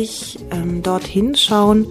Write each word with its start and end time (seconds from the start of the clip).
ich 0.00 0.38
ähm, 0.50 0.82
dorthin 0.82 1.34
schauen, 1.34 1.86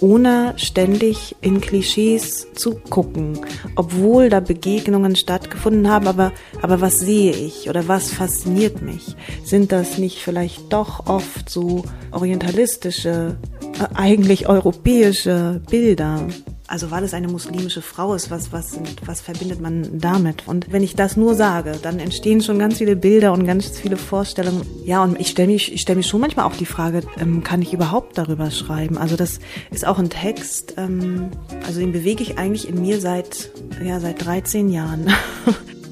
ohne 0.00 0.54
ständig 0.56 1.34
in 1.40 1.60
Klischees 1.60 2.48
zu 2.54 2.74
gucken, 2.74 3.38
obwohl 3.76 4.28
da 4.28 4.40
Begegnungen 4.40 5.16
stattgefunden 5.16 5.88
haben, 5.88 6.06
aber, 6.06 6.32
aber 6.60 6.80
was 6.80 6.98
sehe 6.98 7.32
ich 7.32 7.70
oder 7.70 7.88
was 7.88 8.10
fasziniert 8.10 8.82
mich? 8.82 9.16
Sind 9.44 9.72
das 9.72 9.98
nicht 9.98 10.18
vielleicht 10.18 10.72
doch 10.72 11.06
oft 11.06 11.48
so 11.48 11.84
orientalistische, 12.10 13.36
äh, 13.80 13.94
eigentlich 13.94 14.48
europäische 14.48 15.62
Bilder? 15.70 16.26
Also 16.66 16.90
weil 16.90 17.04
es 17.04 17.12
eine 17.12 17.28
muslimische 17.28 17.82
Frau 17.82 18.14
ist, 18.14 18.30
was, 18.30 18.50
was, 18.50 18.78
was 19.04 19.20
verbindet 19.20 19.60
man 19.60 19.98
damit? 19.98 20.48
Und 20.48 20.72
wenn 20.72 20.82
ich 20.82 20.96
das 20.96 21.16
nur 21.16 21.34
sage, 21.34 21.78
dann 21.82 21.98
entstehen 21.98 22.40
schon 22.40 22.58
ganz 22.58 22.78
viele 22.78 22.96
Bilder 22.96 23.32
und 23.32 23.46
ganz 23.46 23.68
viele 23.68 23.98
Vorstellungen. 23.98 24.66
Ja, 24.84 25.02
und 25.02 25.20
ich 25.20 25.28
stelle 25.28 25.48
mich, 25.48 25.72
ich 25.74 25.82
stelle 25.82 25.98
mich 25.98 26.06
schon 26.06 26.20
manchmal 26.20 26.46
auch 26.46 26.56
die 26.56 26.66
Frage, 26.66 27.02
ähm, 27.18 27.42
kann 27.42 27.60
ich 27.60 27.74
überhaupt 27.74 28.16
darüber 28.16 28.50
schreiben? 28.50 28.96
Also 28.96 29.16
das 29.16 29.40
ist 29.70 29.86
auch 29.86 29.98
ein 29.98 30.08
Text, 30.08 30.74
ähm, 30.78 31.28
also 31.66 31.80
den 31.80 31.92
bewege 31.92 32.22
ich 32.22 32.38
eigentlich 32.38 32.66
in 32.66 32.80
mir 32.80 32.98
seit, 32.98 33.50
ja, 33.84 34.00
seit 34.00 34.24
13 34.24 34.70
Jahren. 34.70 35.12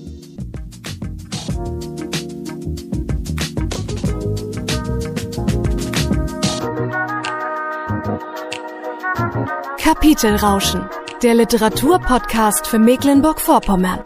Kapitelrauschen, 9.93 10.89
der 11.23 11.35
Literaturpodcast 11.35 12.67
für 12.67 12.79
Mecklenburg-Vorpommern. 12.79 14.01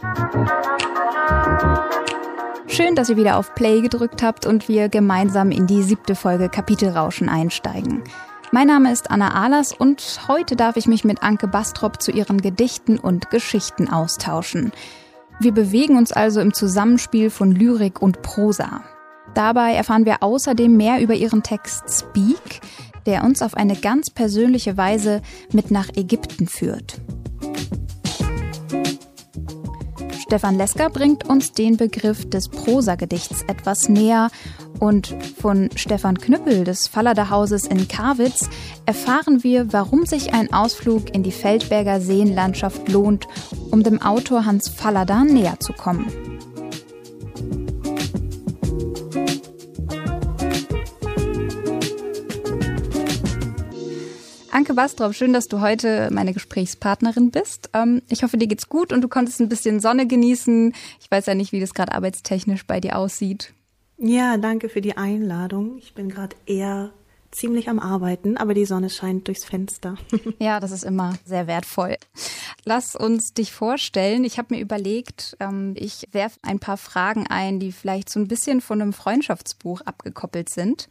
Schön, 2.67 2.93
dass 2.95 3.07
ihr 3.07 3.15
wieder 3.15 3.37
auf 3.37 3.55
Play 3.55 3.79
gedrückt 3.79 4.21
habt 4.21 4.45
und 4.45 4.67
wir 4.67 4.89
gemeinsam 4.89 5.49
in 5.49 5.65
die 5.65 5.83
siebte 5.83 6.15
Folge 6.15 6.49
Kapitelrauschen 6.49 7.29
einsteigen. 7.29 8.03
Mein 8.51 8.67
Name 8.67 8.91
ist 8.91 9.09
Anna 9.09 9.33
Ahlers 9.33 9.71
und 9.71 10.19
heute 10.27 10.57
darf 10.57 10.75
ich 10.75 10.87
mich 10.87 11.05
mit 11.05 11.23
Anke 11.23 11.47
Bastrop 11.47 12.01
zu 12.01 12.11
ihren 12.11 12.41
Gedichten 12.41 12.99
und 12.99 13.29
Geschichten 13.29 13.87
austauschen. 13.89 14.73
Wir 15.39 15.53
bewegen 15.53 15.97
uns 15.97 16.11
also 16.11 16.41
im 16.41 16.53
Zusammenspiel 16.53 17.29
von 17.29 17.53
Lyrik 17.53 18.01
und 18.01 18.21
Prosa. 18.23 18.83
Dabei 19.33 19.73
erfahren 19.73 20.05
wir 20.05 20.17
außerdem 20.21 20.75
mehr 20.75 20.99
über 20.99 21.13
ihren 21.13 21.43
Text 21.43 21.83
Speak, 21.89 22.61
der 23.07 23.23
uns 23.23 23.41
auf 23.41 23.55
eine 23.55 23.75
ganz 23.75 24.11
persönliche 24.11 24.77
Weise 24.77 25.21
mit 25.51 25.71
nach 25.71 25.89
Ägypten 25.95 26.47
führt. 26.47 27.01
Stefan 30.27 30.57
Lesker 30.57 30.89
bringt 30.89 31.27
uns 31.27 31.53
den 31.53 31.77
Begriff 31.77 32.29
des 32.29 32.49
Prosagedichts 32.49 33.43
etwas 33.47 33.87
näher 33.87 34.29
und 34.77 35.15
von 35.39 35.69
Stefan 35.75 36.17
Knüppel 36.17 36.65
des 36.65 36.89
Fallader 36.89 37.29
Hauses 37.29 37.65
in 37.65 37.87
Karwitz 37.87 38.49
erfahren 38.85 39.43
wir, 39.43 39.71
warum 39.71 40.05
sich 40.05 40.33
ein 40.33 40.51
Ausflug 40.51 41.15
in 41.15 41.23
die 41.23 41.31
Feldberger 41.31 42.01
Seenlandschaft 42.01 42.89
lohnt, 42.89 43.25
um 43.71 43.83
dem 43.83 44.01
Autor 44.01 44.45
Hans 44.45 44.67
Fallader 44.67 45.23
näher 45.23 45.61
zu 45.61 45.71
kommen. 45.71 46.07
Anke 54.57 54.73
Bastrop, 54.73 55.13
schön, 55.13 55.33
dass 55.33 55.47
du 55.47 55.61
heute 55.61 56.09
meine 56.11 56.33
Gesprächspartnerin 56.33 57.29
bist. 57.29 57.69
Ähm, 57.75 58.01
ich 58.09 58.23
hoffe, 58.23 58.37
dir 58.37 58.47
geht's 58.47 58.69
gut 58.69 58.91
und 58.91 59.01
du 59.01 59.07
konntest 59.07 59.39
ein 59.39 59.49
bisschen 59.49 59.79
Sonne 59.79 60.07
genießen. 60.07 60.73
Ich 60.99 61.11
weiß 61.11 61.27
ja 61.27 61.35
nicht, 61.35 61.51
wie 61.51 61.59
das 61.59 61.75
gerade 61.75 61.91
arbeitstechnisch 61.91 62.65
bei 62.65 62.79
dir 62.79 62.97
aussieht. 62.97 63.53
Ja, 63.99 64.35
danke 64.37 64.69
für 64.69 64.81
die 64.81 64.97
Einladung. 64.97 65.77
Ich 65.77 65.93
bin 65.93 66.09
gerade 66.09 66.35
eher 66.47 66.89
ziemlich 67.29 67.69
am 67.69 67.77
Arbeiten, 67.77 68.35
aber 68.35 68.55
die 68.55 68.65
Sonne 68.65 68.89
scheint 68.89 69.27
durchs 69.27 69.45
Fenster. 69.45 69.95
ja, 70.39 70.59
das 70.59 70.71
ist 70.71 70.85
immer 70.85 71.13
sehr 71.23 71.45
wertvoll. 71.45 71.97
Lass 72.65 72.95
uns 72.95 73.35
dich 73.35 73.51
vorstellen. 73.51 74.23
Ich 74.23 74.39
habe 74.39 74.55
mir 74.55 74.59
überlegt, 74.59 75.37
ähm, 75.39 75.75
ich 75.77 76.07
werfe 76.13 76.39
ein 76.41 76.57
paar 76.57 76.77
Fragen 76.77 77.27
ein, 77.27 77.59
die 77.59 77.71
vielleicht 77.71 78.09
so 78.09 78.19
ein 78.19 78.27
bisschen 78.27 78.61
von 78.61 78.81
einem 78.81 78.93
Freundschaftsbuch 78.93 79.81
abgekoppelt 79.81 80.49
sind 80.49 80.89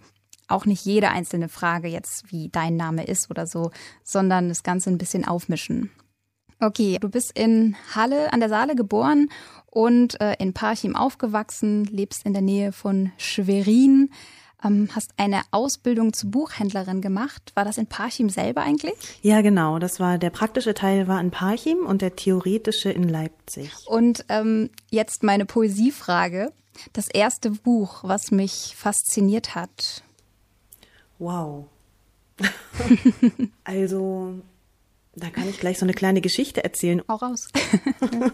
auch 0.49 0.67
nicht 0.67 0.85
jede 0.85 1.11
einzelne 1.11 1.49
Frage 1.49 1.89
jetzt, 1.89 2.31
wie 2.31 2.49
dein 2.49 2.77
Name 2.77 3.05
ist 3.05 3.31
oder 3.31 3.47
so, 3.47 3.71
sondern 4.03 4.49
das 4.49 4.63
Ganze 4.63 4.91
ein 4.91 4.99
bisschen 4.99 5.27
aufmischen. 5.27 5.91
Okay, 6.61 6.99
du 7.01 7.09
bist 7.09 7.39
in 7.39 7.77
Halle 7.95 8.33
an 8.33 8.41
der 8.41 8.49
Saale 8.49 8.75
geboren 8.75 9.29
und 9.67 10.21
äh, 10.21 10.37
in 10.39 10.55
Parchim 10.55 10.97
aufgewachsen, 10.97 11.85
lebst 11.85 12.25
in 12.25 12.33
der 12.33 12.43
Nähe 12.43 12.73
von 12.73 13.13
Schwerin, 13.19 14.11
ähm, 14.65 14.89
hast 14.95 15.11
eine 15.19 15.43
Ausbildung 15.51 16.15
zur 16.15 16.31
Buchhändlerin 16.31 17.03
gemacht. 17.03 17.53
War 17.55 17.65
das 17.65 17.77
in 17.77 17.87
Parchim 17.87 18.31
selber 18.31 18.63
eigentlich? 18.63 18.95
Ja, 19.23 19.43
genau. 19.43 19.79
Das 19.79 20.01
war 20.01 20.17
der 20.17 20.31
praktische 20.31 20.73
Teil 20.73 21.09
war 21.09 21.21
in 21.21 21.31
Parchim 21.31 21.85
und 21.85 22.01
der 22.01 22.17
theoretische 22.17 22.91
in 22.91 23.09
Leipzig. 23.09 23.71
Und 23.87 24.25
ähm, 24.29 24.71
jetzt 24.91 25.23
meine 25.23 25.45
Poesiefrage. 25.45 26.53
Das 26.93 27.09
erste 27.09 27.51
Buch, 27.51 28.05
was 28.05 28.31
mich 28.31 28.75
fasziniert 28.77 29.55
hat, 29.55 30.03
Wow. 31.19 31.67
also, 33.65 34.41
da 35.15 35.31
kann 35.31 35.49
ich 35.49 35.59
gleich 35.59 35.79
so 35.79 35.87
eine 35.87 35.95
kleine 35.95 36.21
Geschichte 36.21 36.63
erzählen. 36.63 37.03
Auch 37.09 37.23
raus. 37.23 37.49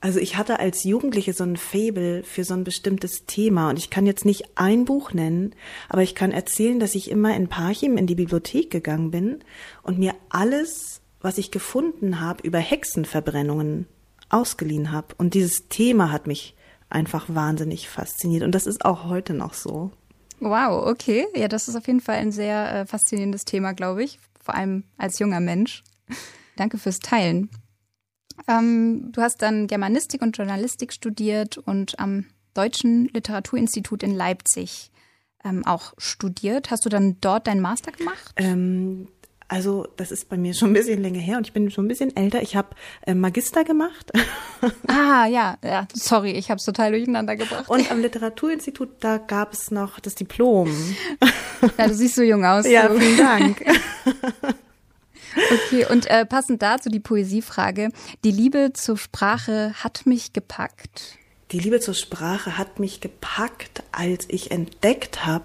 also 0.00 0.18
ich 0.18 0.36
hatte 0.36 0.58
als 0.58 0.84
Jugendliche 0.84 1.34
so 1.34 1.44
ein 1.44 1.56
Fable 1.56 2.22
für 2.22 2.44
so 2.44 2.54
ein 2.54 2.64
bestimmtes 2.64 3.26
Thema 3.26 3.68
und 3.70 3.78
ich 3.78 3.90
kann 3.90 4.06
jetzt 4.06 4.24
nicht 4.24 4.56
ein 4.56 4.84
Buch 4.86 5.12
nennen, 5.12 5.54
aber 5.88 6.02
ich 6.02 6.14
kann 6.14 6.32
erzählen, 6.32 6.80
dass 6.80 6.94
ich 6.94 7.10
immer 7.10 7.36
in 7.36 7.48
Parchim 7.48 7.98
in 7.98 8.06
die 8.06 8.14
Bibliothek 8.14 8.70
gegangen 8.70 9.10
bin 9.10 9.40
und 9.82 9.98
mir 9.98 10.14
alles, 10.30 11.02
was 11.20 11.38
ich 11.38 11.50
gefunden 11.50 12.20
habe, 12.20 12.46
über 12.46 12.58
Hexenverbrennungen 12.58 13.86
ausgeliehen 14.30 14.90
habe. 14.92 15.14
Und 15.18 15.34
dieses 15.34 15.68
Thema 15.68 16.10
hat 16.10 16.26
mich 16.26 16.54
einfach 16.88 17.26
wahnsinnig 17.28 17.88
fasziniert 17.88 18.42
und 18.42 18.54
das 18.54 18.66
ist 18.66 18.84
auch 18.84 19.04
heute 19.04 19.34
noch 19.34 19.54
so. 19.54 19.90
Wow, 20.40 20.86
okay. 20.86 21.26
Ja, 21.34 21.48
das 21.48 21.68
ist 21.68 21.76
auf 21.76 21.86
jeden 21.86 22.00
Fall 22.00 22.16
ein 22.16 22.32
sehr 22.32 22.72
äh, 22.72 22.86
faszinierendes 22.86 23.44
Thema, 23.44 23.72
glaube 23.72 24.04
ich. 24.04 24.18
Vor 24.42 24.54
allem 24.54 24.84
als 24.96 25.18
junger 25.18 25.40
Mensch. 25.40 25.82
Danke 26.56 26.78
fürs 26.78 27.00
Teilen. 27.00 27.50
Ähm, 28.48 29.10
du 29.12 29.22
hast 29.22 29.42
dann 29.42 29.66
Germanistik 29.66 30.22
und 30.22 30.36
Journalistik 30.36 30.92
studiert 30.92 31.58
und 31.58 31.98
am 31.98 32.26
Deutschen 32.54 33.06
Literaturinstitut 33.06 34.02
in 34.02 34.14
Leipzig 34.14 34.90
ähm, 35.44 35.64
auch 35.66 35.94
studiert. 35.98 36.70
Hast 36.70 36.84
du 36.84 36.88
dann 36.88 37.16
dort 37.20 37.46
deinen 37.46 37.60
Master 37.60 37.92
gemacht? 37.92 38.32
Ähm, 38.36 39.08
also 39.48 39.86
das 39.96 40.10
ist 40.10 40.28
bei 40.28 40.36
mir 40.36 40.54
schon 40.54 40.70
ein 40.70 40.74
bisschen 40.74 41.02
länger 41.02 41.20
her 41.20 41.36
und 41.36 41.46
ich 41.46 41.52
bin 41.52 41.70
schon 41.70 41.84
ein 41.84 41.88
bisschen 41.88 42.16
älter. 42.16 42.42
Ich 42.42 42.56
habe 42.56 42.70
äh, 43.02 43.14
Magister 43.14 43.64
gemacht. 43.64 44.10
ah 44.88 45.26
ja, 45.26 45.56
ja, 45.62 45.86
sorry, 45.94 46.32
ich 46.32 46.50
habe 46.50 46.58
es 46.58 46.64
total 46.64 46.90
durcheinander 46.90 47.36
gebracht. 47.36 47.68
Und 47.68 47.90
am 47.90 48.00
Literaturinstitut, 48.00 48.88
da 49.00 49.18
gab 49.18 49.52
es 49.52 49.70
noch 49.70 50.00
das 50.00 50.16
Diplom. 50.16 50.70
ja, 51.78 51.86
du 51.86 51.94
siehst 51.94 52.16
so 52.16 52.22
jung 52.22 52.44
aus. 52.44 52.66
Ja, 52.66 52.90
vielen 52.90 53.16
Dank. 53.16 53.64
Okay, 55.36 55.84
und 55.84 56.06
äh, 56.06 56.24
passend 56.24 56.62
dazu 56.62 56.88
die 56.88 57.00
Poesiefrage. 57.00 57.90
Die 58.24 58.30
Liebe 58.30 58.72
zur 58.72 58.96
Sprache 58.96 59.74
hat 59.74 60.06
mich 60.06 60.32
gepackt. 60.32 61.18
Die 61.52 61.58
Liebe 61.58 61.78
zur 61.80 61.94
Sprache 61.94 62.56
hat 62.56 62.80
mich 62.80 63.00
gepackt, 63.00 63.82
als 63.92 64.24
ich 64.28 64.50
entdeckt 64.50 65.26
habe, 65.26 65.44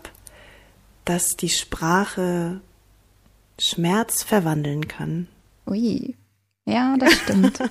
dass 1.05 1.35
die 1.37 1.49
Sprache 1.49 2.61
Schmerz 3.61 4.23
verwandeln 4.23 4.87
kann. 4.87 5.27
Ui, 5.67 6.15
ja, 6.65 6.97
das 6.97 7.13
stimmt. 7.13 7.59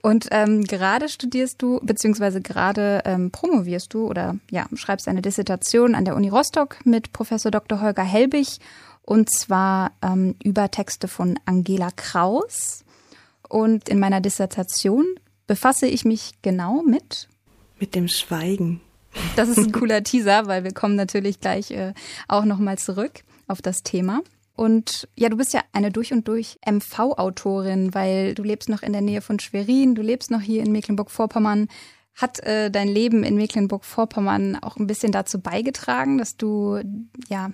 Und 0.00 0.28
ähm, 0.30 0.62
gerade 0.64 1.08
studierst 1.08 1.60
du, 1.60 1.80
beziehungsweise 1.82 2.40
gerade 2.40 3.02
ähm, 3.04 3.30
promovierst 3.32 3.92
du 3.92 4.06
oder 4.06 4.36
ja, 4.50 4.66
schreibst 4.74 5.08
eine 5.08 5.22
Dissertation 5.22 5.94
an 5.94 6.04
der 6.04 6.14
Uni 6.14 6.28
Rostock 6.28 6.76
mit 6.84 7.12
Professor 7.12 7.50
Dr. 7.50 7.80
Holger 7.80 8.04
Helbig 8.04 8.58
und 9.02 9.28
zwar 9.30 9.92
ähm, 10.02 10.36
über 10.44 10.70
Texte 10.70 11.08
von 11.08 11.38
Angela 11.46 11.90
Kraus. 11.96 12.84
Und 13.48 13.88
in 13.88 13.98
meiner 13.98 14.20
Dissertation 14.20 15.04
befasse 15.46 15.86
ich 15.86 16.04
mich 16.04 16.32
genau 16.42 16.82
mit 16.82 17.28
mit 17.80 17.96
dem 17.96 18.06
Schweigen. 18.06 18.80
Das 19.34 19.48
ist 19.48 19.58
ein 19.58 19.72
cooler 19.80 20.04
Teaser, 20.04 20.46
weil 20.46 20.62
wir 20.64 20.72
kommen 20.72 20.94
natürlich 20.94 21.40
gleich 21.40 21.70
äh, 21.72 21.92
auch 22.28 22.44
nochmal 22.44 22.78
zurück 22.78 23.24
auf 23.54 23.62
das 23.62 23.84
Thema. 23.84 24.20
Und 24.56 25.08
ja, 25.16 25.28
du 25.28 25.36
bist 25.36 25.54
ja 25.54 25.60
eine 25.72 25.92
durch 25.92 26.12
und 26.12 26.26
durch 26.26 26.58
MV-Autorin, 26.66 27.94
weil 27.94 28.34
du 28.34 28.42
lebst 28.42 28.68
noch 28.68 28.82
in 28.82 28.92
der 28.92 29.00
Nähe 29.00 29.20
von 29.20 29.38
Schwerin, 29.38 29.94
du 29.94 30.02
lebst 30.02 30.32
noch 30.32 30.40
hier 30.40 30.62
in 30.62 30.72
Mecklenburg-Vorpommern. 30.72 31.68
Hat 32.16 32.40
äh, 32.40 32.70
dein 32.70 32.88
Leben 32.88 33.22
in 33.22 33.36
Mecklenburg-Vorpommern 33.36 34.56
auch 34.56 34.76
ein 34.76 34.88
bisschen 34.88 35.12
dazu 35.12 35.40
beigetragen, 35.40 36.18
dass 36.18 36.36
du 36.36 36.80
ja 37.28 37.52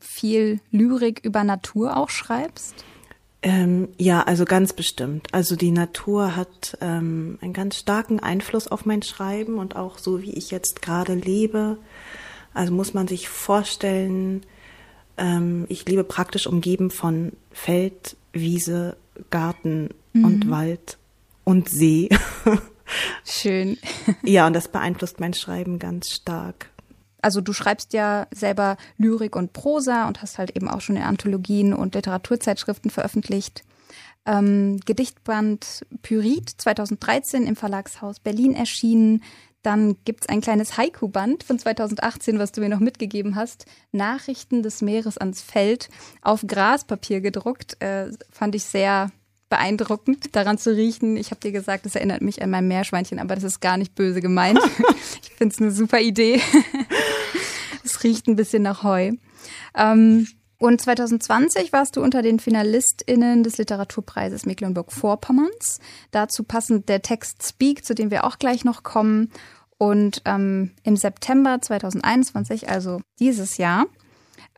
viel 0.00 0.60
Lyrik 0.70 1.20
über 1.24 1.44
Natur 1.44 1.96
auch 1.98 2.08
schreibst? 2.08 2.74
Ähm, 3.44 3.88
ja, 3.98 4.22
also 4.22 4.46
ganz 4.46 4.72
bestimmt. 4.72 5.28
Also 5.32 5.54
die 5.54 5.70
Natur 5.70 6.34
hat 6.34 6.78
ähm, 6.80 7.38
einen 7.42 7.52
ganz 7.52 7.76
starken 7.76 8.18
Einfluss 8.18 8.68
auf 8.68 8.86
mein 8.86 9.02
Schreiben 9.02 9.58
und 9.58 9.76
auch 9.76 9.98
so, 9.98 10.22
wie 10.22 10.32
ich 10.32 10.50
jetzt 10.50 10.80
gerade 10.80 11.12
lebe. 11.12 11.76
Also 12.54 12.72
muss 12.72 12.94
man 12.94 13.06
sich 13.06 13.28
vorstellen, 13.28 14.46
ähm, 15.16 15.66
ich 15.68 15.86
lebe 15.88 16.04
praktisch 16.04 16.46
umgeben 16.46 16.90
von 16.90 17.32
Feld, 17.52 18.16
Wiese, 18.32 18.96
Garten 19.30 19.90
mhm. 20.12 20.24
und 20.24 20.50
Wald 20.50 20.98
und 21.44 21.68
See. 21.68 22.08
Schön. 23.24 23.78
ja, 24.22 24.46
und 24.46 24.54
das 24.54 24.68
beeinflusst 24.68 25.20
mein 25.20 25.34
Schreiben 25.34 25.78
ganz 25.78 26.10
stark. 26.10 26.70
Also 27.22 27.40
du 27.40 27.54
schreibst 27.54 27.94
ja 27.94 28.26
selber 28.34 28.76
Lyrik 28.98 29.34
und 29.34 29.54
Prosa 29.54 30.06
und 30.08 30.20
hast 30.20 30.36
halt 30.36 30.54
eben 30.56 30.68
auch 30.68 30.82
schon 30.82 30.96
in 30.96 31.02
Anthologien 31.02 31.72
und 31.72 31.94
Literaturzeitschriften 31.94 32.90
veröffentlicht. 32.90 33.64
Ähm, 34.26 34.80
Gedichtband 34.84 35.86
Pyrit 36.02 36.50
2013 36.50 37.46
im 37.46 37.56
Verlagshaus 37.56 38.20
Berlin 38.20 38.54
erschienen. 38.54 39.22
Dann 39.64 39.96
gibt's 40.04 40.28
ein 40.28 40.42
kleines 40.42 40.76
Haiku-Band 40.76 41.42
von 41.42 41.58
2018, 41.58 42.38
was 42.38 42.52
du 42.52 42.60
mir 42.60 42.68
noch 42.68 42.80
mitgegeben 42.80 43.34
hast. 43.34 43.64
Nachrichten 43.92 44.62
des 44.62 44.82
Meeres 44.82 45.16
ans 45.16 45.40
Feld 45.40 45.88
auf 46.20 46.44
Graspapier 46.46 47.22
gedruckt. 47.22 47.80
Äh, 47.80 48.10
fand 48.30 48.54
ich 48.54 48.64
sehr 48.64 49.10
beeindruckend, 49.48 50.36
daran 50.36 50.58
zu 50.58 50.76
riechen. 50.76 51.16
Ich 51.16 51.30
habe 51.30 51.40
dir 51.40 51.52
gesagt, 51.52 51.86
das 51.86 51.94
erinnert 51.94 52.20
mich 52.20 52.42
an 52.42 52.50
mein 52.50 52.68
Meerschweinchen, 52.68 53.18
aber 53.18 53.36
das 53.36 53.44
ist 53.44 53.60
gar 53.60 53.78
nicht 53.78 53.94
böse 53.94 54.20
gemeint. 54.20 54.58
ich 55.22 55.30
finde 55.30 55.54
es 55.54 55.60
eine 55.60 55.70
super 55.70 56.00
Idee. 56.00 56.42
es 57.84 58.04
riecht 58.04 58.26
ein 58.26 58.36
bisschen 58.36 58.62
nach 58.62 58.82
Heu. 58.82 59.12
Ähm, 59.74 60.26
und 60.58 60.80
2020 60.80 61.72
warst 61.72 61.96
du 61.96 62.02
unter 62.02 62.22
den 62.22 62.38
FinalistInnen 62.38 63.42
des 63.42 63.58
Literaturpreises 63.58 64.46
Mecklenburg-Vorpommerns. 64.46 65.78
Dazu 66.10 66.42
passend 66.42 66.88
der 66.88 67.02
Text 67.02 67.46
Speak, 67.46 67.84
zu 67.84 67.94
dem 67.94 68.10
wir 68.10 68.24
auch 68.24 68.38
gleich 68.38 68.64
noch 68.64 68.82
kommen. 68.82 69.30
Und 69.78 70.22
ähm, 70.24 70.72
im 70.82 70.96
September 70.96 71.60
2021, 71.60 72.68
also 72.68 73.00
dieses 73.18 73.56
Jahr, 73.56 73.86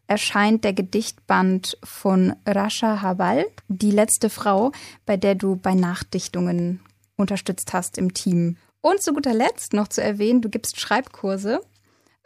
erscheint 0.06 0.64
der 0.64 0.72
Gedichtband 0.72 1.78
von 1.82 2.34
Rasha 2.46 3.02
Habal, 3.02 3.46
die 3.68 3.90
letzte 3.90 4.30
Frau, 4.30 4.72
bei 5.04 5.16
der 5.16 5.34
du 5.34 5.56
bei 5.56 5.74
Nachdichtungen 5.74 6.80
unterstützt 7.16 7.72
hast 7.72 7.98
im 7.98 8.14
Team. 8.14 8.56
Und 8.80 9.02
zu 9.02 9.12
guter 9.12 9.34
Letzt 9.34 9.72
noch 9.72 9.88
zu 9.88 10.02
erwähnen, 10.02 10.42
du 10.42 10.48
gibst 10.48 10.78
Schreibkurse 10.78 11.60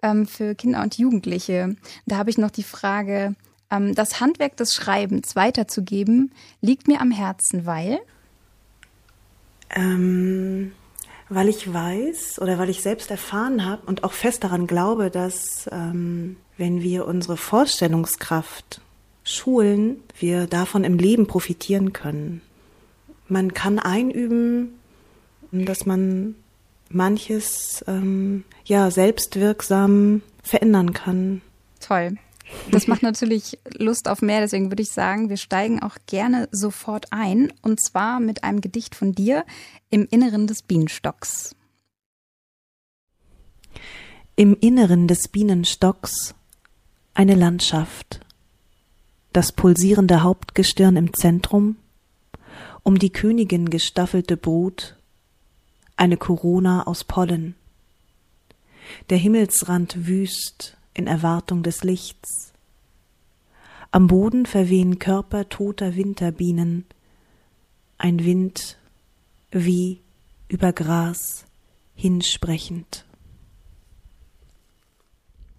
ähm, 0.02 0.26
für 0.26 0.54
Kinder 0.54 0.82
und 0.82 0.98
Jugendliche. 0.98 1.76
Da 2.06 2.16
habe 2.16 2.30
ich 2.30 2.38
noch 2.38 2.50
die 2.50 2.62
Frage, 2.64 3.34
ähm, 3.70 3.94
das 3.94 4.20
Handwerk 4.20 4.56
des 4.56 4.74
Schreibens 4.74 5.36
weiterzugeben, 5.36 6.32
liegt 6.60 6.86
mir 6.86 7.00
am 7.00 7.12
Herzen, 7.12 7.64
weil? 7.64 8.00
Ähm, 9.70 10.72
weil 11.30 11.48
ich 11.48 11.72
weiß 11.72 12.40
oder 12.40 12.58
weil 12.58 12.68
ich 12.68 12.82
selbst 12.82 13.10
erfahren 13.10 13.64
habe 13.64 13.82
und 13.86 14.04
auch 14.04 14.12
fest 14.12 14.44
daran 14.44 14.66
glaube, 14.66 15.10
dass 15.10 15.70
ähm, 15.72 16.36
wenn 16.58 16.82
wir 16.82 17.06
unsere 17.06 17.36
Vorstellungskraft 17.36 18.82
schulen, 19.22 20.02
wir 20.18 20.46
davon 20.46 20.82
im 20.84 20.98
Leben 20.98 21.26
profitieren 21.26 21.92
können. 21.92 22.42
Man 23.28 23.54
kann 23.54 23.78
einüben, 23.78 24.74
dass 25.52 25.86
man 25.86 26.34
manches 26.90 27.84
ähm, 27.86 28.44
ja 28.64 28.90
selbstwirksam 28.90 30.22
verändern 30.42 30.92
kann. 30.92 31.42
Toll. 31.78 32.16
Das 32.70 32.86
macht 32.86 33.02
natürlich 33.02 33.58
Lust 33.76 34.08
auf 34.08 34.22
mehr, 34.22 34.40
deswegen 34.40 34.70
würde 34.70 34.82
ich 34.82 34.90
sagen, 34.90 35.28
wir 35.28 35.36
steigen 35.36 35.82
auch 35.82 35.96
gerne 36.06 36.48
sofort 36.52 37.06
ein. 37.10 37.52
Und 37.62 37.80
zwar 37.80 38.20
mit 38.20 38.44
einem 38.44 38.60
Gedicht 38.60 38.94
von 38.94 39.12
dir 39.12 39.44
im 39.90 40.06
Inneren 40.10 40.46
des 40.46 40.62
Bienenstocks. 40.62 41.54
Im 44.36 44.56
Inneren 44.60 45.08
des 45.08 45.28
Bienenstocks 45.28 46.34
eine 47.14 47.34
Landschaft, 47.34 48.20
das 49.32 49.52
pulsierende 49.52 50.22
Hauptgestirn 50.22 50.96
im 50.96 51.12
Zentrum, 51.12 51.76
um 52.82 52.98
die 52.98 53.10
Königin 53.10 53.68
gestaffelte 53.68 54.36
Brut, 54.36 54.96
eine 55.96 56.16
Corona 56.16 56.86
aus 56.86 57.04
Pollen, 57.04 57.54
der 59.10 59.18
Himmelsrand 59.18 60.06
wüst 60.06 60.76
in 60.94 61.06
Erwartung 61.06 61.62
des 61.62 61.84
Lichts. 61.84 62.52
Am 63.90 64.06
Boden 64.06 64.46
verwehen 64.46 64.98
Körper 64.98 65.48
toter 65.48 65.96
Winterbienen, 65.96 66.84
ein 67.98 68.24
Wind 68.24 68.78
wie 69.50 70.00
über 70.48 70.72
Gras 70.72 71.44
hinsprechend. 71.94 73.04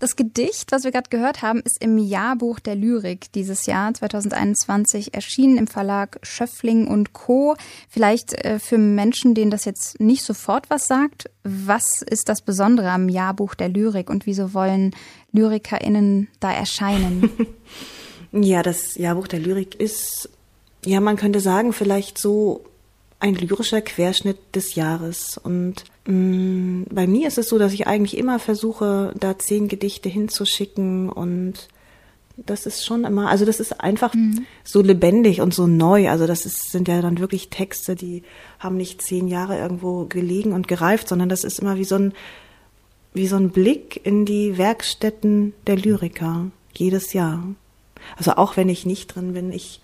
Das 0.02 0.16
Gedicht, 0.16 0.72
was 0.72 0.84
wir 0.84 0.90
gerade 0.90 1.12
gehört 1.12 1.44
haben, 1.44 1.60
ist 1.60 1.78
im 1.80 2.00
Jahrbuch 2.00 2.60
der 2.60 2.74
Lyrik 2.74 3.32
dieses 3.34 3.68
Jahr 3.68 3.94
2021 3.94 5.14
erschienen 5.14 5.58
im 5.58 5.68
Verlag 5.68 6.18
Schöffling 6.24 6.88
und 6.88 7.14
Co. 7.14 7.56
Vielleicht 7.88 8.34
äh, 8.44 8.58
für 8.58 8.80
Menschen, 8.80 9.36
denen 9.36 9.52
das 9.52 9.64
jetzt 9.64 10.00
nicht 10.00 10.24
sofort 10.24 10.72
was 10.72 10.88
sagt, 10.88 11.30
was 11.44 12.02
ist 12.02 12.30
das 12.30 12.42
Besondere 12.42 12.90
am 12.90 13.10
Jahrbuch 13.10 13.54
der 13.54 13.70
Lyrik 13.70 14.10
und 14.10 14.26
wieso 14.26 14.56
wollen 14.56 14.96
LyrikerInnen 15.34 16.30
da 16.40 16.52
erscheinen? 16.52 17.30
ja, 18.32 18.64
das 18.64 18.96
Jahrbuch 18.96 19.28
der 19.28 19.40
Lyrik 19.40 19.76
ist, 19.76 20.32
ja, 20.84 21.00
man 21.00 21.16
könnte 21.16 21.42
sagen, 21.42 21.74
vielleicht 21.74 22.18
so 22.18 22.64
ein 23.22 23.36
lyrischer 23.36 23.82
Querschnitt 23.82 24.38
des 24.56 24.76
Jahres. 24.76 25.40
Und 25.42 25.86
mh, 26.06 26.14
mm, 26.14 26.86
bei 26.92 27.08
mir 27.08 27.28
ist 27.28 27.38
es 27.38 27.50
so, 27.50 27.58
dass 27.58 27.74
ich 27.74 27.88
eigentlich 27.88 28.18
immer 28.18 28.40
versuche, 28.40 29.14
da 29.20 29.38
zehn 29.38 29.68
Gedichte 29.68 30.10
hinzuschicken 30.10 31.10
und 31.10 31.70
das 32.38 32.66
ist 32.66 32.86
schon 32.86 33.04
immer, 33.04 33.30
also 33.30 33.46
das 33.46 33.60
ist 33.60 33.82
einfach 33.82 34.14
mhm. 34.16 34.46
so 34.64 34.82
lebendig 34.82 35.42
und 35.42 35.54
so 35.54 35.68
neu. 35.68 36.10
Also 36.10 36.26
das 36.26 36.46
ist, 36.46 36.72
sind 36.72 36.88
ja 36.88 37.02
dann 37.02 37.20
wirklich 37.20 37.50
Texte, 37.50 37.96
die 37.96 38.24
haben 38.58 38.78
nicht 38.78 39.02
zehn 39.02 39.28
Jahre 39.28 39.58
irgendwo 39.58 40.06
gelegen 40.06 40.54
und 40.54 40.68
gereift, 40.68 41.08
sondern 41.08 41.30
das 41.30 41.44
ist 41.44 41.60
immer 41.60 41.78
wie 41.78 41.84
so 41.84 41.96
ein, 41.96 42.14
wie 43.14 43.28
so 43.28 43.36
ein 43.36 43.52
Blick 43.52 44.02
in 44.04 44.26
die 44.26 44.58
Werkstätten 44.58 45.54
der 45.68 45.76
Lyriker 45.76 46.48
jedes 46.74 47.14
Jahr. 47.14 47.44
Also 48.18 48.34
auch 48.34 48.58
wenn 48.58 48.70
ich 48.70 48.86
nicht 48.86 49.14
drin 49.14 49.34
bin, 49.34 49.52
ich, 49.52 49.82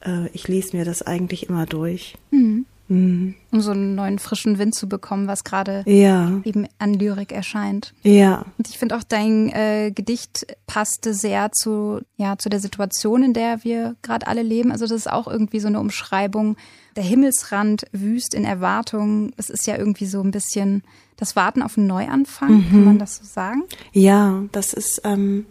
äh, 0.00 0.28
ich 0.32 0.48
lese 0.48 0.76
mir 0.76 0.84
das 0.84 1.02
eigentlich 1.02 1.48
immer 1.48 1.66
durch. 1.66 2.16
Mhm. 2.30 2.66
Mhm. 2.92 3.34
Um 3.50 3.60
so 3.60 3.70
einen 3.70 3.94
neuen 3.94 4.18
frischen 4.18 4.58
Wind 4.58 4.74
zu 4.74 4.88
bekommen, 4.88 5.26
was 5.26 5.44
gerade 5.44 5.82
ja. 5.86 6.40
eben 6.44 6.66
an 6.78 6.94
Lyrik 6.94 7.32
erscheint. 7.32 7.94
Ja. 8.02 8.44
Und 8.58 8.68
ich 8.68 8.78
finde 8.78 8.96
auch 8.96 9.02
dein 9.02 9.48
äh, 9.50 9.92
Gedicht 9.94 10.46
passte 10.66 11.14
sehr 11.14 11.52
zu, 11.52 12.00
ja, 12.16 12.36
zu 12.36 12.50
der 12.50 12.60
Situation, 12.60 13.22
in 13.22 13.32
der 13.32 13.64
wir 13.64 13.96
gerade 14.02 14.26
alle 14.26 14.42
leben. 14.42 14.72
Also 14.72 14.84
das 14.84 14.92
ist 14.96 15.10
auch 15.10 15.26
irgendwie 15.26 15.60
so 15.60 15.68
eine 15.68 15.80
Umschreibung. 15.80 16.56
Der 16.96 17.04
Himmelsrand 17.04 17.84
wüst 17.92 18.34
in 18.34 18.44
Erwartung. 18.44 19.32
Es 19.38 19.48
ist 19.48 19.66
ja 19.66 19.78
irgendwie 19.78 20.06
so 20.06 20.20
ein 20.20 20.30
bisschen 20.30 20.82
das 21.16 21.34
Warten 21.34 21.62
auf 21.62 21.78
einen 21.78 21.86
Neuanfang. 21.86 22.56
Mhm. 22.56 22.70
Kann 22.70 22.84
man 22.84 22.98
das 22.98 23.16
so 23.16 23.24
sagen? 23.24 23.62
Ja, 23.92 24.42
das 24.52 24.74
ist, 24.74 25.00
ähm, 25.04 25.46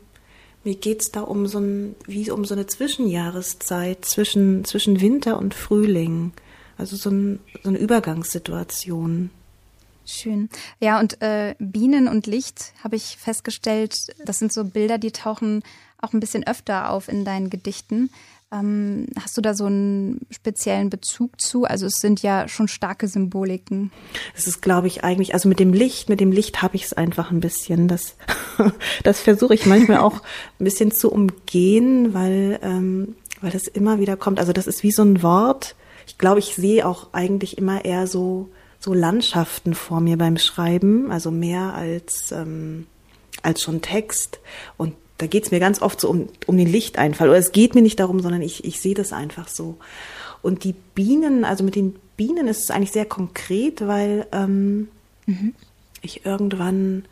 mir 0.64 0.76
geht's 0.76 1.12
da 1.12 1.22
um 1.22 1.48
so 1.48 1.60
ein, 1.60 1.96
wie 2.06 2.30
um 2.30 2.46
so 2.46 2.54
eine 2.54 2.68
Zwischenjahreszeit 2.68 4.06
zwischen, 4.06 4.64
zwischen 4.64 5.02
Winter 5.02 5.40
und 5.40 5.56
Frühling. 5.56 6.34
Also 6.82 6.96
so, 6.96 7.12
ein, 7.12 7.40
so 7.62 7.70
eine 7.70 7.78
Übergangssituation. 7.78 9.30
Schön. 10.04 10.50
Ja, 10.80 11.00
und 11.00 11.22
äh, 11.22 11.54
Bienen 11.60 12.08
und 12.08 12.26
Licht 12.26 12.74
habe 12.84 12.96
ich 12.96 13.18
festgestellt, 13.18 14.08
das 14.26 14.40
sind 14.40 14.52
so 14.52 14.64
Bilder, 14.64 14.98
die 14.98 15.12
tauchen 15.12 15.62
auch 16.00 16.14
ein 16.14 16.20
bisschen 16.20 16.46
öfter 16.48 16.90
auf 16.90 17.08
in 17.08 17.24
deinen 17.24 17.52
Gedichten. 17.52 18.10
Ähm, 18.52 19.06
hast 19.16 19.38
du 19.38 19.42
da 19.42 19.54
so 19.54 19.66
einen 19.66 20.26
speziellen 20.32 20.90
Bezug 20.90 21.40
zu? 21.40 21.66
Also 21.66 21.86
es 21.86 21.98
sind 22.02 22.24
ja 22.24 22.48
schon 22.48 22.68
starke 22.68 23.08
Symboliken. 23.08 23.92
Es 24.36 24.48
ist, 24.48 24.64
glaube 24.64 24.88
ich, 24.88 25.04
eigentlich, 25.04 25.36
also 25.36 25.48
mit 25.50 25.60
dem 25.60 25.74
Licht, 25.74 26.10
mit 26.10 26.20
dem 26.20 26.32
Licht 26.32 26.64
habe 26.64 26.76
ich 26.76 26.86
es 26.86 26.94
einfach 26.94 27.30
ein 27.30 27.42
bisschen. 27.42 27.88
Das, 27.90 28.16
das 29.04 29.20
versuche 29.20 29.54
ich 29.54 29.68
manchmal 29.68 30.00
auch 30.00 30.16
ein 30.60 30.64
bisschen 30.64 30.92
zu 30.92 31.12
umgehen, 31.12 32.16
weil, 32.16 32.60
ähm, 32.64 33.16
weil 33.40 33.52
das 33.52 33.68
immer 33.68 34.00
wieder 34.00 34.18
kommt. 34.18 34.40
Also 34.40 34.52
das 34.52 34.66
ist 34.66 34.82
wie 34.82 34.92
so 34.92 35.04
ein 35.04 35.22
Wort, 35.22 35.76
ich 36.08 36.18
glaube, 36.18 36.40
ich 36.40 36.56
sehe 36.56 36.86
auch 36.88 37.08
eigentlich 37.14 37.58
immer 37.58 37.86
eher 37.86 38.08
so, 38.08 38.50
so 38.80 38.94
Landschaften 38.94 39.74
vor 39.74 40.02
mir 40.02 40.18
beim 40.18 40.38
Schreiben, 40.38 41.12
also 41.12 41.32
mehr 41.32 41.74
als, 41.74 42.32
ähm, 42.32 42.88
als 43.44 43.62
schon 43.62 43.82
Text. 43.82 44.40
Und 44.78 44.96
da 45.18 45.28
geht 45.28 45.46
es 45.46 45.52
mir 45.52 45.60
ganz 45.60 45.82
oft 45.82 46.02
so 46.02 46.10
um, 46.10 46.30
um 46.48 46.58
den 46.58 46.68
Lichteinfall. 46.68 47.30
Oder 47.30 47.38
es 47.38 47.52
geht 47.52 47.76
mir 47.76 47.82
nicht 47.82 48.00
darum, 48.00 48.20
sondern 48.22 48.42
ich, 48.42 48.66
ich 48.66 48.82
sehe 48.82 48.96
das 48.96 49.14
einfach 49.14 49.48
so. 49.48 49.78
Und 50.42 50.64
die 50.64 50.74
Bienen, 50.96 51.46
also 51.46 51.64
mit 51.64 51.76
den 51.76 51.96
Bienen 52.18 52.48
ist 52.48 52.64
es 52.64 52.72
eigentlich 52.72 52.92
sehr 52.92 53.06
konkret, 53.06 53.86
weil 53.88 54.28
ähm, 54.32 54.88
mhm. 55.28 55.54
ich 56.02 56.26
irgendwann 56.26 57.06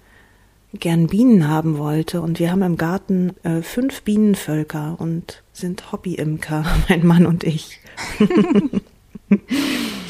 gern 0.73 1.07
Bienen 1.07 1.47
haben 1.47 1.77
wollte. 1.77 2.21
Und 2.21 2.39
wir 2.39 2.51
haben 2.51 2.61
im 2.61 2.77
Garten 2.77 3.35
äh, 3.43 3.61
fünf 3.61 4.03
Bienenvölker 4.03 4.95
und 4.99 5.43
sind 5.53 5.91
Hobbyimker, 5.91 6.65
mein 6.89 7.05
Mann 7.05 7.25
und 7.25 7.43
ich. 7.43 7.79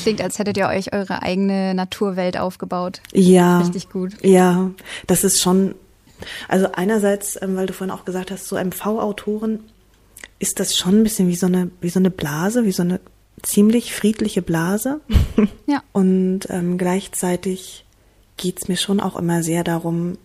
Klingt, 0.02 0.22
als 0.22 0.40
hättet 0.40 0.58
ihr 0.58 0.68
euch 0.68 0.94
eure 0.94 1.22
eigene 1.24 1.74
Naturwelt 1.74 2.38
aufgebaut. 2.38 3.02
Ja. 3.14 3.60
Richtig 3.60 3.90
gut. 3.90 4.14
Ja, 4.24 4.72
das 5.08 5.24
ist 5.24 5.42
schon 5.42 5.76
Also 6.48 6.72
einerseits, 6.74 7.42
ähm, 7.42 7.56
weil 7.56 7.68
du 7.68 7.74
vorhin 7.74 7.94
auch 7.94 8.06
gesagt 8.06 8.32
hast, 8.32 8.48
so 8.48 8.58
MV-Autoren 8.58 9.60
ist 10.40 10.60
das 10.60 10.78
schon 10.78 11.00
ein 11.00 11.04
bisschen 11.04 11.28
wie 11.28 11.36
so 11.36 11.48
eine, 11.48 11.70
wie 11.82 11.90
so 11.90 12.00
eine 12.00 12.12
Blase, 12.12 12.66
wie 12.66 12.72
so 12.72 12.84
eine 12.84 13.00
ziemlich 13.44 13.94
friedliche 13.94 14.42
Blase. 14.42 15.02
Ja. 15.68 15.84
Und 15.92 16.50
ähm, 16.50 16.80
gleichzeitig 16.80 17.86
geht's 18.38 18.68
mir 18.68 18.76
schon 18.76 19.00
auch 19.00 19.16
immer 19.16 19.44
sehr 19.44 19.64
darum, 19.64 20.18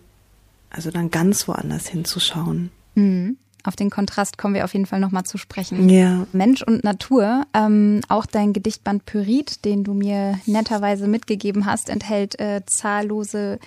also 0.75 0.91
dann 0.91 1.09
ganz 1.09 1.47
woanders 1.47 1.87
hinzuschauen. 1.87 2.71
Mhm. 2.95 3.37
Auf 3.63 3.75
den 3.75 3.89
Kontrast 3.89 4.37
kommen 4.37 4.53
wir 4.53 4.63
auf 4.63 4.73
jeden 4.73 4.85
Fall 4.85 4.99
nochmal 4.99 5.23
zu 5.23 5.39
sprechen. 5.39 5.89
Ja. 5.89 6.27
Mensch 6.33 6.61
und 6.61 6.83
Natur, 6.83 7.45
ähm, 7.55 8.01
auch 8.09 8.27
dein 8.27 8.53
Gedichtband 8.53 9.05
Pyrit, 9.05 9.65
den 9.65 9.83
du 9.83 9.95
mir 9.95 10.39
netterweise 10.45 11.07
mitgegeben 11.07 11.65
hast, 11.65 11.89
enthält 11.89 12.39
äh, 12.39 12.61
zahllose 12.67 13.57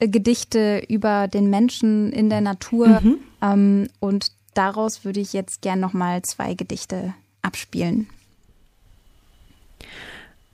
äh, 0.00 0.08
Gedichte 0.08 0.82
über 0.88 1.28
den 1.28 1.50
Menschen 1.50 2.12
in 2.12 2.30
der 2.30 2.40
Natur. 2.40 3.00
Mhm. 3.00 3.18
Ähm, 3.40 3.88
und 4.00 4.32
daraus 4.54 5.04
würde 5.04 5.20
ich 5.20 5.32
jetzt 5.32 5.62
gern 5.62 5.78
nochmal 5.78 6.22
zwei 6.22 6.54
Gedichte 6.54 7.14
abspielen. 7.42 8.08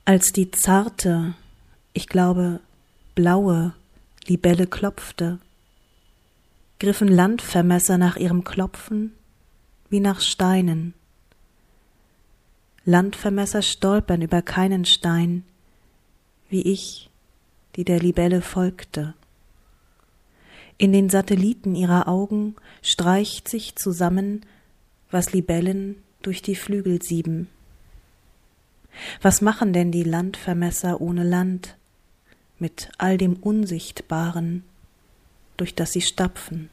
Als 0.05 0.31
die 0.31 0.51
zarte, 0.51 1.33
ich 1.93 2.07
glaube, 2.07 2.59
blaue 3.15 3.73
Libelle 4.27 4.67
klopfte, 4.67 5.39
griffen 6.81 7.09
Landvermesser 7.09 7.99
nach 7.99 8.15
ihrem 8.15 8.43
Klopfen 8.43 9.11
wie 9.91 9.99
nach 9.99 10.19
Steinen. 10.19 10.95
Landvermesser 12.85 13.61
stolpern 13.61 14.23
über 14.23 14.41
keinen 14.41 14.85
Stein, 14.85 15.43
wie 16.49 16.63
ich, 16.63 17.11
die 17.75 17.83
der 17.83 17.99
Libelle 17.99 18.41
folgte. 18.41 19.13
In 20.79 20.91
den 20.91 21.11
Satelliten 21.11 21.75
ihrer 21.75 22.07
Augen 22.07 22.55
streicht 22.81 23.47
sich 23.47 23.75
zusammen, 23.75 24.41
was 25.11 25.33
Libellen 25.33 25.97
durch 26.23 26.41
die 26.41 26.55
Flügel 26.55 26.99
sieben. 26.99 27.47
Was 29.21 29.41
machen 29.41 29.71
denn 29.71 29.91
die 29.91 30.03
Landvermesser 30.03 30.99
ohne 30.99 31.23
Land, 31.23 31.77
mit 32.57 32.89
all 32.97 33.19
dem 33.19 33.35
Unsichtbaren, 33.35 34.63
durch 35.61 35.75
das 35.75 35.91
sie 35.91 36.01
stapfen? 36.01 36.71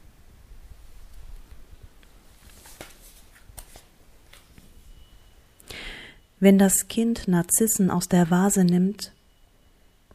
Wenn 6.39 6.57
das 6.57 6.87
Kind 6.87 7.27
Narzissen 7.27 7.91
aus 7.91 8.09
der 8.09 8.31
Vase 8.31 8.63
nimmt, 8.63 9.11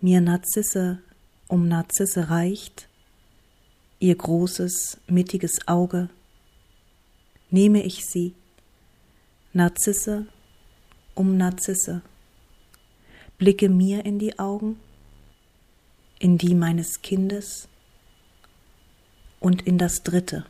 mir 0.00 0.20
Narzisse 0.20 0.98
um 1.46 1.68
Narzisse 1.68 2.30
reicht, 2.30 2.88
ihr 4.00 4.16
großes, 4.16 4.98
mittiges 5.06 5.52
Auge, 5.68 6.08
nehme 7.50 7.80
ich 7.84 8.04
sie, 8.04 8.34
Narzisse 9.52 10.26
um 11.14 11.36
Narzisse, 11.36 12.02
blicke 13.38 13.68
mir 13.68 14.04
in 14.04 14.18
die 14.18 14.36
Augen, 14.40 14.80
in 16.18 16.38
die 16.38 16.56
meines 16.56 17.02
Kindes 17.02 17.68
und 19.44 19.62
in 19.62 19.76
das 19.78 20.02
dritte. 20.02 20.46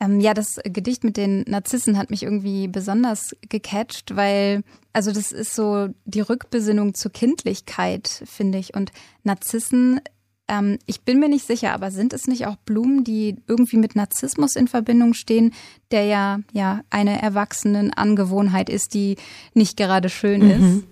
Ähm, 0.00 0.20
ja, 0.20 0.34
das 0.34 0.60
Gedicht 0.64 1.02
mit 1.04 1.16
den 1.16 1.42
Narzissen 1.48 1.96
hat 1.98 2.10
mich 2.10 2.22
irgendwie 2.22 2.68
besonders 2.68 3.34
gecatcht, 3.48 4.14
weil, 4.16 4.62
also 4.92 5.12
das 5.12 5.32
ist 5.32 5.54
so 5.54 5.88
die 6.04 6.20
Rückbesinnung 6.20 6.94
zur 6.94 7.12
Kindlichkeit, 7.12 8.22
finde 8.26 8.58
ich. 8.58 8.74
Und 8.74 8.92
Narzissen, 9.24 10.00
ähm, 10.48 10.78
ich 10.86 11.02
bin 11.02 11.18
mir 11.18 11.28
nicht 11.28 11.46
sicher, 11.46 11.72
aber 11.72 11.90
sind 11.90 12.12
es 12.12 12.26
nicht 12.28 12.46
auch 12.46 12.56
Blumen, 12.56 13.02
die 13.02 13.36
irgendwie 13.48 13.76
mit 13.76 13.96
Narzissmus 13.96 14.54
in 14.56 14.68
Verbindung 14.68 15.14
stehen, 15.14 15.52
der 15.90 16.04
ja, 16.04 16.40
ja 16.52 16.82
eine 16.90 17.20
Erwachsenenangewohnheit 17.20 18.70
ist, 18.70 18.94
die 18.94 19.16
nicht 19.54 19.76
gerade 19.76 20.08
schön 20.08 20.42
Mhm. 20.42 20.50
ist? 20.50 20.84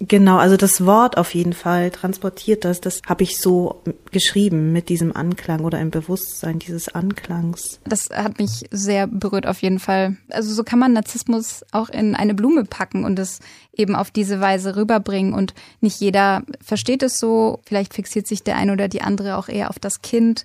Genau, 0.00 0.36
also 0.36 0.56
das 0.56 0.86
Wort 0.86 1.18
auf 1.18 1.34
jeden 1.34 1.52
Fall 1.52 1.90
transportiert 1.90 2.64
das. 2.64 2.80
Das 2.80 3.02
habe 3.06 3.24
ich 3.24 3.38
so 3.38 3.82
geschrieben 4.12 4.72
mit 4.72 4.88
diesem 4.88 5.14
Anklang 5.14 5.64
oder 5.64 5.80
im 5.80 5.90
Bewusstsein 5.90 6.60
dieses 6.60 6.88
Anklangs. 6.88 7.80
Das 7.84 8.08
hat 8.10 8.38
mich 8.38 8.66
sehr 8.70 9.08
berührt 9.08 9.46
auf 9.46 9.60
jeden 9.60 9.80
Fall. 9.80 10.16
Also 10.30 10.54
so 10.54 10.62
kann 10.62 10.78
man 10.78 10.92
Narzissmus 10.92 11.64
auch 11.72 11.88
in 11.88 12.14
eine 12.14 12.34
Blume 12.34 12.64
packen 12.64 13.04
und 13.04 13.18
es 13.18 13.40
eben 13.72 13.96
auf 13.96 14.12
diese 14.12 14.40
Weise 14.40 14.76
rüberbringen. 14.76 15.34
Und 15.34 15.54
nicht 15.80 16.00
jeder 16.00 16.42
versteht 16.64 17.02
es 17.02 17.16
so. 17.18 17.60
Vielleicht 17.66 17.94
fixiert 17.94 18.28
sich 18.28 18.44
der 18.44 18.56
eine 18.56 18.72
oder 18.72 18.86
die 18.86 19.02
andere 19.02 19.36
auch 19.36 19.48
eher 19.48 19.68
auf 19.68 19.80
das 19.80 20.00
Kind. 20.00 20.44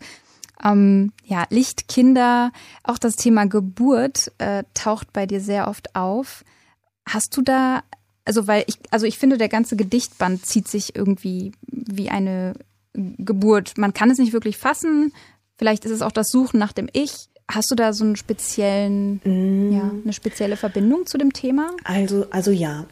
Ähm, 0.63 1.12
ja, 1.25 1.45
Lichtkinder, 1.50 2.51
auch 2.83 2.98
das 2.98 3.17
Thema 3.17 3.45
Geburt 3.45 4.31
äh, 4.39 4.63
taucht 4.74 5.13
bei 5.13 5.27
dir 5.27 5.41
sehr 5.41 5.67
oft 5.67 5.95
auf. 5.95 6.43
Hast 7.07 7.36
du 7.36 7.41
da, 7.41 7.83
also 8.25 8.48
weil 8.48 8.63
ich, 8.68 8.75
also 8.92 9.06
ich 9.06 9.18
finde, 9.18 9.38
der 9.38 9.50
ganze 9.50 9.75
Gedichtband 9.75 10.46
zieht 10.46 10.68
sich 10.68 10.96
irgendwie 10.96 11.51
wie 11.68 12.10
eine 12.10 12.53
Geburt. 12.94 13.77
Man 13.77 13.94
kann 13.94 14.12
es 14.12 14.18
nicht 14.18 14.34
wirklich 14.34 14.58
fassen. 14.58 15.13
Vielleicht 15.58 15.86
ist 15.86 15.92
es 15.92 16.01
auch 16.01 16.12
das 16.12 16.30
Suchen 16.30 16.60
nach 16.60 16.74
dem 16.74 16.89
Ich. 16.94 17.30
Hast 17.51 17.70
du 17.72 17.75
da 17.75 17.92
so 17.92 18.06
einen 18.06 18.15
speziellen, 18.15 19.20
ja, 19.72 19.92
eine 20.03 20.13
spezielle 20.13 20.56
Verbindung 20.56 21.06
zu 21.06 21.18
dem 21.18 21.34
Thema? 21.34 21.72
Also, 21.84 22.25
also 22.30 22.51
ja. 22.51 22.86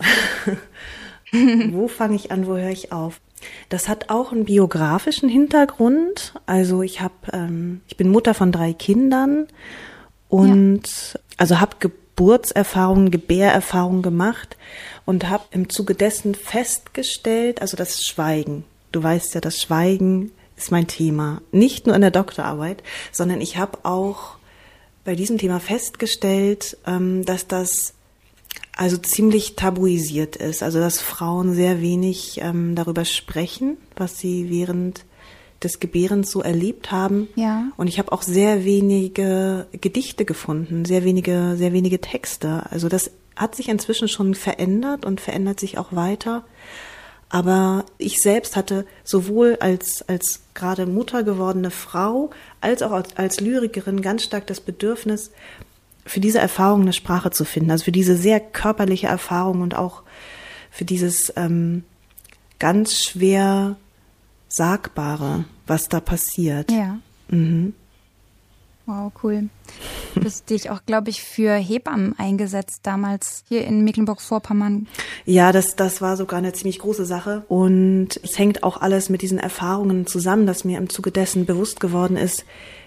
wo 1.71 1.87
fange 1.87 2.15
ich 2.15 2.31
an, 2.31 2.45
wo 2.45 2.57
höre 2.57 2.69
ich 2.69 2.91
auf? 2.91 3.21
Das 3.69 3.87
hat 3.87 4.09
auch 4.09 4.31
einen 4.31 4.45
biografischen 4.45 5.29
Hintergrund. 5.29 6.33
Also 6.45 6.81
ich 6.83 7.01
habe, 7.01 7.13
ähm, 7.31 7.81
ich 7.87 7.97
bin 7.97 8.09
Mutter 8.09 8.33
von 8.33 8.51
drei 8.51 8.73
Kindern 8.73 9.47
und 10.27 11.17
also 11.37 11.59
habe 11.59 11.91
Geburtserfahrungen, 12.15 13.09
Gebärerfahrungen 13.09 14.03
gemacht 14.03 14.57
und 15.05 15.29
habe 15.29 15.45
im 15.51 15.69
Zuge 15.69 15.95
dessen 15.95 16.35
festgestellt, 16.35 17.61
also 17.61 17.75
das 17.77 18.03
Schweigen. 18.03 18.63
Du 18.91 19.01
weißt 19.01 19.33
ja, 19.33 19.41
das 19.41 19.59
Schweigen 19.59 20.31
ist 20.55 20.71
mein 20.71 20.87
Thema. 20.87 21.41
Nicht 21.51 21.87
nur 21.87 21.95
in 21.95 22.01
der 22.01 22.11
Doktorarbeit, 22.11 22.83
sondern 23.11 23.41
ich 23.41 23.57
habe 23.57 23.79
auch 23.83 24.37
bei 25.03 25.15
diesem 25.15 25.39
Thema 25.39 25.59
festgestellt, 25.59 26.77
ähm, 26.85 27.25
dass 27.25 27.47
das 27.47 27.93
also 28.75 28.97
ziemlich 28.97 29.55
tabuisiert 29.55 30.35
ist. 30.35 30.61
Also 30.61 30.79
dass 30.79 31.01
Frauen 31.01 31.55
sehr 31.55 31.81
wenig 31.81 32.39
ähm, 32.41 32.75
darüber 32.75 33.05
sprechen, 33.05 33.77
was 33.95 34.19
sie 34.19 34.49
während 34.49 35.05
des 35.63 35.79
Gebärens 35.79 36.31
so 36.31 36.41
erlebt 36.41 36.91
haben. 36.91 37.27
Ja. 37.35 37.67
Und 37.77 37.87
ich 37.87 37.99
habe 37.99 38.11
auch 38.11 38.21
sehr 38.21 38.65
wenige 38.65 39.67
Gedichte 39.79 40.25
gefunden, 40.25 40.85
sehr 40.85 41.03
wenige, 41.03 41.55
sehr 41.55 41.73
wenige 41.73 42.01
Texte. 42.01 42.63
Also 42.69 42.89
das 42.89 43.11
hat 43.35 43.55
sich 43.55 43.69
inzwischen 43.69 44.07
schon 44.07 44.35
verändert 44.35 45.05
und 45.05 45.21
verändert 45.21 45.59
sich 45.59 45.77
auch 45.77 45.93
weiter. 45.93 46.43
Aber 47.29 47.85
ich 47.97 48.21
selbst 48.21 48.57
hatte 48.57 48.85
sowohl 49.03 49.57
als, 49.61 50.07
als 50.09 50.41
gerade 50.53 50.85
Mutter 50.85 51.23
gewordene 51.23 51.71
Frau 51.71 52.31
als 52.59 52.81
auch 52.81 52.91
als, 52.91 53.15
als 53.15 53.39
Lyrikerin 53.39 54.01
ganz 54.01 54.23
stark 54.23 54.47
das 54.47 54.59
Bedürfnis, 54.59 55.31
für 56.05 56.19
diese 56.19 56.39
Erfahrung 56.39 56.81
eine 56.81 56.93
Sprache 56.93 57.31
zu 57.31 57.45
finden. 57.45 57.71
Also 57.71 57.85
für 57.85 57.91
diese 57.91 58.17
sehr 58.17 58.39
körperliche 58.39 59.07
Erfahrung 59.07 59.61
und 59.61 59.75
auch 59.75 60.01
für 60.71 60.83
dieses 60.83 61.31
ähm, 61.35 61.83
ganz 62.59 63.03
schwer 63.03 63.77
Sagbare, 64.51 65.45
was 65.67 65.87
da 65.87 65.99
passiert. 65.99 66.71
Ja. 66.71 66.99
Mhm. 67.29 67.73
Wow, 68.85 69.11
cool. 69.23 69.49
Du 70.15 70.25
hast 70.25 70.49
dich 70.49 70.69
auch, 70.69 70.81
glaube 70.85 71.09
ich, 71.09 71.23
für 71.23 71.53
Hebammen 71.53 72.13
eingesetzt 72.17 72.81
damals 72.83 73.43
hier 73.47 73.63
in 73.65 73.83
Mecklenburg-Vorpommern. 73.83 74.87
Ja, 75.25 75.51
das, 75.51 75.75
das 75.75 76.01
war 76.01 76.17
sogar 76.17 76.39
eine 76.39 76.51
ziemlich 76.51 76.79
große 76.79 77.05
Sache. 77.05 77.43
Und 77.47 78.19
es 78.23 78.37
hängt 78.37 78.63
auch 78.63 78.81
alles 78.81 79.09
mit 79.09 79.21
diesen 79.21 79.37
Erfahrungen 79.37 80.07
zusammen, 80.07 80.45
dass 80.45 80.65
mir 80.65 80.77
im 80.77 80.89
Zuge 80.89 81.11
dessen 81.11 81.45
bewusst 81.45 81.79
geworden 81.79 82.17
ist, 82.17 82.43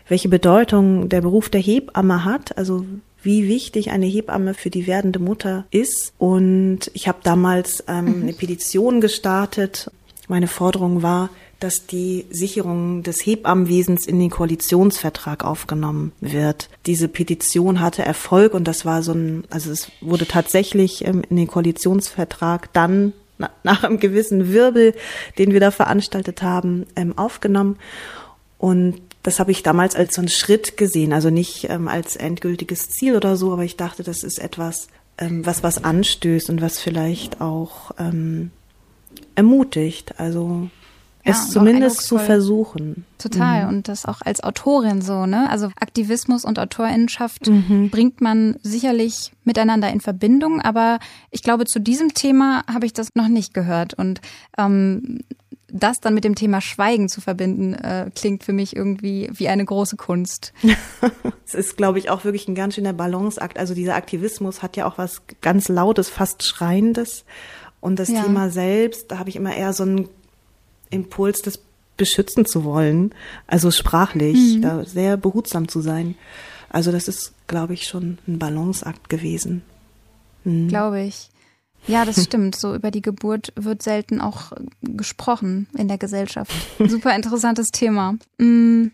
welche 0.08 0.28
Bedeutung 0.28 1.08
der 1.08 1.22
Beruf 1.22 1.48
der 1.48 1.62
Hebamme 1.62 2.24
hat. 2.24 2.58
Also 2.58 2.84
wie 3.22 3.48
wichtig 3.48 3.90
eine 3.90 4.06
Hebamme 4.06 4.52
für 4.52 4.68
die 4.70 4.86
werdende 4.86 5.20
Mutter 5.20 5.64
ist. 5.70 6.12
Und 6.18 6.90
ich 6.92 7.08
habe 7.08 7.18
damals 7.22 7.82
ähm, 7.88 8.22
eine 8.22 8.32
Petition 8.34 9.00
gestartet. 9.00 9.90
Meine 10.28 10.48
Forderung 10.48 11.02
war, 11.02 11.30
dass 11.60 11.86
die 11.86 12.26
Sicherung 12.30 13.02
des 13.02 13.24
Hebammenwesens 13.24 14.06
in 14.06 14.18
den 14.18 14.30
Koalitionsvertrag 14.30 15.44
aufgenommen 15.44 16.12
wird. 16.20 16.68
Diese 16.86 17.08
Petition 17.08 17.80
hatte 17.80 18.04
Erfolg 18.04 18.54
und 18.54 18.68
das 18.68 18.84
war 18.84 19.02
so 19.02 19.12
ein, 19.12 19.44
also 19.50 19.70
es 19.70 19.90
wurde 20.00 20.26
tatsächlich 20.26 21.04
ähm, 21.06 21.22
in 21.28 21.36
den 21.36 21.46
Koalitionsvertrag 21.46 22.72
dann 22.72 23.12
na, 23.38 23.50
nach 23.62 23.84
einem 23.84 23.98
gewissen 23.98 24.52
Wirbel, 24.52 24.94
den 25.38 25.52
wir 25.52 25.60
da 25.60 25.70
veranstaltet 25.70 26.42
haben, 26.42 26.86
ähm, 26.96 27.16
aufgenommen. 27.16 27.76
Und 28.58 29.00
das 29.22 29.40
habe 29.40 29.50
ich 29.50 29.62
damals 29.62 29.96
als 29.96 30.14
so 30.14 30.20
einen 30.20 30.28
Schritt 30.28 30.76
gesehen, 30.76 31.12
also 31.12 31.30
nicht 31.30 31.68
ähm, 31.70 31.88
als 31.88 32.16
endgültiges 32.16 32.90
Ziel 32.90 33.16
oder 33.16 33.36
so, 33.36 33.52
aber 33.52 33.64
ich 33.64 33.76
dachte, 33.76 34.02
das 34.02 34.22
ist 34.22 34.38
etwas, 34.38 34.88
was 35.16 35.62
was 35.62 35.84
anstößt 35.84 36.50
und 36.50 36.60
was 36.60 36.80
vielleicht 36.80 37.40
auch 37.40 37.92
ermutigt. 39.36 40.18
Also 40.18 40.70
Ja, 41.24 41.32
es 41.32 41.50
zumindest 41.50 42.02
zu 42.02 42.18
versuchen. 42.18 43.04
Total. 43.18 43.66
Und 43.68 43.88
das 43.88 44.04
auch 44.04 44.20
als 44.22 44.42
Autorin 44.44 45.00
so, 45.00 45.24
ne? 45.26 45.48
Also 45.48 45.68
Aktivismus 45.80 46.44
und 46.44 46.58
Autorinnenschaft 46.58 47.48
Mhm. 47.48 47.88
bringt 47.90 48.20
man 48.20 48.56
sicherlich 48.62 49.32
miteinander 49.44 49.88
in 49.90 50.00
Verbindung, 50.00 50.60
aber 50.60 50.98
ich 51.30 51.42
glaube, 51.42 51.64
zu 51.64 51.80
diesem 51.80 52.12
Thema 52.14 52.62
habe 52.72 52.84
ich 52.86 52.92
das 52.92 53.08
noch 53.14 53.28
nicht 53.28 53.54
gehört. 53.54 53.94
Und 53.94 54.20
ähm, 54.58 55.20
das 55.68 55.98
dann 56.00 56.14
mit 56.14 56.22
dem 56.24 56.34
Thema 56.36 56.60
Schweigen 56.60 57.08
zu 57.08 57.20
verbinden, 57.20 57.74
äh, 57.74 58.10
klingt 58.14 58.44
für 58.44 58.52
mich 58.52 58.76
irgendwie 58.76 59.28
wie 59.32 59.48
eine 59.48 59.64
große 59.64 59.96
Kunst. 59.96 60.52
Es 61.46 61.54
ist, 61.54 61.76
glaube 61.76 61.98
ich, 61.98 62.10
auch 62.10 62.24
wirklich 62.24 62.48
ein 62.48 62.54
ganz 62.54 62.74
schöner 62.74 62.92
Balanceakt. 62.92 63.58
Also 63.58 63.74
dieser 63.74 63.94
Aktivismus 63.96 64.62
hat 64.62 64.76
ja 64.76 64.86
auch 64.86 64.98
was 64.98 65.22
ganz 65.40 65.68
Lautes, 65.68 66.08
fast 66.08 66.42
Schreiendes. 66.42 67.24
Und 67.80 67.98
das 67.98 68.08
Ja. 68.08 68.22
Thema 68.22 68.50
selbst, 68.50 69.10
da 69.10 69.18
habe 69.18 69.28
ich 69.30 69.36
immer 69.36 69.54
eher 69.54 69.72
so 69.72 69.82
einen 69.84 70.08
Impuls, 70.90 71.42
das 71.42 71.58
beschützen 71.96 72.44
zu 72.44 72.64
wollen. 72.64 73.14
Also 73.46 73.70
sprachlich, 73.70 74.60
da 74.60 74.84
sehr 74.84 75.16
behutsam 75.16 75.68
zu 75.68 75.80
sein. 75.80 76.16
Also 76.68 76.90
das 76.90 77.06
ist, 77.06 77.32
glaube 77.46 77.74
ich, 77.74 77.86
schon 77.86 78.18
ein 78.26 78.38
Balanceakt 78.38 79.08
gewesen. 79.08 79.62
glaube 80.44 81.02
ich. 81.02 81.30
Ja, 81.86 82.04
das 82.04 82.22
stimmt. 82.24 82.56
So 82.56 82.74
über 82.74 82.90
die 82.90 83.02
Geburt 83.02 83.52
wird 83.56 83.82
selten 83.82 84.20
auch 84.20 84.52
gesprochen 84.82 85.68
in 85.76 85.88
der 85.88 85.98
Gesellschaft. 85.98 86.52
Super 86.78 87.14
interessantes 87.14 87.68
Thema. 87.68 88.16
Mm, 88.38 88.86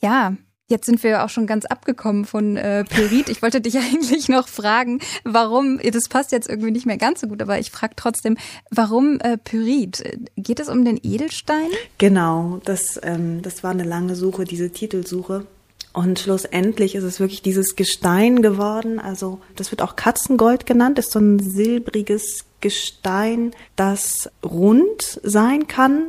ja, 0.00 0.36
jetzt 0.68 0.86
sind 0.86 1.02
wir 1.02 1.24
auch 1.24 1.28
schon 1.30 1.46
ganz 1.46 1.64
abgekommen 1.64 2.24
von 2.24 2.56
äh, 2.56 2.84
Pyrit. 2.84 3.28
Ich 3.28 3.42
wollte 3.42 3.60
dich 3.60 3.76
eigentlich 3.78 4.28
noch 4.28 4.48
fragen, 4.48 5.00
warum, 5.24 5.78
das 5.78 6.08
passt 6.08 6.32
jetzt 6.32 6.48
irgendwie 6.48 6.70
nicht 6.70 6.86
mehr 6.86 6.98
ganz 6.98 7.20
so 7.20 7.26
gut, 7.26 7.42
aber 7.42 7.58
ich 7.58 7.70
frage 7.70 7.94
trotzdem, 7.96 8.36
warum 8.70 9.18
äh, 9.20 9.38
Pyrit? 9.38 10.02
Geht 10.36 10.60
es 10.60 10.68
um 10.68 10.84
den 10.84 11.00
Edelstein? 11.02 11.68
Genau, 11.96 12.60
das, 12.64 13.00
ähm, 13.02 13.42
das 13.42 13.64
war 13.64 13.70
eine 13.70 13.84
lange 13.84 14.14
Suche, 14.14 14.44
diese 14.44 14.70
Titelsuche. 14.70 15.46
Und 15.94 16.18
schlussendlich 16.18 16.94
ist 16.94 17.04
es 17.04 17.18
wirklich 17.18 17.42
dieses 17.42 17.74
Gestein 17.74 18.42
geworden. 18.42 19.00
Also 19.00 19.40
das 19.56 19.72
wird 19.72 19.82
auch 19.82 19.96
Katzengold 19.96 20.66
genannt, 20.66 20.98
ist 20.98 21.12
so 21.12 21.18
ein 21.18 21.40
silbriges 21.40 22.44
Gestein, 22.60 23.52
das 23.74 24.30
rund 24.44 25.20
sein 25.22 25.66
kann, 25.66 26.08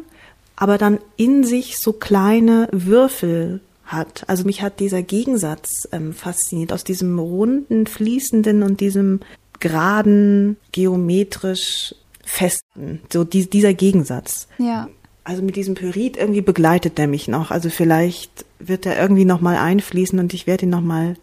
aber 0.55 0.77
dann 0.77 0.99
in 1.15 1.43
sich 1.43 1.79
so 1.79 1.93
kleine 1.93 2.67
Würfel 2.71 3.61
hat. 3.91 4.23
Also 4.27 4.45
mich 4.45 4.61
hat 4.61 4.79
dieser 4.79 5.01
Gegensatz 5.01 5.87
ähm, 5.91 6.13
fasziniert 6.13 6.71
aus 6.71 6.83
diesem 6.83 7.19
runden, 7.19 7.87
fließenden 7.87 8.63
und 8.63 8.79
diesem 8.79 9.19
geraden, 9.59 10.57
geometrisch 10.71 11.95
festen. 12.23 13.01
So 13.11 13.23
die, 13.23 13.49
dieser 13.49 13.73
Gegensatz. 13.73 14.47
Ja. 14.57 14.87
Also 15.23 15.41
mit 15.43 15.55
diesem 15.55 15.75
Pyrit 15.75 16.17
irgendwie 16.17 16.41
begleitet 16.41 16.97
der 16.97 17.07
mich 17.07 17.27
noch. 17.27 17.51
Also 17.51 17.69
vielleicht 17.69 18.45
wird 18.59 18.85
er 18.85 18.99
irgendwie 18.99 19.25
noch 19.25 19.41
mal 19.41 19.57
einfließen 19.57 20.17
und 20.19 20.33
ich 20.33 20.47
werde 20.47 20.65
ihn 20.65 20.69
noch 20.71 20.81
mal 20.81 21.15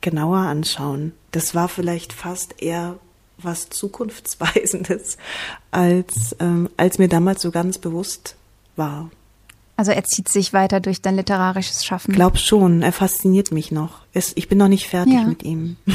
genauer 0.00 0.38
anschauen. 0.38 1.12
Das 1.32 1.54
war 1.54 1.68
vielleicht 1.68 2.12
fast 2.12 2.62
eher 2.62 2.98
was 3.38 3.68
zukunftsweisendes, 3.70 5.18
als 5.70 6.36
ähm, 6.40 6.68
als 6.76 6.98
mir 6.98 7.08
damals 7.08 7.42
so 7.42 7.50
ganz 7.50 7.78
bewusst 7.78 8.36
war. 8.76 9.10
Also 9.76 9.90
er 9.92 10.04
zieht 10.04 10.28
sich 10.28 10.52
weiter 10.52 10.80
durch 10.80 11.02
dein 11.02 11.16
literarisches 11.16 11.84
Schaffen. 11.84 12.14
Glaub 12.14 12.38
schon, 12.38 12.82
er 12.82 12.92
fasziniert 12.92 13.50
mich 13.52 13.72
noch. 13.72 14.02
Es, 14.12 14.32
ich 14.36 14.48
bin 14.48 14.58
noch 14.58 14.68
nicht 14.68 14.86
fertig 14.88 15.14
Ja. 15.14 15.24
mit 15.24 15.42
ihm. 15.42 15.76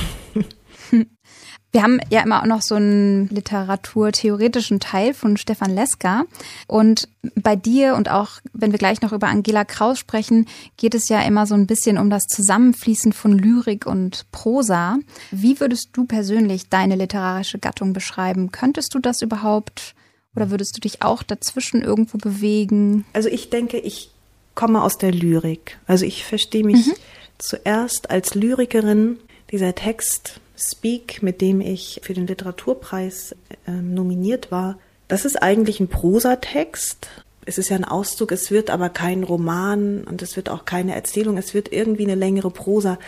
Wir 1.72 1.84
haben 1.84 2.00
ja 2.10 2.22
immer 2.24 2.42
auch 2.42 2.48
noch 2.48 2.64
so 2.64 2.74
einen 2.74 3.28
literaturtheoretischen 3.30 4.80
Teil 4.80 5.14
von 5.14 5.38
Stefan 5.38 5.76
Leska. 5.76 6.24
Und 6.66 7.08
bei 7.36 7.56
dir 7.56 7.94
und 7.96 8.10
auch, 8.10 8.40
wenn 8.54 8.72
wir 8.72 8.80
gleich 8.80 9.02
noch 9.02 9.12
über 9.14 9.28
Angela 9.28 9.66
Kraus 9.66 10.00
sprechen, 10.00 10.48
geht 10.78 10.96
es 10.96 11.10
ja 11.10 11.22
immer 11.22 11.46
so 11.46 11.54
ein 11.54 11.68
bisschen 11.68 12.00
um 12.00 12.10
das 12.10 12.24
Zusammenfließen 12.24 13.14
von 13.14 13.38
Lyrik 13.38 13.86
und 13.86 14.26
Prosa. 14.32 14.98
Wie 15.30 15.60
würdest 15.60 15.90
du 15.94 16.06
persönlich 16.06 16.70
deine 16.70 16.96
literarische 16.96 17.60
Gattung 17.60 17.94
beschreiben? 17.94 18.52
Könntest 18.52 18.96
du 18.96 19.00
das 19.00 19.22
überhaupt? 19.22 19.94
Oder 20.36 20.52
würdest 20.52 20.78
du 20.78 20.82
dich 20.82 21.02
auch 21.02 21.24
dazwischen 21.24 21.82
irgendwo 21.82 22.18
bewegen? 22.18 23.06
Also 23.14 23.30
ich 23.30 23.50
denke, 23.50 23.78
ich 23.78 24.12
komme 24.56 24.84
aus 24.84 24.98
der 24.98 25.12
Lyrik. 25.12 25.80
Also 25.88 26.06
ich 26.06 26.24
verstehe 26.26 26.64
mich 26.64 26.92
zuerst 27.38 28.10
als 28.10 28.36
Lyrikerin. 28.36 29.18
Dieser 29.52 29.74
Text 29.74 30.40
Speak, 30.56 31.24
mit 31.24 31.42
dem 31.42 31.62
ich 31.62 32.02
für 32.04 32.14
den 32.14 32.28
Literaturpreis 32.28 33.36
ähm, 33.66 33.94
nominiert 33.94 34.52
war, 34.52 34.78
das 35.08 35.26
ist 35.26 35.42
eigentlich 35.42 35.80
ein 35.80 35.88
Prosatext. 35.88 37.08
Es 37.46 37.58
ist 37.58 37.70
ja 37.70 37.78
ein 37.78 37.86
Auszug, 37.86 38.32
es 38.32 38.52
wird 38.52 38.70
aber 38.70 38.90
kein 38.90 39.24
Roman 39.24 40.04
und 40.04 40.22
es 40.22 40.36
wird 40.36 40.50
auch 40.50 40.66
keine 40.66 40.94
Erzählung, 40.94 41.38
es 41.38 41.54
wird 41.54 41.72
irgendwie 41.72 42.04
eine 42.04 42.16
längere 42.16 42.52
Prosa. 42.52 43.00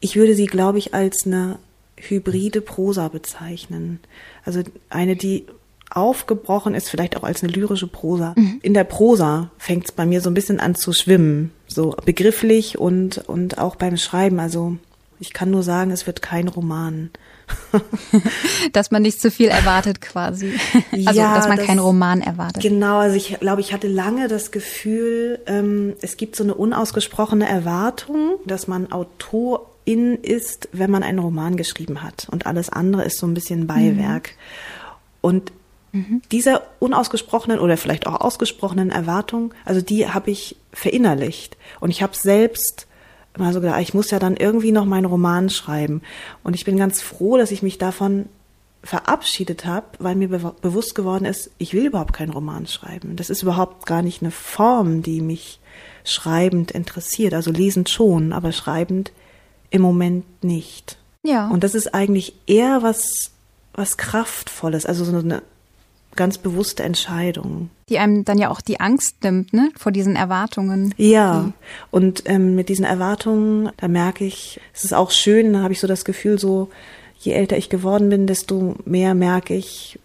Ich 0.00 0.16
würde 0.16 0.34
sie, 0.34 0.46
glaube 0.46 0.78
ich, 0.78 0.94
als 0.94 1.26
eine 1.26 1.58
hybride 1.96 2.60
Prosa 2.60 3.08
bezeichnen. 3.08 4.00
Also 4.44 4.62
eine, 4.88 5.16
die 5.16 5.46
aufgebrochen 5.96 6.74
ist, 6.74 6.88
vielleicht 6.88 7.16
auch 7.16 7.22
als 7.24 7.42
eine 7.42 7.52
lyrische 7.52 7.86
Prosa. 7.86 8.34
In 8.62 8.74
der 8.74 8.84
Prosa 8.84 9.50
fängt 9.58 9.86
es 9.86 9.92
bei 9.92 10.06
mir 10.06 10.20
so 10.20 10.30
ein 10.30 10.34
bisschen 10.34 10.60
an 10.60 10.74
zu 10.74 10.92
schwimmen, 10.92 11.52
so 11.66 11.94
begrifflich 12.04 12.78
und, 12.78 13.18
und 13.28 13.58
auch 13.58 13.76
beim 13.76 13.96
Schreiben. 13.96 14.40
Also 14.40 14.76
ich 15.20 15.32
kann 15.32 15.50
nur 15.50 15.62
sagen, 15.62 15.90
es 15.90 16.06
wird 16.06 16.22
kein 16.22 16.48
Roman. 16.48 17.10
Dass 18.72 18.90
man 18.90 19.02
nicht 19.02 19.20
zu 19.20 19.30
viel 19.30 19.48
erwartet 19.48 20.00
quasi. 20.00 20.52
Also, 21.06 21.20
Ja, 21.20 21.34
dass 21.36 21.48
man 21.48 21.58
das- 21.58 21.66
keinen 21.66 21.78
Roman 21.78 22.20
erwartet. 22.20 22.62
Genau, 22.62 22.98
also 22.98 23.16
ich 23.16 23.38
glaube, 23.40 23.60
ich 23.60 23.72
hatte 23.72 23.88
lange 23.88 24.28
das 24.28 24.50
Gefühl, 24.50 25.40
ähm, 25.46 25.94
es 26.00 26.16
gibt 26.16 26.36
so 26.36 26.42
eine 26.44 26.54
unausgesprochene 26.54 27.46
Erwartung, 27.48 28.36
dass 28.46 28.66
man 28.68 28.90
Autorin 28.92 30.14
ist, 30.22 30.68
wenn 30.72 30.90
man 30.90 31.02
einen 31.02 31.18
Roman 31.18 31.56
geschrieben 31.56 32.02
hat. 32.02 32.26
Und 32.30 32.46
alles 32.46 32.70
andere 32.70 33.04
ist 33.04 33.18
so 33.18 33.26
ein 33.26 33.34
bisschen 33.34 33.66
Beiwerk. 33.66 34.30
Und 35.20 35.52
dieser 36.32 36.62
unausgesprochenen 36.80 37.60
oder 37.60 37.76
vielleicht 37.76 38.06
auch 38.06 38.20
ausgesprochenen 38.20 38.90
Erwartung, 38.90 39.54
also 39.64 39.80
die 39.80 40.08
habe 40.08 40.30
ich 40.30 40.56
verinnerlicht. 40.72 41.56
Und 41.80 41.90
ich 41.90 42.02
habe 42.02 42.16
selbst 42.16 42.86
immer 43.36 43.52
so 43.52 43.60
gedacht, 43.60 43.80
ich 43.80 43.94
muss 43.94 44.10
ja 44.10 44.18
dann 44.18 44.36
irgendwie 44.36 44.72
noch 44.72 44.84
meinen 44.84 45.06
Roman 45.06 45.50
schreiben. 45.50 46.02
Und 46.42 46.54
ich 46.54 46.64
bin 46.64 46.76
ganz 46.76 47.00
froh, 47.00 47.36
dass 47.36 47.50
ich 47.50 47.62
mich 47.62 47.78
davon 47.78 48.26
verabschiedet 48.82 49.64
habe, 49.64 49.86
weil 49.98 50.14
mir 50.14 50.28
be 50.28 50.54
bewusst 50.60 50.94
geworden 50.94 51.24
ist, 51.24 51.50
ich 51.58 51.72
will 51.72 51.86
überhaupt 51.86 52.12
keinen 52.12 52.32
Roman 52.32 52.66
schreiben. 52.66 53.16
Das 53.16 53.30
ist 53.30 53.42
überhaupt 53.42 53.86
gar 53.86 54.02
nicht 54.02 54.22
eine 54.22 54.30
Form, 54.30 55.02
die 55.02 55.20
mich 55.20 55.58
schreibend 56.04 56.70
interessiert. 56.70 57.34
Also 57.34 57.50
lesend 57.50 57.88
schon, 57.88 58.32
aber 58.32 58.52
schreibend 58.52 59.12
im 59.70 59.82
Moment 59.82 60.44
nicht. 60.44 60.98
Ja. 61.22 61.48
Und 61.48 61.64
das 61.64 61.74
ist 61.74 61.94
eigentlich 61.94 62.34
eher 62.46 62.82
was, 62.82 63.32
was 63.72 63.96
Kraftvolles, 63.96 64.86
also 64.86 65.04
so 65.04 65.16
eine 65.16 65.42
ganz 66.16 66.38
bewusste 66.38 66.82
Entscheidung. 66.82 67.70
die 67.88 67.98
einem 67.98 68.24
dann 68.24 68.38
ja 68.38 68.50
auch 68.50 68.60
die 68.60 68.80
Angst 68.80 69.22
nimmt, 69.22 69.52
ne, 69.52 69.70
vor 69.76 69.92
diesen 69.92 70.16
Erwartungen. 70.16 70.94
Ja, 70.96 71.52
und 71.90 72.22
ähm, 72.26 72.54
mit 72.54 72.68
diesen 72.68 72.84
Erwartungen, 72.84 73.70
da 73.76 73.88
merke 73.88 74.24
ich, 74.24 74.60
es 74.72 74.84
ist 74.84 74.94
auch 74.94 75.10
schön, 75.10 75.52
da 75.52 75.62
habe 75.62 75.72
ich 75.72 75.80
so 75.80 75.86
das 75.86 76.04
Gefühl, 76.04 76.38
so 76.38 76.70
je 77.18 77.32
älter 77.32 77.56
ich 77.56 77.68
geworden 77.68 78.08
bin, 78.08 78.26
desto 78.26 78.76
mehr 78.84 79.14
merke 79.14 79.54
ich, 79.54 79.98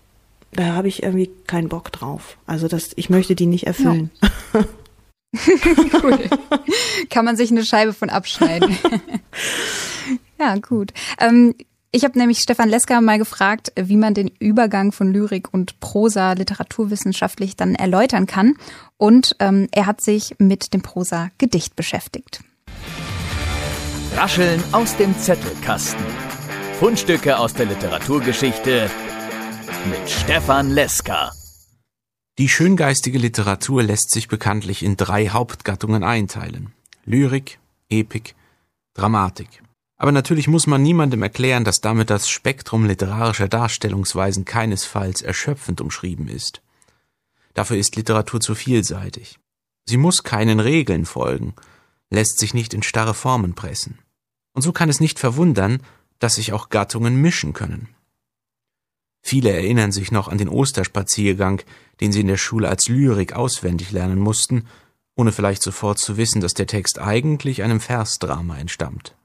da 0.52 0.74
habe 0.74 0.88
ich 0.88 1.04
irgendwie 1.04 1.30
keinen 1.48 1.70
Bock 1.70 1.92
drauf. 1.92 2.38
Also 2.46 2.68
das, 2.68 2.92
ich 2.96 3.10
möchte 3.10 3.36
die 3.36 3.46
nicht 3.46 3.68
erfüllen. 3.68 4.10
Cool. 4.54 4.64
Kann 7.10 7.26
man 7.26 7.36
sich 7.36 7.52
eine 7.52 7.64
Scheibe 7.64 7.94
von 7.94 8.10
abschneiden. 8.10 8.78
ja, 10.40 10.56
gut. 10.56 10.92
Ähm, 11.20 11.56
ich 11.92 12.04
habe 12.04 12.20
nämlich 12.20 12.40
Stefan 12.40 12.70
Leska 12.70 13.02
mal 13.02 13.18
gefragt, 13.18 13.72
wie 13.76 13.98
man 13.98 14.14
den 14.14 14.30
Übergang 14.40 14.92
von 14.92 15.12
Lyrik 15.12 15.52
und 15.52 15.80
Prosa 15.80 16.34
literaturwissenschaftlich 16.34 17.56
dann 17.56 17.74
erläutern 17.74 18.28
kann. 18.28 18.56
Und 18.98 19.36
ähm, 19.40 19.68
er 19.72 19.88
hat 19.88 20.02
sich 20.02 20.36
mit 20.38 20.74
dem 20.74 20.84
Prosa-Gedicht 20.84 21.76
beschäftigt. 21.76 22.44
Rascheln 24.16 24.64
aus 24.72 24.96
dem 24.98 25.18
Zettelkasten. 25.18 26.06
Fundstücke 26.80 27.38
aus 27.40 27.56
der 27.56 27.66
Literaturgeschichte 27.66 28.90
mit 29.90 30.10
Stefan 30.10 30.70
Leska. 30.70 31.32
Die 32.38 32.50
schöngeistige 32.50 33.18
Literatur 33.18 33.82
lässt 33.82 34.12
sich 34.12 34.28
bekanntlich 34.28 34.84
in 34.84 34.96
drei 34.96 35.30
Hauptgattungen 35.30 36.04
einteilen. 36.04 36.72
Lyrik, 37.06 37.60
Epik, 37.90 38.36
Dramatik. 38.94 39.64
Aber 40.00 40.14
natürlich 40.14 40.48
muss 40.48 40.66
man 40.66 40.82
niemandem 40.82 41.22
erklären, 41.22 41.66
dass 41.66 41.82
damit 41.82 42.10
das 42.10 42.30
Spektrum 42.30 42.86
literarischer 42.86 43.50
Darstellungsweisen 43.50 44.46
keinesfalls 44.46 45.22
erschöpfend 45.22 45.82
umschrieben 45.82 46.30
ist. 46.30 46.62
Dafür 47.54 47.78
ist 47.78 47.98
Literatur 47.98 48.40
zu 48.40 48.56
vielseitig. 48.56 49.38
Sie 49.86 49.98
muss 49.98 50.24
keinen 50.24 50.62
Regeln 50.62 51.06
folgen, 51.06 51.54
lässt 52.10 52.40
sich 52.40 52.54
nicht 52.54 52.74
in 52.74 52.82
starre 52.82 53.14
Formen 53.14 53.56
pressen. 53.56 54.00
Und 54.54 54.62
so 54.62 54.72
kann 54.72 54.88
es 54.88 55.02
nicht 55.02 55.20
verwundern, 55.20 55.84
dass 56.20 56.36
sich 56.36 56.54
auch 56.54 56.70
Gattungen 56.70 57.22
mischen 57.22 57.52
können. 57.52 57.90
Viele 59.22 59.52
erinnern 59.52 59.92
sich 59.92 60.14
noch 60.14 60.30
an 60.30 60.38
den 60.38 60.48
Osterspaziergang, 60.48 61.62
den 62.00 62.14
sie 62.14 62.22
in 62.22 62.28
der 62.28 62.38
Schule 62.38 62.70
als 62.70 62.88
Lyrik 62.88 63.34
auswendig 63.34 63.92
lernen 63.92 64.20
mussten, 64.20 64.66
ohne 65.16 65.34
vielleicht 65.34 65.62
sofort 65.62 66.00
zu 66.00 66.16
wissen, 66.16 66.40
dass 66.40 66.54
der 66.54 66.68
Text 66.68 67.00
eigentlich 67.00 67.64
einem 67.64 67.82
Versdrama 67.82 68.58
entstammt. 68.58 69.19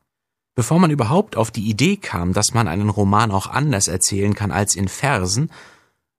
Bevor 0.54 0.78
man 0.78 0.90
überhaupt 0.90 1.36
auf 1.36 1.50
die 1.50 1.68
Idee 1.68 1.96
kam, 1.96 2.32
dass 2.32 2.54
man 2.54 2.68
einen 2.68 2.88
Roman 2.88 3.30
auch 3.32 3.48
anders 3.48 3.88
erzählen 3.88 4.34
kann 4.34 4.52
als 4.52 4.76
in 4.76 4.88
Versen, 4.88 5.50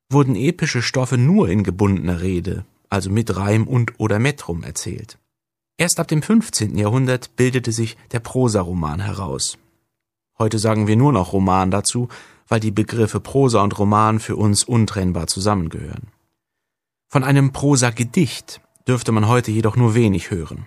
wurden 0.10 0.36
epische 0.36 0.82
Stoffe 0.82 1.17
nur 1.17 1.50
in 1.50 1.63
gebundener 1.63 2.21
Rede, 2.21 2.65
also 2.89 3.10
mit 3.10 3.36
Reim 3.36 3.67
und 3.67 4.00
oder 4.00 4.19
Metrum 4.19 4.63
erzählt. 4.63 5.17
Erst 5.78 6.00
ab 6.00 6.08
dem 6.08 6.21
15. 6.21 6.78
Jahrhundert 6.78 7.36
bildete 7.36 7.71
sich 7.71 7.98
der 8.12 8.19
Prosaroman 8.19 9.00
heraus. 9.02 9.58
Heute 10.38 10.60
sagen 10.60 10.88
wir 10.88 10.95
nur 10.95 11.13
noch 11.13 11.34
Roman 11.34 11.71
dazu, 11.71 12.10
weil 12.48 12.60
die 12.60 12.71
Begriffe 12.71 13.19
Prosa 13.19 13.62
und 13.62 13.78
Roman 13.80 14.19
für 14.19 14.36
uns 14.36 14.63
untrennbar 14.63 15.28
zusammengehören. 15.28 16.08
Von 17.08 17.24
einem 17.24 17.54
Prosagedicht 17.54 18.62
dürfte 18.88 19.12
man 19.12 19.28
heute 19.28 19.52
jedoch 19.52 19.76
nur 19.76 19.95
wenig 19.95 20.30
hören. 20.32 20.65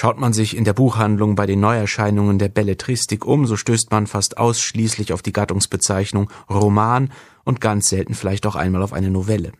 Schaut 0.00 0.20
man 0.20 0.32
sich 0.32 0.56
in 0.56 0.62
der 0.62 0.74
Buchhandlung 0.74 1.34
bei 1.34 1.44
den 1.44 1.58
Neuerscheinungen 1.58 2.38
der 2.38 2.48
Belletristik 2.48 3.24
um, 3.24 3.48
so 3.48 3.56
stößt 3.56 3.90
man 3.90 4.06
fast 4.06 4.38
ausschließlich 4.38 5.12
auf 5.12 5.22
die 5.22 5.32
Gattungsbezeichnung 5.32 6.30
Roman 6.48 7.10
und 7.42 7.60
ganz 7.60 7.88
selten 7.88 8.14
vielleicht 8.14 8.46
auch 8.46 8.54
einmal 8.54 8.82
auf 8.82 8.92
eine 8.92 9.10
Novelle. 9.10 9.50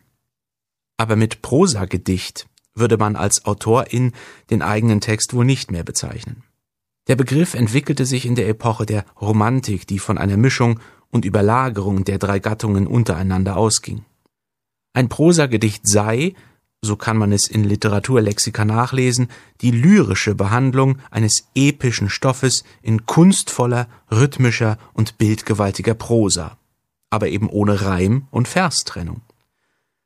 Aber 0.95 1.17
mit 1.17 1.41
Prosagedicht 1.41 2.47
würde 2.73 2.95
man 2.95 3.17
als 3.17 3.43
Autorin 3.43 4.13
den 4.49 4.61
eigenen 4.61 5.01
Text 5.01 5.33
wohl 5.33 5.43
nicht 5.43 5.71
mehr 5.71 5.83
bezeichnen. 5.83 6.43
Der 7.09 7.17
Begriff 7.17 7.53
entwickelte 7.53 8.05
sich 8.05 8.25
in 8.25 8.35
der 8.35 8.47
Epoche 8.47 8.85
der 8.85 9.03
Romantik, 9.19 9.87
die 9.87 9.99
von 9.99 10.17
einer 10.17 10.37
Mischung 10.37 10.79
und 11.09 11.25
Überlagerung 11.25 12.05
der 12.05 12.17
drei 12.17 12.39
Gattungen 12.39 12.87
untereinander 12.87 13.57
ausging. 13.57 14.05
Ein 14.93 15.09
Prosagedicht 15.09 15.85
sei, 15.85 16.33
so 16.81 16.95
kann 16.95 17.17
man 17.17 17.31
es 17.31 17.47
in 17.47 17.63
Literaturlexika 17.63 18.63
nachlesen, 18.65 19.29
die 19.61 19.71
lyrische 19.71 20.35
Behandlung 20.35 20.99
eines 21.11 21.47
epischen 21.53 22.09
Stoffes 22.09 22.63
in 22.81 23.05
kunstvoller, 23.05 23.87
rhythmischer 24.11 24.77
und 24.93 25.17
bildgewaltiger 25.17 25.93
Prosa, 25.93 26.57
aber 27.09 27.27
eben 27.29 27.49
ohne 27.49 27.81
Reim 27.81 28.27
und 28.31 28.47
Verstrennung. 28.47 29.21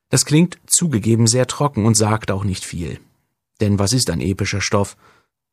Das 0.09 0.25
klingt 0.25 0.59
zugegeben 0.67 1.27
sehr 1.27 1.47
trocken 1.47 1.85
und 1.85 1.95
sagt 1.95 2.31
auch 2.31 2.43
nicht 2.43 2.65
viel. 2.65 2.99
Denn 3.61 3.79
was 3.79 3.93
ist 3.93 4.09
ein 4.09 4.21
epischer 4.21 4.61
Stoff? 4.61 4.97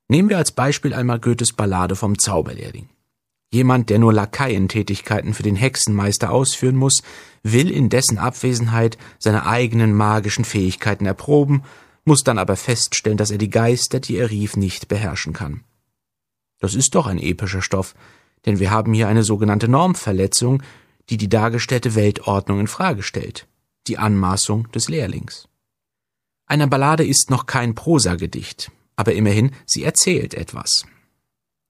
Nehmen 0.09 0.29
wir 0.29 0.39
als 0.39 0.53
Beispiel 0.53 0.95
einmal 0.95 1.21
Goethes 1.21 1.53
Ballade 1.53 1.97
vom 1.97 2.19
Zauberlehrling. 2.19 2.89
Jemand, 3.53 3.91
der 3.91 3.99
nur 3.99 4.13
Lakaientätigkeiten 4.13 5.35
für 5.35 5.43
den 5.43 5.57
Hexenmeister 5.57 6.31
ausführen 6.31 6.77
muss, 6.77 7.03
will 7.43 7.71
in 7.71 7.89
dessen 7.89 8.19
Abwesenheit 8.19 8.97
seine 9.19 9.45
eigenen 9.47 9.93
magischen 9.93 10.45
Fähigkeiten 10.45 11.05
erproben, 11.05 11.65
muss 12.05 12.23
dann 12.23 12.39
aber 12.39 12.57
feststellen, 12.57 13.19
dass 13.19 13.33
er 13.33 13.39
die 13.39 13.51
Geister, 13.51 13.99
die 13.99 14.17
er 14.17 14.31
rief, 14.31 14.57
nicht 14.57 14.87
beherrschen 14.87 15.33
kann. 15.33 15.65
Das 16.61 16.75
ist 16.75 16.95
doch 16.95 17.09
ein 17.09 17.19
epischer 17.19 17.63
Stoff, 17.63 17.95
denn 18.47 18.61
wir 18.61 18.71
haben 18.71 18.95
hier 18.95 19.09
eine 19.09 19.25
sogenannte 19.25 19.67
Normverletzung, 19.67 20.63
die 21.09 21.17
die 21.17 21.29
dargestellte 21.29 21.97
Weltordnung 21.97 22.61
in 22.61 22.69
Frage 22.69 23.03
stellt, 23.03 23.49
die 23.89 23.99
Anmaßung 23.99 24.71
des 24.71 24.89
Lehrlings. 24.89 25.49
Eine 26.47 26.69
Ballade 26.69 27.05
ist 27.05 27.31
noch 27.31 27.47
kein 27.47 27.75
Prosagedicht, 27.75 28.71
aber 28.95 29.13
immerhin, 29.13 29.51
sie 29.67 29.83
erzählt 29.83 30.35
etwas 30.35 30.85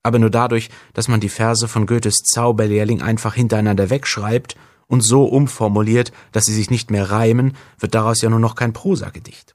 aber 0.02 0.18
nur 0.18 0.30
dadurch, 0.30 0.70
dass 0.94 1.08
man 1.08 1.20
die 1.20 1.28
Verse 1.28 1.68
von 1.68 1.86
Goethes 1.86 2.22
Zauberlehrling 2.24 3.02
einfach 3.02 3.34
hintereinander 3.34 3.90
wegschreibt 3.90 4.56
und 4.86 5.02
so 5.02 5.24
umformuliert, 5.24 6.12
dass 6.32 6.46
sie 6.46 6.54
sich 6.54 6.70
nicht 6.70 6.90
mehr 6.90 7.10
reimen, 7.10 7.56
wird 7.78 7.94
daraus 7.94 8.20
ja 8.22 8.30
nur 8.30 8.40
noch 8.40 8.54
kein 8.54 8.72
Prosagedicht. 8.72 9.54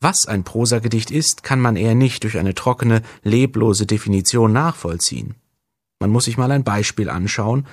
Was 0.00 0.26
ein 0.26 0.44
Prosagedicht 0.44 1.10
ist, 1.10 1.42
kann 1.42 1.60
man 1.60 1.76
eher 1.76 1.94
nicht 1.94 2.24
durch 2.24 2.38
eine 2.38 2.54
trockene, 2.54 3.02
leblose 3.22 3.86
Definition 3.86 4.52
nachvollziehen. 4.52 5.34
Man 6.00 6.10
muss 6.10 6.24
sich 6.24 6.38
mal 6.38 6.50
ein 6.50 6.64
Beispiel 6.64 7.10
anschauen, 7.10 7.66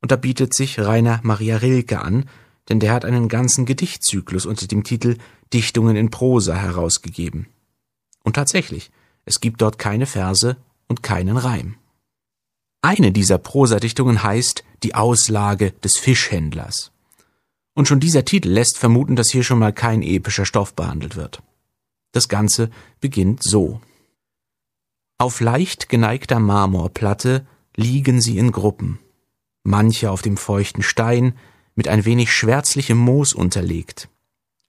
und 0.00 0.12
da 0.12 0.16
bietet 0.16 0.54
sich 0.54 0.78
Rainer 0.78 1.20
Maria 1.24 1.56
Rilke 1.56 2.00
an, 2.00 2.28
denn 2.68 2.80
der 2.80 2.92
hat 2.92 3.04
einen 3.04 3.28
ganzen 3.28 3.66
Gedichtzyklus 3.66 4.46
unter 4.46 4.66
dem 4.66 4.84
Titel 4.84 5.16
Dichtungen 5.52 5.96
in 5.96 6.10
Prosa 6.10 6.54
herausgegeben. 6.54 7.46
Und 8.22 8.34
tatsächlich, 8.34 8.90
es 9.24 9.40
gibt 9.40 9.62
dort 9.62 9.78
keine 9.78 10.06
Verse 10.06 10.56
und 10.88 11.02
keinen 11.02 11.36
Reim. 11.36 11.76
Eine 12.82 13.12
dieser 13.12 13.38
Prosadichtungen 13.38 14.22
heißt 14.22 14.64
Die 14.82 14.94
Auslage 14.94 15.72
des 15.72 15.96
Fischhändlers. 15.96 16.92
Und 17.74 17.88
schon 17.88 18.00
dieser 18.00 18.24
Titel 18.24 18.48
lässt 18.48 18.78
vermuten, 18.78 19.16
dass 19.16 19.30
hier 19.30 19.42
schon 19.42 19.58
mal 19.58 19.72
kein 19.72 20.02
epischer 20.02 20.46
Stoff 20.46 20.74
behandelt 20.74 21.16
wird. 21.16 21.42
Das 22.12 22.28
Ganze 22.28 22.70
beginnt 23.00 23.42
so. 23.42 23.80
Auf 25.18 25.40
leicht 25.40 25.88
geneigter 25.88 26.38
Marmorplatte 26.38 27.46
liegen 27.74 28.20
sie 28.20 28.38
in 28.38 28.52
Gruppen, 28.52 28.98
manche 29.64 30.10
auf 30.10 30.22
dem 30.22 30.36
feuchten 30.36 30.82
Stein 30.82 31.34
mit 31.74 31.88
ein 31.88 32.04
wenig 32.04 32.32
schwärzlichem 32.32 32.96
Moos 32.96 33.34
unterlegt, 33.34 34.08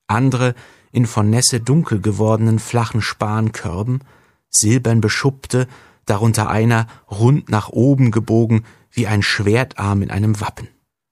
andere 0.08 0.56
in 0.92 1.06
von 1.06 1.30
Nässe 1.30 1.60
dunkel 1.60 2.02
gewordenen 2.02 2.60
flachen 2.60 3.02
Spankörben, 3.02 4.02
silbern 4.50 5.02
beschuppte 5.02 5.68
darunter 6.08 6.50
einer 6.50 6.88
rund 7.12 7.50
nach 7.50 7.70
oben 7.70 8.12
gebogen 8.12 8.66
wie 8.92 9.06
ein 9.06 9.22
Schwertarm 9.22 10.02
in 10.02 10.10
einem 10.10 10.42
Wappen, 10.42 10.68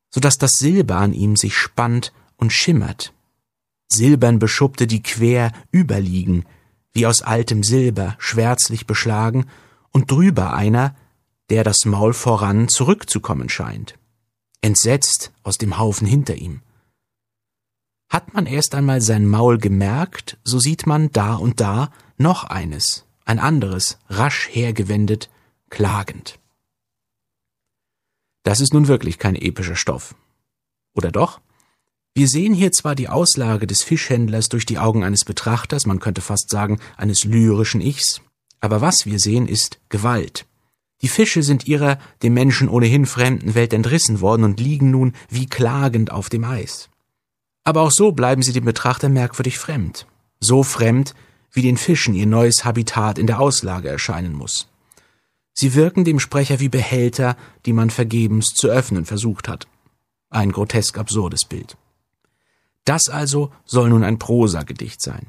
so 0.10 0.20
dass 0.20 0.38
das 0.38 0.52
Silber 0.58 0.96
an 0.98 1.14
ihm 1.14 1.36
sich 1.36 1.56
spannt 1.56 2.14
und 2.38 2.52
schimmert. 2.52 3.14
Silbern 3.88 4.40
beschuppte, 4.40 4.88
die 4.88 5.04
quer 5.04 5.52
überliegen, 5.72 6.46
wie 6.94 7.06
aus 7.06 7.22
altem 7.22 7.62
Silber, 7.62 8.16
schwärzlich 8.18 8.88
beschlagen, 8.88 9.46
und 9.92 10.10
drüber 10.12 10.54
einer, 10.54 10.96
der 11.50 11.64
das 11.64 11.86
Maul 11.86 12.14
voran 12.14 12.68
zurückzukommen 12.68 13.50
scheint, 13.50 13.98
entsetzt 14.62 15.32
aus 15.44 15.58
dem 15.58 15.78
Haufen 15.78 16.08
hinter 16.08 16.36
ihm. 16.36 16.62
Hat 18.10 18.34
man 18.34 18.46
erst 18.46 18.76
einmal 18.76 19.02
sein 19.02 19.28
Maul 19.28 19.58
gemerkt, 19.58 20.38
so 20.44 20.60
sieht 20.60 20.88
man 20.88 21.12
da 21.12 21.36
und 21.36 21.60
da 21.60 21.92
noch 22.18 22.46
eines, 22.46 23.05
ein 23.26 23.40
anderes, 23.40 23.98
rasch 24.08 24.48
hergewendet, 24.52 25.30
klagend. 25.70 26.40
Das 28.44 28.62
ist 28.62 28.74
nun 28.74 28.88
wirklich 28.88 29.18
kein 29.18 29.36
epischer 29.36 29.76
Stoff. 29.76 30.16
Oder 30.94 31.12
doch? 31.12 31.42
Wir 32.14 32.30
sehen 32.30 32.54
hier 32.54 32.72
zwar 32.72 32.96
die 32.96 33.10
Auslage 33.10 33.68
des 33.68 33.82
Fischhändlers 33.82 34.48
durch 34.48 34.66
die 34.66 34.78
Augen 34.78 35.04
eines 35.04 35.26
Betrachters, 35.26 35.86
man 35.86 36.00
könnte 36.00 36.22
fast 36.22 36.50
sagen 36.50 36.80
eines 36.96 37.26
lyrischen 37.26 37.82
Ichs, 37.82 38.22
aber 38.62 38.80
was 38.80 39.06
wir 39.06 39.20
sehen, 39.20 39.48
ist 39.48 39.80
Gewalt. 39.90 40.46
Die 41.02 41.10
Fische 41.10 41.44
sind 41.44 41.68
ihrer 41.68 42.00
dem 42.24 42.34
Menschen 42.34 42.70
ohnehin 42.70 43.06
fremden 43.06 43.54
Welt 43.54 43.74
entrissen 43.74 44.22
worden 44.22 44.44
und 44.44 44.60
liegen 44.60 44.92
nun 44.92 45.14
wie 45.30 45.48
klagend 45.48 46.12
auf 46.12 46.30
dem 46.30 46.46
Eis. 46.46 46.90
Aber 47.66 47.82
auch 47.82 47.92
so 47.92 48.12
bleiben 48.12 48.44
sie 48.44 48.54
dem 48.54 48.64
Betrachter 48.64 49.10
merkwürdig 49.10 49.58
fremd. 49.58 50.08
So 50.40 50.64
fremd, 50.64 51.16
wie 51.56 51.62
den 51.62 51.78
Fischen 51.78 52.14
ihr 52.14 52.28
neues 52.28 52.66
Habitat 52.66 53.18
in 53.18 53.28
der 53.28 53.40
Auslage 53.40 53.90
erscheinen 53.90 54.34
muss. 54.34 54.68
Sie 55.54 55.74
wirken 55.74 56.04
dem 56.04 56.20
Sprecher 56.20 56.60
wie 56.60 56.70
Behälter, 56.70 57.38
die 57.66 57.74
man 57.74 57.90
vergebens 57.90 58.48
zu 58.48 58.68
öffnen 58.68 59.06
versucht 59.06 59.48
hat. 59.48 59.68
Ein 60.30 60.52
grotesk 60.52 60.98
absurdes 60.98 61.46
Bild. 61.46 61.78
Das 62.84 63.08
also 63.08 63.52
soll 63.64 63.90
nun 63.90 64.04
ein 64.04 64.20
Prosagedicht 64.20 65.02
sein. 65.02 65.28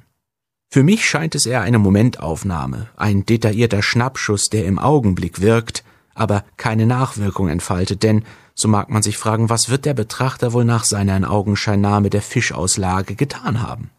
Für 0.68 0.82
mich 0.82 1.08
scheint 1.08 1.36
es 1.36 1.46
eher 1.46 1.60
eine 1.60 1.78
Momentaufnahme, 1.78 2.88
ein 2.96 3.24
detaillierter 3.24 3.82
Schnappschuss, 3.82 4.46
der 4.50 4.66
im 4.66 4.80
Augenblick 4.80 5.40
wirkt, 5.40 5.84
aber 6.14 6.44
keine 6.56 6.86
Nachwirkung 6.86 7.48
entfaltet, 7.48 8.02
denn, 8.02 8.24
so 8.54 8.66
mag 8.66 8.90
man 8.90 9.02
sich 9.02 9.16
fragen, 9.16 9.48
was 9.48 9.68
wird 9.68 9.84
der 9.84 9.94
Betrachter 9.94 10.52
wohl 10.52 10.64
nach 10.64 10.84
seiner 10.84 11.16
in 11.16 11.24
Augenscheinnahme 11.24 12.10
der 12.10 12.22
Fischauslage 12.22 13.14
getan 13.14 13.62
haben? 13.62 13.90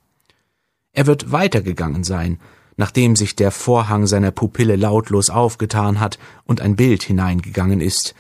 Er 0.97 1.05
wird 1.05 1.31
weitergegangen 1.31 2.03
sein, 2.03 2.39
nachdem 2.75 3.15
sich 3.15 3.35
der 3.35 3.51
Vorhang 3.51 4.07
seiner 4.07 4.31
Pupille 4.31 4.75
lautlos 4.75 5.29
aufgetan 5.29 5.99
hat 5.99 6.17
und 6.43 6.59
ein 6.59 6.75
Bild 6.75 7.03
hineingegangen 7.03 7.81
ist, 7.81 8.15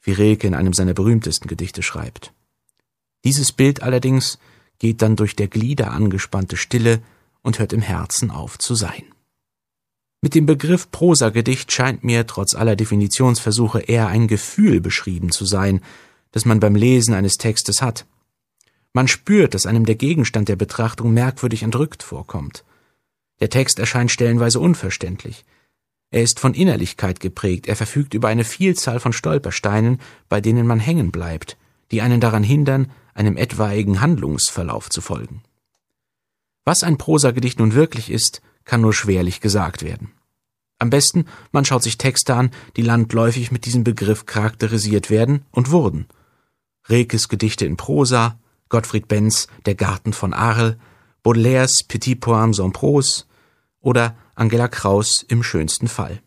wie 0.00 0.12
Rilke 0.12 0.46
in 0.46 0.54
einem 0.54 0.72
seiner 0.72 0.94
berühmtesten 0.94 1.46
Gedichte 1.46 1.82
schreibt. 1.82 2.32
Dieses 3.26 3.52
Bild 3.52 3.82
allerdings 3.82 4.38
geht 4.78 5.02
dann 5.02 5.14
durch 5.14 5.36
der 5.36 5.48
Glieder 5.48 5.90
angespannte 5.90 6.56
Stille 6.56 7.02
und 7.42 7.58
hört 7.58 7.74
im 7.74 7.82
Herzen 7.82 8.30
auf 8.30 8.58
zu 8.58 8.74
sein. 8.74 9.04
Mit 10.22 10.34
dem 10.34 10.46
Begriff 10.46 10.90
Prosagedicht 10.90 11.70
scheint 11.70 12.02
mir 12.02 12.26
trotz 12.26 12.54
aller 12.54 12.76
Definitionsversuche 12.76 13.80
eher 13.80 14.06
ein 14.06 14.26
Gefühl 14.26 14.80
beschrieben 14.80 15.32
zu 15.32 15.44
sein, 15.44 15.82
das 16.30 16.46
man 16.46 16.60
beim 16.60 16.76
Lesen 16.76 17.12
eines 17.12 17.34
Textes 17.34 17.82
hat. 17.82 18.06
Man 18.92 19.08
spürt, 19.08 19.54
dass 19.54 19.66
einem 19.66 19.86
der 19.86 19.94
Gegenstand 19.94 20.48
der 20.48 20.56
Betrachtung 20.56 21.12
merkwürdig 21.14 21.62
entrückt 21.62 22.02
vorkommt. 22.02 22.64
Der 23.40 23.50
Text 23.50 23.78
erscheint 23.78 24.10
stellenweise 24.10 24.60
unverständlich. 24.60 25.44
Er 26.10 26.22
ist 26.22 26.38
von 26.38 26.52
Innerlichkeit 26.52 27.20
geprägt, 27.20 27.66
er 27.66 27.76
verfügt 27.76 28.12
über 28.12 28.28
eine 28.28 28.44
Vielzahl 28.44 29.00
von 29.00 29.14
Stolpersteinen, 29.14 29.98
bei 30.28 30.42
denen 30.42 30.66
man 30.66 30.78
hängen 30.78 31.10
bleibt, 31.10 31.56
die 31.90 32.02
einen 32.02 32.20
daran 32.20 32.42
hindern, 32.42 32.90
einem 33.14 33.38
etwaigen 33.38 34.02
Handlungsverlauf 34.02 34.90
zu 34.90 35.00
folgen. 35.00 35.42
Was 36.64 36.82
ein 36.82 36.98
Prosagedicht 36.98 37.58
nun 37.58 37.74
wirklich 37.74 38.10
ist, 38.10 38.42
kann 38.64 38.82
nur 38.82 38.92
schwerlich 38.92 39.40
gesagt 39.40 39.82
werden. 39.82 40.12
Am 40.78 40.90
besten, 40.90 41.26
man 41.50 41.64
schaut 41.64 41.82
sich 41.82 41.96
Texte 41.96 42.34
an, 42.34 42.50
die 42.76 42.82
landläufig 42.82 43.50
mit 43.50 43.64
diesem 43.64 43.84
Begriff 43.84 44.26
charakterisiert 44.26 45.10
werden 45.10 45.44
und 45.50 45.70
wurden. 45.70 46.06
Rekes 46.88 47.28
Gedichte 47.28 47.64
in 47.64 47.76
Prosa, 47.76 48.38
Gottfried 48.72 49.06
Benz 49.06 49.48
Der 49.66 49.74
Garten 49.74 50.14
von 50.14 50.32
Arles, 50.32 50.76
Baudelaires 51.22 51.84
Petit 51.84 52.16
Poème 52.16 52.58
en 52.58 52.72
Prose 52.72 53.26
oder 53.80 54.16
Angela 54.34 54.66
Kraus 54.66 55.22
im 55.28 55.42
schönsten 55.42 55.88
Fall. 55.88 56.22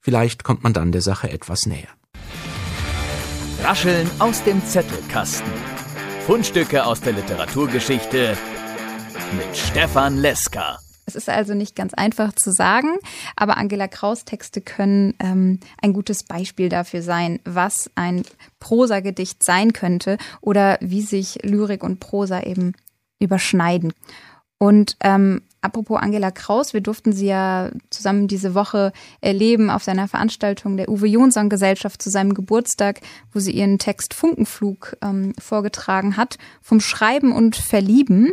Vielleicht 0.00 0.42
kommt 0.42 0.64
man 0.64 0.72
dann 0.72 0.90
der 0.90 1.02
Sache 1.02 1.30
etwas 1.30 1.66
näher. 1.66 1.88
Rascheln 3.62 4.10
aus 4.18 4.42
dem 4.42 4.64
Zettelkasten. 4.66 5.52
Fundstücke 6.26 6.84
aus 6.84 7.00
der 7.00 7.12
Literaturgeschichte 7.12 8.36
mit 9.36 9.56
Stefan 9.56 10.16
Leska. 10.18 10.81
Es 11.06 11.16
ist 11.16 11.28
also 11.28 11.54
nicht 11.54 11.74
ganz 11.74 11.94
einfach 11.94 12.32
zu 12.32 12.52
sagen, 12.52 12.96
aber 13.36 13.56
Angela 13.56 13.88
Kraus 13.88 14.24
Texte 14.24 14.60
können 14.60 15.14
ähm, 15.18 15.58
ein 15.80 15.92
gutes 15.92 16.22
Beispiel 16.22 16.68
dafür 16.68 17.02
sein, 17.02 17.40
was 17.44 17.90
ein 17.94 18.22
Prosagedicht 18.60 19.42
sein 19.42 19.72
könnte 19.72 20.16
oder 20.40 20.78
wie 20.80 21.02
sich 21.02 21.40
Lyrik 21.42 21.82
und 21.82 21.98
Prosa 22.00 22.42
eben 22.42 22.72
überschneiden. 23.18 23.92
Und 24.58 24.96
ähm, 25.02 25.42
apropos 25.60 26.00
Angela 26.00 26.30
Kraus, 26.30 26.72
wir 26.72 26.82
durften 26.82 27.12
sie 27.12 27.26
ja 27.26 27.70
zusammen 27.90 28.28
diese 28.28 28.54
Woche 28.54 28.92
erleben 29.20 29.70
auf 29.70 29.82
seiner 29.82 30.06
Veranstaltung 30.06 30.76
der 30.76 30.88
Uwe 30.88 31.08
Jonsson 31.08 31.48
Gesellschaft 31.48 32.00
zu 32.00 32.10
seinem 32.10 32.32
Geburtstag, 32.32 33.00
wo 33.32 33.40
sie 33.40 33.50
ihren 33.50 33.80
Text 33.80 34.14
Funkenflug 34.14 34.96
ähm, 35.02 35.32
vorgetragen 35.36 36.16
hat, 36.16 36.38
vom 36.60 36.78
Schreiben 36.78 37.32
und 37.32 37.56
Verlieben. 37.56 38.30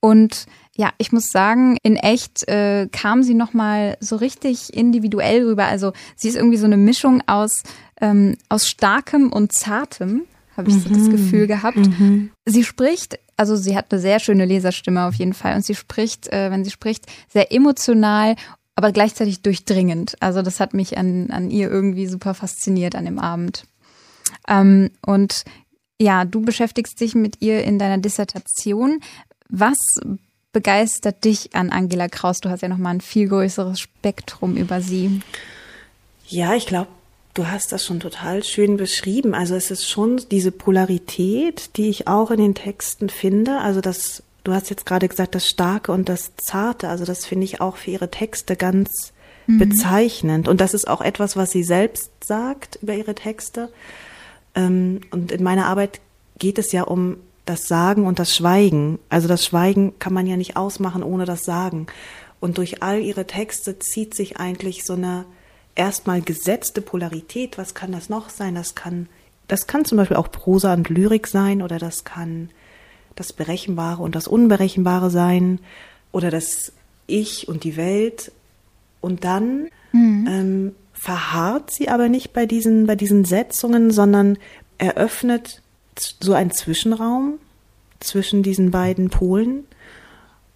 Und 0.00 0.46
ja, 0.76 0.90
ich 0.98 1.12
muss 1.12 1.26
sagen, 1.30 1.76
in 1.82 1.96
echt 1.96 2.48
äh, 2.48 2.88
kam 2.90 3.22
sie 3.22 3.34
noch 3.34 3.52
mal 3.52 3.96
so 4.00 4.16
richtig 4.16 4.72
individuell 4.72 5.44
rüber. 5.44 5.66
Also 5.66 5.92
sie 6.16 6.28
ist 6.28 6.36
irgendwie 6.36 6.56
so 6.56 6.66
eine 6.66 6.76
Mischung 6.76 7.22
aus 7.26 7.62
ähm, 8.00 8.36
aus 8.48 8.66
starkem 8.66 9.30
und 9.32 9.52
zartem, 9.52 10.22
habe 10.56 10.70
ich 10.70 10.76
mhm. 10.76 10.80
so 10.80 10.88
das 10.88 11.02
mhm. 11.02 11.10
Gefühl 11.10 11.46
gehabt. 11.46 11.76
Mhm. 11.76 12.30
Sie 12.46 12.64
spricht, 12.64 13.18
also 13.36 13.56
sie 13.56 13.76
hat 13.76 13.86
eine 13.90 14.00
sehr 14.00 14.20
schöne 14.20 14.46
Leserstimme 14.46 15.06
auf 15.06 15.14
jeden 15.14 15.34
Fall 15.34 15.54
und 15.54 15.64
sie 15.64 15.74
spricht, 15.74 16.32
äh, 16.32 16.50
wenn 16.50 16.64
sie 16.64 16.70
spricht, 16.70 17.06
sehr 17.28 17.52
emotional 17.52 18.36
aber 18.80 18.92
gleichzeitig 18.92 19.42
durchdringend. 19.42 20.16
Also 20.20 20.40
das 20.40 20.58
hat 20.58 20.72
mich 20.72 20.96
an, 20.96 21.28
an 21.30 21.50
ihr 21.50 21.70
irgendwie 21.70 22.06
super 22.06 22.32
fasziniert 22.32 22.94
an 22.94 23.04
dem 23.04 23.18
Abend. 23.18 23.66
Ähm, 24.48 24.90
und 25.04 25.44
ja, 26.00 26.24
du 26.24 26.40
beschäftigst 26.40 26.98
dich 26.98 27.14
mit 27.14 27.42
ihr 27.42 27.62
in 27.62 27.78
deiner 27.78 27.98
Dissertation. 27.98 29.00
Was 29.50 29.76
begeistert 30.52 31.24
dich 31.24 31.54
an 31.54 31.70
Angela 31.70 32.08
Kraus? 32.08 32.40
Du 32.40 32.50
hast 32.50 32.62
ja 32.62 32.68
noch 32.68 32.78
mal 32.78 32.90
ein 32.90 33.00
viel 33.00 33.28
größeres 33.28 33.80
Spektrum 33.80 34.56
über 34.56 34.80
sie. 34.80 35.20
Ja, 36.26 36.54
ich 36.54 36.66
glaube, 36.66 36.88
du 37.34 37.48
hast 37.48 37.72
das 37.72 37.84
schon 37.84 38.00
total 38.00 38.42
schön 38.42 38.76
beschrieben. 38.76 39.34
Also 39.34 39.54
es 39.54 39.70
ist 39.70 39.88
schon 39.88 40.20
diese 40.30 40.52
Polarität, 40.52 41.76
die 41.76 41.88
ich 41.88 42.08
auch 42.08 42.30
in 42.30 42.38
den 42.38 42.54
Texten 42.54 43.08
finde. 43.08 43.58
Also 43.58 43.80
das, 43.80 44.22
du 44.44 44.52
hast 44.52 44.70
jetzt 44.70 44.86
gerade 44.86 45.08
gesagt, 45.08 45.34
das 45.34 45.48
Starke 45.48 45.92
und 45.92 46.08
das 46.08 46.32
Zarte. 46.36 46.88
Also 46.88 47.04
das 47.04 47.26
finde 47.26 47.44
ich 47.44 47.60
auch 47.60 47.76
für 47.76 47.90
ihre 47.92 48.10
Texte 48.10 48.56
ganz 48.56 49.12
mhm. 49.46 49.58
bezeichnend. 49.58 50.48
Und 50.48 50.60
das 50.60 50.74
ist 50.74 50.88
auch 50.88 51.00
etwas, 51.00 51.36
was 51.36 51.50
sie 51.50 51.62
selbst 51.62 52.10
sagt 52.24 52.78
über 52.82 52.94
ihre 52.94 53.14
Texte. 53.14 53.70
Ähm, 54.54 55.00
und 55.10 55.32
in 55.32 55.42
meiner 55.42 55.66
Arbeit 55.66 56.00
geht 56.38 56.58
es 56.58 56.72
ja 56.72 56.82
um 56.82 57.18
das 57.46 57.62
Sagen 57.62 58.06
und 58.06 58.18
das 58.18 58.34
Schweigen. 58.34 58.98
Also 59.08 59.28
das 59.28 59.44
Schweigen 59.44 59.98
kann 59.98 60.12
man 60.12 60.26
ja 60.26 60.36
nicht 60.36 60.56
ausmachen 60.56 61.02
ohne 61.02 61.24
das 61.24 61.44
Sagen. 61.44 61.86
Und 62.38 62.58
durch 62.58 62.82
all 62.82 63.00
ihre 63.00 63.26
Texte 63.26 63.78
zieht 63.78 64.14
sich 64.14 64.38
eigentlich 64.38 64.84
so 64.84 64.94
eine 64.94 65.24
erstmal 65.74 66.22
gesetzte 66.22 66.80
Polarität. 66.80 67.58
Was 67.58 67.74
kann 67.74 67.92
das 67.92 68.08
noch 68.08 68.30
sein? 68.30 68.54
Das 68.54 68.74
kann, 68.74 69.08
das 69.48 69.66
kann 69.66 69.84
zum 69.84 69.98
Beispiel 69.98 70.16
auch 70.16 70.30
Prosa 70.30 70.72
und 70.72 70.88
Lyrik 70.88 71.26
sein 71.26 71.62
oder 71.62 71.78
das 71.78 72.04
kann 72.04 72.50
das 73.16 73.32
Berechenbare 73.32 74.02
und 74.02 74.14
das 74.14 74.28
Unberechenbare 74.28 75.10
sein 75.10 75.60
oder 76.12 76.30
das 76.30 76.72
Ich 77.06 77.48
und 77.48 77.64
die 77.64 77.76
Welt. 77.76 78.32
Und 79.00 79.24
dann 79.24 79.68
mhm. 79.92 80.26
ähm, 80.28 80.74
verharrt 80.92 81.70
sie 81.70 81.88
aber 81.88 82.08
nicht 82.08 82.32
bei 82.32 82.46
diesen, 82.46 82.86
bei 82.86 82.96
diesen 82.96 83.24
Setzungen, 83.24 83.90
sondern 83.90 84.38
eröffnet 84.78 85.62
so 86.20 86.32
ein 86.32 86.50
Zwischenraum 86.50 87.38
zwischen 88.00 88.42
diesen 88.42 88.70
beiden 88.70 89.10
Polen. 89.10 89.66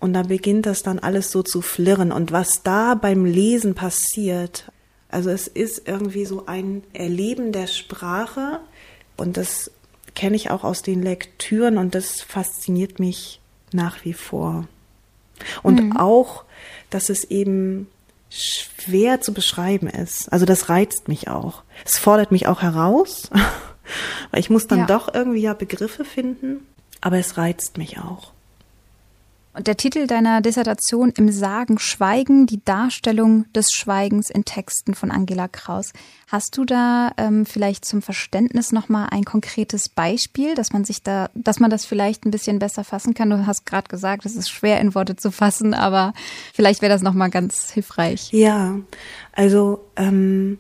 Und 0.01 0.13
da 0.13 0.23
beginnt 0.23 0.67
das 0.67 0.83
dann 0.83 0.99
alles 0.99 1.31
so 1.31 1.43
zu 1.43 1.63
flirren. 1.63 2.13
Und 2.13 2.33
was 2.33 2.63
da 2.63 2.95
beim 2.95 3.25
Lesen 3.25 3.75
passiert, 3.75 4.71
also 5.09 5.31
es 5.31 5.47
ist 5.49 5.87
irgendwie 5.87 6.27
so 6.27 6.47
ein 6.47 6.83
Erleben 6.93 7.53
der 7.53 7.67
Sprache. 7.67 8.61
Und 9.17 9.37
das 9.37 9.71
kenne 10.15 10.37
ich 10.37 10.51
auch 10.51 10.65
aus 10.65 10.83
den 10.83 11.03
Lektüren 11.03 11.79
und 11.79 11.95
das 11.95 12.21
fasziniert 12.21 12.99
mich 12.99 13.41
nach 13.73 14.05
wie 14.05 14.13
vor. 14.13 14.67
Und 15.63 15.83
mhm. 15.83 15.97
auch, 15.97 16.45
dass 16.91 17.09
es 17.09 17.25
eben 17.25 17.89
schwer 18.31 19.21
zu 19.21 19.33
beschreiben 19.33 19.87
ist. 19.87 20.33
Also 20.33 20.47
das 20.47 20.69
reizt 20.69 21.09
mich 21.09 21.29
auch. 21.29 21.63
Es 21.85 21.99
fordert 21.99 22.33
mich 22.33 22.47
auch 22.47 22.63
heraus. 22.63 23.31
Weil 24.31 24.41
ich 24.41 24.51
muss 24.51 24.67
dann 24.67 24.81
ja. 24.81 24.87
doch 24.87 25.13
irgendwie 25.13 25.41
ja 25.41 25.55
Begriffe 25.55 26.05
finden, 26.05 26.67
aber 27.01 27.19
es 27.19 27.37
reizt 27.37 27.79
mich 27.79 27.99
auch. 27.99 28.35
Und 29.57 29.69
der 29.69 29.77
Titel 29.77 30.09
deiner 30.09 30.41
Dissertation 30.41 31.13
Im 31.17 31.31
Sagen 31.31 31.79
Schweigen, 31.79 32.47
die 32.47 32.61
Darstellung 32.65 33.45
des 33.53 33.71
Schweigens 33.71 34.29
in 34.29 34.45
Texten 34.45 34.95
von 34.95 35.13
Angela 35.13 35.47
Kraus. 35.47 35.93
Hast 36.27 36.59
du 36.59 36.65
da 36.65 37.13
ähm, 37.19 37.47
vielleicht 37.47 37.85
zum 37.85 38.03
Verständnis 38.03 38.73
nochmal 38.73 39.09
ein 39.13 39.25
konkretes 39.25 39.89
Beispiel, 39.89 40.57
dass 40.57 40.73
man 40.73 40.85
sich 40.85 41.05
da, 41.05 41.31
dass 41.35 41.61
man 41.61 41.71
das 41.71 41.85
vielleicht 41.85 42.27
ein 42.27 42.33
bisschen 42.33 42.59
besser 42.59 42.83
fassen 42.83 43.15
kann? 43.15 43.31
Du 43.31 43.47
hast 43.47 43.65
gerade 43.65 43.87
gesagt, 43.87 44.27
es 44.27 44.35
ist 44.35 44.51
schwer 44.51 44.81
in 44.81 44.97
Worte 44.97 45.15
zu 45.15 45.31
fassen, 45.31 45.73
aber 45.73 46.15
vielleicht 46.53 46.83
wäre 46.83 46.93
das 46.93 47.03
nochmal 47.03 47.31
ganz 47.31 47.71
hilfreich. 47.71 48.33
Ja, 48.33 48.81
also 49.35 49.85
ähm, 49.95 50.59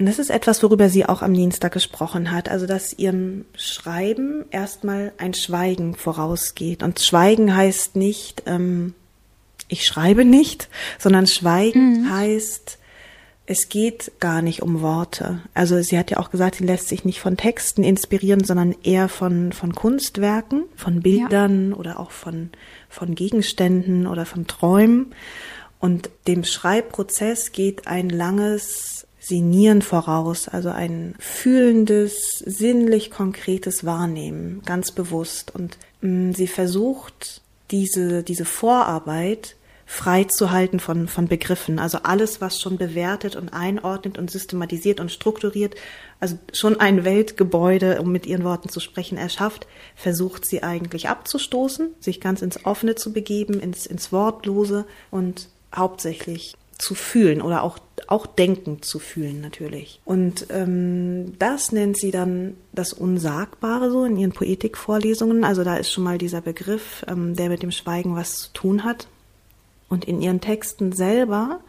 und 0.00 0.06
das 0.06 0.18
ist 0.18 0.30
etwas, 0.30 0.62
worüber 0.62 0.88
sie 0.88 1.04
auch 1.04 1.20
am 1.20 1.34
Dienstag 1.34 1.72
gesprochen 1.72 2.30
hat. 2.30 2.48
Also, 2.48 2.66
dass 2.66 2.98
ihrem 2.98 3.44
Schreiben 3.54 4.46
erstmal 4.50 5.12
ein 5.18 5.34
Schweigen 5.34 5.94
vorausgeht. 5.94 6.82
Und 6.82 7.00
Schweigen 7.00 7.54
heißt 7.54 7.96
nicht, 7.96 8.44
ähm, 8.46 8.94
ich 9.68 9.84
schreibe 9.84 10.24
nicht, 10.24 10.70
sondern 10.98 11.26
Schweigen 11.26 12.04
mhm. 12.04 12.10
heißt, 12.10 12.78
es 13.44 13.68
geht 13.68 14.12
gar 14.20 14.40
nicht 14.40 14.62
um 14.62 14.80
Worte. 14.80 15.42
Also 15.52 15.82
sie 15.82 15.98
hat 15.98 16.10
ja 16.10 16.16
auch 16.16 16.30
gesagt, 16.30 16.54
sie 16.54 16.64
lässt 16.64 16.88
sich 16.88 17.04
nicht 17.04 17.20
von 17.20 17.36
Texten 17.36 17.82
inspirieren, 17.82 18.42
sondern 18.42 18.74
eher 18.82 19.10
von, 19.10 19.52
von 19.52 19.74
Kunstwerken, 19.74 20.64
von 20.76 21.00
Bildern 21.00 21.72
ja. 21.72 21.76
oder 21.76 22.00
auch 22.00 22.10
von, 22.10 22.48
von 22.88 23.14
Gegenständen 23.14 24.06
oder 24.06 24.24
von 24.24 24.46
Träumen. 24.46 25.14
Und 25.78 26.08
dem 26.26 26.44
Schreibprozess 26.44 27.52
geht 27.52 27.86
ein 27.86 28.08
langes 28.08 29.06
Sinieren 29.20 29.82
voraus, 29.82 30.48
also 30.48 30.70
ein 30.70 31.14
fühlendes, 31.18 32.38
sinnlich 32.38 33.10
konkretes 33.10 33.84
Wahrnehmen, 33.84 34.62
ganz 34.64 34.92
bewusst. 34.92 35.54
Und 35.54 35.78
mh, 36.00 36.30
mm, 36.30 36.34
sie 36.34 36.48
versucht, 36.48 37.42
diese, 37.70 38.22
diese 38.22 38.44
Vorarbeit 38.44 39.56
frei 39.90 40.22
zu 40.22 40.52
halten 40.52 40.78
von, 40.78 41.08
von 41.08 41.26
Begriffen. 41.26 41.80
Also 41.80 41.98
alles, 42.04 42.40
was 42.40 42.60
schon 42.60 42.78
bewertet 42.78 43.34
und 43.34 43.48
einordnet 43.48 44.18
und 44.18 44.30
systematisiert 44.30 45.00
und 45.00 45.10
strukturiert, 45.10 45.74
also 46.20 46.38
schon 46.52 46.78
ein 46.78 47.04
Weltgebäude, 47.04 48.00
um 48.00 48.12
mit 48.12 48.24
ihren 48.24 48.44
Worten 48.44 48.68
zu 48.68 48.78
sprechen, 48.78 49.18
erschafft, 49.18 49.66
versucht 49.96 50.46
sie 50.46 50.62
eigentlich 50.62 51.08
abzustoßen, 51.08 51.88
sich 51.98 52.20
ganz 52.20 52.40
ins 52.40 52.64
Offene 52.64 52.94
zu 52.94 53.12
begeben, 53.12 53.58
ins, 53.58 53.84
ins 53.84 54.12
Wortlose 54.12 54.86
und 55.10 55.48
hauptsächlich 55.74 56.54
zu 56.80 56.94
fühlen 56.94 57.42
oder 57.42 57.62
auch, 57.62 57.78
auch 58.06 58.26
denken 58.26 58.82
zu 58.82 58.98
fühlen 58.98 59.40
natürlich. 59.40 60.00
Und 60.04 60.46
ähm, 60.50 61.38
das 61.38 61.72
nennt 61.72 61.98
sie 61.98 62.10
dann 62.10 62.56
das 62.72 62.92
Unsagbare 62.92 63.90
so 63.90 64.04
in 64.04 64.16
ihren 64.16 64.32
Poetikvorlesungen. 64.32 65.44
Also 65.44 65.62
da 65.62 65.76
ist 65.76 65.92
schon 65.92 66.04
mal 66.04 66.18
dieser 66.18 66.40
Begriff, 66.40 67.04
ähm, 67.08 67.36
der 67.36 67.48
mit 67.48 67.62
dem 67.62 67.70
Schweigen 67.70 68.16
was 68.16 68.36
zu 68.36 68.52
tun 68.52 68.84
hat. 68.84 69.06
Und 69.88 70.04
in 70.06 70.20
ihren 70.22 70.40
Texten 70.40 70.92
selber 70.92 71.60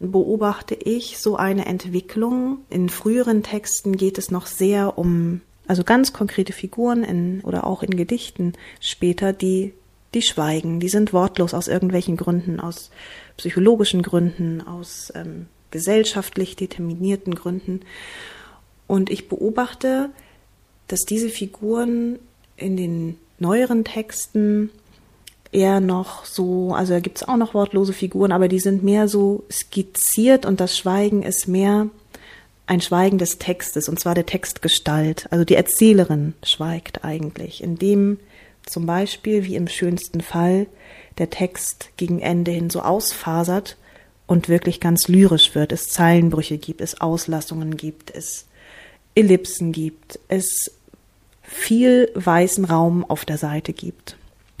beobachte 0.00 0.74
ich 0.74 1.18
so 1.18 1.36
eine 1.36 1.66
Entwicklung. 1.66 2.58
In 2.70 2.88
früheren 2.88 3.42
Texten 3.42 3.96
geht 3.96 4.18
es 4.18 4.30
noch 4.30 4.46
sehr 4.46 4.98
um, 4.98 5.42
also 5.66 5.84
ganz 5.84 6.12
konkrete 6.12 6.52
Figuren 6.52 7.04
in, 7.04 7.40
oder 7.42 7.66
auch 7.66 7.82
in 7.82 7.96
Gedichten 7.96 8.54
später, 8.80 9.32
die 9.32 9.74
die 10.14 10.22
schweigen, 10.22 10.80
die 10.80 10.88
sind 10.88 11.12
wortlos 11.12 11.54
aus 11.54 11.68
irgendwelchen 11.68 12.16
Gründen, 12.16 12.58
aus 12.58 12.90
psychologischen 13.40 14.02
Gründen, 14.02 14.60
aus 14.60 15.10
ähm, 15.14 15.46
gesellschaftlich 15.70 16.56
determinierten 16.56 17.34
Gründen. 17.34 17.80
Und 18.86 19.08
ich 19.08 19.30
beobachte, 19.30 20.10
dass 20.88 21.00
diese 21.00 21.30
Figuren 21.30 22.18
in 22.58 22.76
den 22.76 23.16
neueren 23.38 23.84
Texten 23.84 24.68
eher 25.52 25.80
noch 25.80 26.26
so, 26.26 26.74
also 26.74 26.92
da 26.92 27.00
gibt's 27.00 27.22
auch 27.22 27.38
noch 27.38 27.54
wortlose 27.54 27.94
Figuren, 27.94 28.30
aber 28.30 28.48
die 28.48 28.60
sind 28.60 28.84
mehr 28.84 29.08
so 29.08 29.44
skizziert 29.50 30.44
und 30.44 30.60
das 30.60 30.76
Schweigen 30.76 31.22
ist 31.22 31.48
mehr 31.48 31.88
ein 32.66 32.82
Schweigen 32.82 33.16
des 33.16 33.38
Textes, 33.38 33.88
und 33.88 33.98
zwar 33.98 34.14
der 34.14 34.26
Textgestalt. 34.26 35.28
Also 35.30 35.46
die 35.46 35.54
Erzählerin 35.54 36.34
schweigt 36.42 37.04
eigentlich, 37.04 37.62
indem 37.62 38.18
zum 38.66 38.84
Beispiel, 38.84 39.44
wie 39.44 39.56
im 39.56 39.66
schönsten 39.66 40.20
Fall, 40.20 40.66
der 41.18 41.30
Text 41.30 41.90
gegen 41.96 42.20
Ende 42.20 42.50
hin 42.50 42.70
so 42.70 42.80
ausfasert 42.80 43.76
und 44.26 44.48
wirklich 44.48 44.80
ganz 44.80 45.08
lyrisch 45.08 45.54
wird, 45.54 45.72
es 45.72 45.88
Zeilenbrüche 45.88 46.58
gibt, 46.58 46.80
es 46.80 47.00
Auslassungen 47.00 47.76
gibt, 47.76 48.14
es 48.14 48.46
Ellipsen 49.14 49.72
gibt, 49.72 50.20
es 50.28 50.70
viel 51.42 52.10
weißen 52.14 52.64
Raum 52.64 53.04
auf 53.04 53.24
der 53.24 53.38
Seite 53.38 53.72
gibt. 53.72 54.16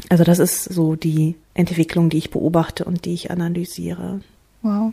Also 0.08 0.24
das 0.24 0.38
ist 0.38 0.64
so 0.64 0.96
die 0.96 1.36
Entwicklung, 1.54 2.10
die 2.10 2.18
ich 2.18 2.30
beobachte 2.30 2.84
und 2.84 3.04
die 3.04 3.14
ich 3.14 3.30
analysiere. 3.30 4.22
Wow. 4.62 4.92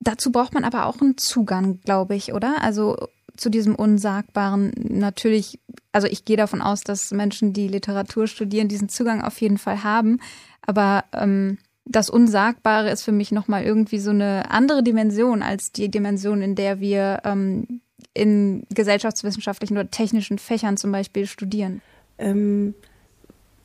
Dazu 0.00 0.32
braucht 0.32 0.54
man 0.54 0.64
aber 0.64 0.86
auch 0.86 1.00
einen 1.00 1.18
Zugang, 1.18 1.80
glaube 1.84 2.14
ich, 2.16 2.32
oder? 2.32 2.62
Also 2.62 2.96
zu 3.36 3.50
diesem 3.50 3.74
Unsagbaren 3.74 4.72
natürlich, 4.76 5.60
also 5.92 6.06
ich 6.06 6.24
gehe 6.24 6.36
davon 6.36 6.62
aus, 6.62 6.82
dass 6.82 7.10
Menschen, 7.10 7.52
die 7.52 7.68
Literatur 7.68 8.26
studieren, 8.26 8.68
diesen 8.68 8.88
Zugang 8.88 9.22
auf 9.22 9.40
jeden 9.40 9.58
Fall 9.58 9.82
haben. 9.82 10.20
Aber 10.66 11.04
ähm, 11.12 11.58
das 11.84 12.10
Unsagbare 12.10 12.90
ist 12.90 13.02
für 13.02 13.12
mich 13.12 13.32
nochmal 13.32 13.64
irgendwie 13.64 13.98
so 13.98 14.10
eine 14.10 14.50
andere 14.50 14.82
Dimension 14.82 15.42
als 15.42 15.72
die 15.72 15.90
Dimension, 15.90 16.42
in 16.42 16.54
der 16.54 16.80
wir 16.80 17.20
ähm, 17.24 17.80
in 18.14 18.64
gesellschaftswissenschaftlichen 18.70 19.76
oder 19.76 19.90
technischen 19.90 20.38
Fächern 20.38 20.76
zum 20.76 20.92
Beispiel 20.92 21.26
studieren. 21.26 21.80
Ähm, 22.18 22.74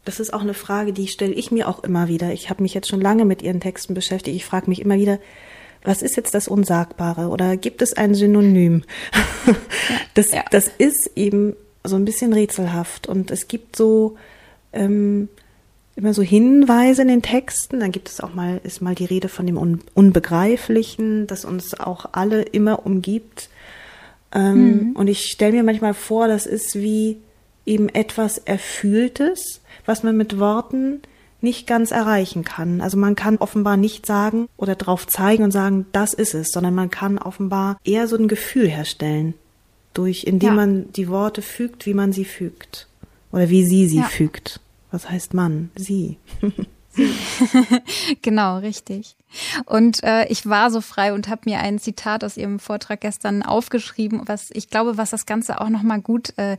das 0.05 0.21
ist 0.21 0.33
auch 0.33 0.41
eine 0.41 0.53
Frage, 0.53 0.93
die 0.93 1.07
stelle 1.07 1.33
ich 1.33 1.51
mir 1.51 1.67
auch 1.67 1.83
immer 1.83 2.07
wieder. 2.07 2.31
Ich 2.31 2.49
habe 2.49 2.63
mich 2.63 2.73
jetzt 2.73 2.87
schon 2.87 3.01
lange 3.01 3.25
mit 3.25 3.41
Ihren 3.41 3.59
Texten 3.59 3.93
beschäftigt. 3.93 4.37
Ich 4.37 4.45
frage 4.45 4.69
mich 4.69 4.79
immer 4.79 4.95
wieder, 4.95 5.19
was 5.87 6.01
ist 6.01 6.17
jetzt 6.17 6.33
das 6.33 6.47
Unsagbare 6.47 7.29
oder 7.29 7.55
gibt 7.55 7.81
es 7.81 7.93
ein 7.93 8.13
Synonym? 8.13 8.83
das, 10.13 10.31
ja. 10.31 10.43
das 10.51 10.67
ist 10.77 11.11
eben 11.15 11.55
so 11.83 11.95
ein 11.95 12.05
bisschen 12.05 12.33
rätselhaft 12.33 13.07
und 13.07 13.31
es 13.31 13.47
gibt 13.47 13.77
so 13.77 14.17
ähm, 14.73 15.29
immer 15.95 16.13
so 16.13 16.21
Hinweise 16.21 17.01
in 17.03 17.07
den 17.07 17.21
Texten. 17.21 17.79
Dann 17.79 17.91
gibt 17.91 18.09
es 18.09 18.19
auch 18.19 18.33
mal, 18.33 18.59
ist 18.63 18.81
mal 18.81 18.95
die 18.95 19.05
Rede 19.05 19.29
von 19.29 19.45
dem 19.45 19.57
Un 19.57 19.79
Unbegreiflichen, 19.93 21.25
das 21.25 21.45
uns 21.45 21.79
auch 21.79 22.05
alle 22.11 22.41
immer 22.41 22.85
umgibt. 22.85 23.49
Ähm, 24.33 24.89
mhm. 24.89 24.95
Und 24.95 25.07
ich 25.07 25.23
stelle 25.23 25.53
mir 25.53 25.63
manchmal 25.63 25.93
vor, 25.93 26.27
das 26.27 26.45
ist 26.45 26.75
wie 26.75 27.17
eben 27.65 27.87
etwas 27.89 28.37
Erfühltes, 28.37 29.61
was 29.85 30.03
man 30.03 30.17
mit 30.17 30.37
Worten 30.37 31.01
nicht 31.41 31.67
ganz 31.67 31.91
erreichen 31.91 32.43
kann. 32.43 32.81
Also 32.81 32.97
man 32.97 33.15
kann 33.15 33.37
offenbar 33.37 33.77
nicht 33.77 34.05
sagen 34.05 34.47
oder 34.57 34.75
drauf 34.75 35.07
zeigen 35.07 35.43
und 35.43 35.51
sagen, 35.51 35.85
das 35.91 36.13
ist 36.13 36.33
es, 36.33 36.51
sondern 36.51 36.73
man 36.73 36.89
kann 36.89 37.17
offenbar 37.17 37.77
eher 37.83 38.07
so 38.07 38.17
ein 38.17 38.27
Gefühl 38.27 38.67
herstellen, 38.67 39.33
durch 39.93 40.23
indem 40.23 40.49
ja. 40.49 40.55
man 40.55 40.93
die 40.93 41.09
Worte 41.09 41.41
fügt, 41.41 41.85
wie 41.85 41.93
man 41.93 42.11
sie 42.11 42.25
fügt 42.25 42.87
oder 43.31 43.49
wie 43.49 43.63
sie 43.63 43.87
sie 43.87 43.97
ja. 43.99 44.03
fügt. 44.03 44.59
Was 44.91 45.09
heißt 45.09 45.33
Mann? 45.33 45.69
Sie. 45.75 46.17
genau, 48.21 48.57
richtig. 48.59 49.15
Und 49.65 50.03
äh, 50.03 50.25
ich 50.27 50.47
war 50.47 50.71
so 50.71 50.81
frei 50.81 51.13
und 51.13 51.27
habe 51.27 51.41
mir 51.45 51.59
ein 51.59 51.79
Zitat 51.79 52.23
aus 52.23 52.37
Ihrem 52.37 52.59
Vortrag 52.59 53.01
gestern 53.01 53.43
aufgeschrieben, 53.43 54.21
was 54.25 54.49
ich 54.51 54.69
glaube, 54.69 54.97
was 54.97 55.09
das 55.09 55.25
Ganze 55.25 55.59
auch 55.59 55.69
noch 55.69 55.83
mal 55.83 56.01
gut 56.01 56.33
äh, 56.37 56.57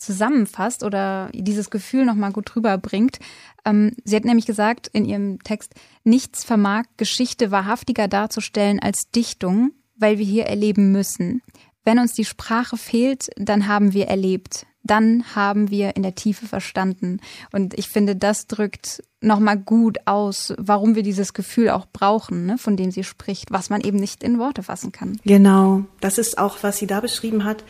zusammenfasst 0.00 0.82
oder 0.82 1.30
dieses 1.32 1.70
Gefühl 1.70 2.04
noch 2.04 2.14
mal 2.14 2.32
gut 2.32 2.56
rüberbringt. 2.56 3.18
Ähm, 3.64 3.92
sie 4.04 4.16
hat 4.16 4.24
nämlich 4.24 4.46
gesagt 4.46 4.88
in 4.88 5.04
ihrem 5.04 5.38
Text: 5.42 5.74
Nichts 6.02 6.44
vermag 6.44 6.84
Geschichte 6.96 7.50
wahrhaftiger 7.50 8.08
darzustellen 8.08 8.80
als 8.80 9.10
Dichtung, 9.10 9.72
weil 9.96 10.18
wir 10.18 10.26
hier 10.26 10.46
erleben 10.46 10.90
müssen. 10.90 11.42
Wenn 11.84 11.98
uns 11.98 12.12
die 12.14 12.24
Sprache 12.24 12.76
fehlt, 12.76 13.28
dann 13.36 13.68
haben 13.68 13.92
wir 13.92 14.08
erlebt 14.08 14.66
dann 14.82 15.24
haben 15.34 15.70
wir 15.70 15.96
in 15.96 16.02
der 16.02 16.14
Tiefe 16.14 16.46
verstanden. 16.46 17.20
Und 17.52 17.78
ich 17.78 17.88
finde, 17.88 18.16
das 18.16 18.46
drückt 18.46 19.02
nochmal 19.20 19.58
gut 19.58 19.98
aus, 20.06 20.54
warum 20.56 20.94
wir 20.94 21.02
dieses 21.02 21.34
Gefühl 21.34 21.70
auch 21.70 21.86
brauchen, 21.92 22.46
ne, 22.46 22.58
von 22.58 22.76
dem 22.76 22.90
sie 22.90 23.04
spricht, 23.04 23.50
was 23.50 23.70
man 23.70 23.82
eben 23.82 23.98
nicht 23.98 24.24
in 24.24 24.38
Worte 24.38 24.62
fassen 24.62 24.92
kann. 24.92 25.20
Genau, 25.24 25.84
das 26.00 26.18
ist 26.18 26.38
auch, 26.38 26.58
was 26.62 26.78
sie 26.78 26.86
da 26.86 27.00
beschrieben 27.00 27.44
hat, 27.44 27.64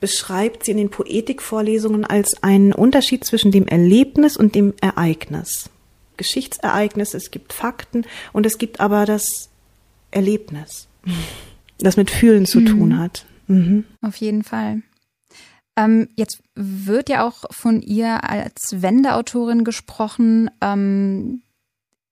beschreibt 0.00 0.64
sie 0.64 0.72
in 0.72 0.76
den 0.76 0.90
Poetikvorlesungen 0.90 2.04
als 2.04 2.42
einen 2.42 2.72
Unterschied 2.72 3.24
zwischen 3.24 3.50
dem 3.50 3.66
Erlebnis 3.66 4.36
und 4.36 4.54
dem 4.54 4.74
Ereignis. 4.80 5.70
Geschichtsereignis, 6.16 7.14
es 7.14 7.30
gibt 7.30 7.52
Fakten 7.52 8.04
und 8.32 8.46
es 8.46 8.58
gibt 8.58 8.80
aber 8.80 9.06
das 9.06 9.48
Erlebnis, 10.10 10.88
das 11.78 11.96
mit 11.96 12.10
Fühlen 12.10 12.46
zu 12.46 12.60
mhm. 12.60 12.66
tun 12.66 12.98
hat. 12.98 13.26
Mhm. 13.46 13.84
Auf 14.02 14.16
jeden 14.16 14.44
Fall. 14.44 14.82
Ähm, 15.76 16.08
jetzt 16.16 16.42
wird 16.54 17.08
ja 17.08 17.26
auch 17.26 17.44
von 17.50 17.82
ihr 17.82 18.28
als 18.28 18.82
Wendeautorin 18.82 19.64
gesprochen. 19.64 20.50
Ähm, 20.60 21.42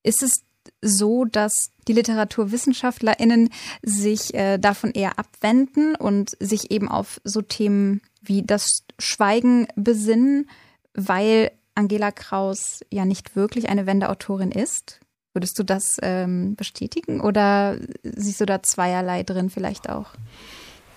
ist 0.05 0.22
es 0.22 0.44
so, 0.87 1.25
dass 1.25 1.70
die 1.88 1.92
LiteraturwissenschaftlerInnen 1.92 3.51
sich 3.83 4.35
äh, 4.35 4.59
davon 4.59 4.92
eher 4.92 5.18
abwenden 5.18 5.94
und 5.94 6.37
sich 6.40 6.70
eben 6.70 6.88
auf 6.88 7.20
so 7.25 7.42
Themen 7.42 8.01
wie 8.22 8.42
das 8.42 8.85
Schweigen 8.99 9.68
besinnen, 9.77 10.49
weil 10.94 11.51
Angela 11.75 12.11
Kraus 12.11 12.81
ja 12.90 13.05
nicht 13.05 13.37
wirklich 13.37 13.68
eine 13.68 13.87
Wendeautorin 13.87 14.51
ist? 14.51 15.01
Würdest 15.33 15.59
du 15.59 15.64
das 15.64 15.96
ähm, 16.03 16.57
bestätigen 16.57 17.20
oder 17.20 17.77
siehst 18.03 18.40
du 18.40 18.46
da 18.46 18.62
zweierlei 18.62 19.22
drin 19.22 19.51
vielleicht 19.51 19.90
auch? 19.90 20.12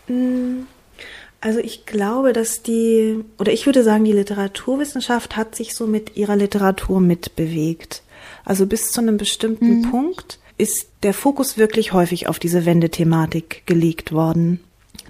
Mm, 0.07 0.61
also 1.41 1.59
ich 1.59 1.85
glaube, 1.85 2.31
dass 2.31 2.63
die, 2.63 3.23
oder 3.37 3.51
ich 3.51 3.65
würde 3.65 3.83
sagen, 3.83 4.05
die 4.05 4.13
Literaturwissenschaft 4.13 5.35
hat 5.35 5.55
sich 5.55 5.75
so 5.75 5.87
mit 5.87 6.15
ihrer 6.15 6.37
Literatur 6.37 7.01
mitbewegt. 7.01 8.01
Also 8.45 8.65
bis 8.65 8.91
zu 8.91 9.01
einem 9.01 9.17
bestimmten 9.17 9.79
mhm. 9.79 9.91
Punkt 9.91 10.39
ist 10.57 10.87
der 11.03 11.13
Fokus 11.13 11.57
wirklich 11.57 11.93
häufig 11.93 12.27
auf 12.27 12.39
diese 12.39 12.65
Wendethematik 12.65 13.63
gelegt 13.65 14.11
worden. 14.11 14.59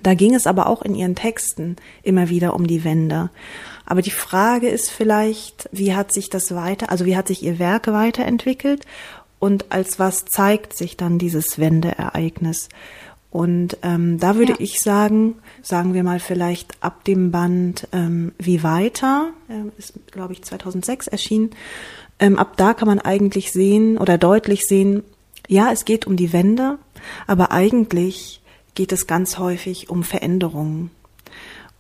Da 0.04 0.14
ging 0.14 0.36
es 0.36 0.48
aber 0.48 0.68
auch 0.68 0.82
in 0.82 0.96
ihren 0.96 1.16
Texten 1.16 1.76
immer 2.04 2.30
wieder 2.30 2.54
um 2.54 2.68
die 2.68 2.84
Wende. 2.84 3.30
Aber 3.86 4.02
die 4.02 4.12
Frage 4.12 4.70
ist 4.70 4.92
vielleicht, 4.92 5.68
wie 5.72 5.96
hat 5.96 6.14
sich 6.14 6.30
das 6.30 6.54
weiter, 6.54 6.92
also 6.92 7.06
wie 7.06 7.18
hat 7.18 7.28
sich 7.28 7.44
ihr 7.44 7.58
Werk 7.58 7.88
weiterentwickelt 7.88 8.86
und 9.40 9.72
als 9.72 9.98
was 9.98 10.26
zeigt 10.26 10.78
sich 10.78 10.96
dann 10.96 11.18
dieses 11.18 11.58
Wendeereignis? 11.58 12.70
Und 13.32 13.78
ähm, 13.84 14.20
da 14.20 14.36
würde 14.36 14.54
ja. 14.54 14.60
ich 14.60 14.80
sagen, 14.80 15.36
sagen 15.62 15.94
wir 15.94 16.04
mal 16.04 16.20
vielleicht 16.20 16.72
ab 16.82 17.04
dem 17.04 17.32
Band 17.32 17.88
ähm, 17.92 18.32
Wie 18.40 18.64
weiter, 18.64 19.30
äh, 19.50 19.78
ist 19.78 19.94
glaube 20.12 20.34
ich 20.34 20.44
2006 20.44 21.08
erschienen, 21.08 21.52
ähm, 22.20 22.38
ab 22.38 22.58
da 22.58 22.74
kann 22.74 22.88
man 22.88 23.00
eigentlich 23.00 23.52
sehen 23.52 23.98
oder 23.98 24.18
deutlich 24.18 24.66
sehen, 24.66 25.04
ja, 25.48 25.72
es 25.72 25.86
geht 25.86 26.06
um 26.06 26.16
die 26.16 26.34
Wende, 26.34 26.78
aber 27.26 27.52
eigentlich 27.52 28.42
geht 28.76 28.92
es 28.92 29.08
ganz 29.08 29.38
häufig 29.38 29.90
um 29.90 30.04
Veränderungen, 30.04 30.92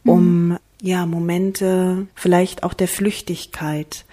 mhm. 0.03 0.11
um 0.11 0.57
ja 0.81 1.05
Momente 1.05 2.07
vielleicht 2.15 2.63
auch 2.63 2.73
der 2.73 2.87
Flüchtigkeit, 2.87 4.05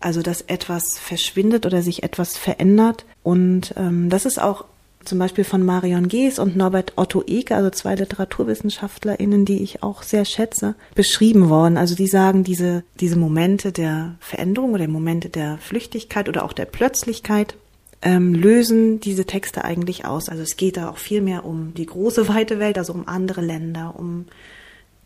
also 0.00 0.22
dass 0.22 0.40
etwas 0.42 0.98
verschwindet 0.98 1.66
oder 1.66 1.82
sich 1.82 2.02
etwas 2.02 2.36
verändert. 2.36 3.04
Und 3.22 3.74
ähm, 3.76 4.08
das 4.08 4.24
ist 4.24 4.40
auch 4.40 4.64
zum 5.04 5.18
Beispiel 5.18 5.44
von 5.44 5.64
Marion 5.64 6.08
Gees 6.08 6.38
und 6.38 6.56
Norbert 6.56 6.92
Otto 6.96 7.22
Eke, 7.26 7.56
also 7.56 7.70
zwei 7.70 7.94
LiteraturwissenschaftlerInnen, 7.94 9.44
die 9.44 9.62
ich 9.62 9.82
auch 9.82 10.02
sehr 10.02 10.24
schätze, 10.24 10.74
beschrieben 10.94 11.48
worden. 11.48 11.76
Also 11.76 11.94
die 11.94 12.06
sagen, 12.06 12.44
diese, 12.44 12.84
diese 13.00 13.16
Momente 13.16 13.72
der 13.72 14.16
Veränderung 14.20 14.72
oder 14.74 14.86
Momente 14.88 15.28
der 15.28 15.58
Flüchtigkeit 15.58 16.28
oder 16.28 16.44
auch 16.44 16.52
der 16.52 16.66
Plötzlichkeit 16.66 17.56
ähm, 18.02 18.34
lösen 18.34 19.00
diese 19.00 19.24
Texte 19.24 19.64
eigentlich 19.64 20.04
aus. 20.04 20.28
Also 20.28 20.42
es 20.42 20.56
geht 20.56 20.76
da 20.76 20.90
auch 20.90 20.98
viel 20.98 21.20
mehr 21.20 21.44
um 21.44 21.74
die 21.74 21.86
große 21.86 22.28
weite 22.28 22.58
Welt, 22.58 22.78
also 22.78 22.92
um 22.92 23.08
andere 23.08 23.40
Länder, 23.40 23.94
um 23.96 24.26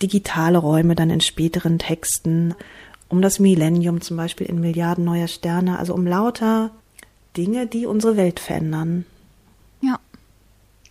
digitale 0.02 0.58
Räume 0.58 0.94
dann 0.94 1.10
in 1.10 1.20
späteren 1.20 1.78
Texten, 1.78 2.54
um 3.08 3.22
das 3.22 3.38
Millennium 3.38 4.00
zum 4.00 4.16
Beispiel 4.16 4.46
in 4.46 4.60
Milliarden 4.60 5.04
neuer 5.04 5.28
Sterne, 5.28 5.78
also 5.78 5.94
um 5.94 6.06
lauter 6.06 6.70
Dinge, 7.36 7.66
die 7.66 7.86
unsere 7.86 8.16
Welt 8.16 8.40
verändern. 8.40 9.04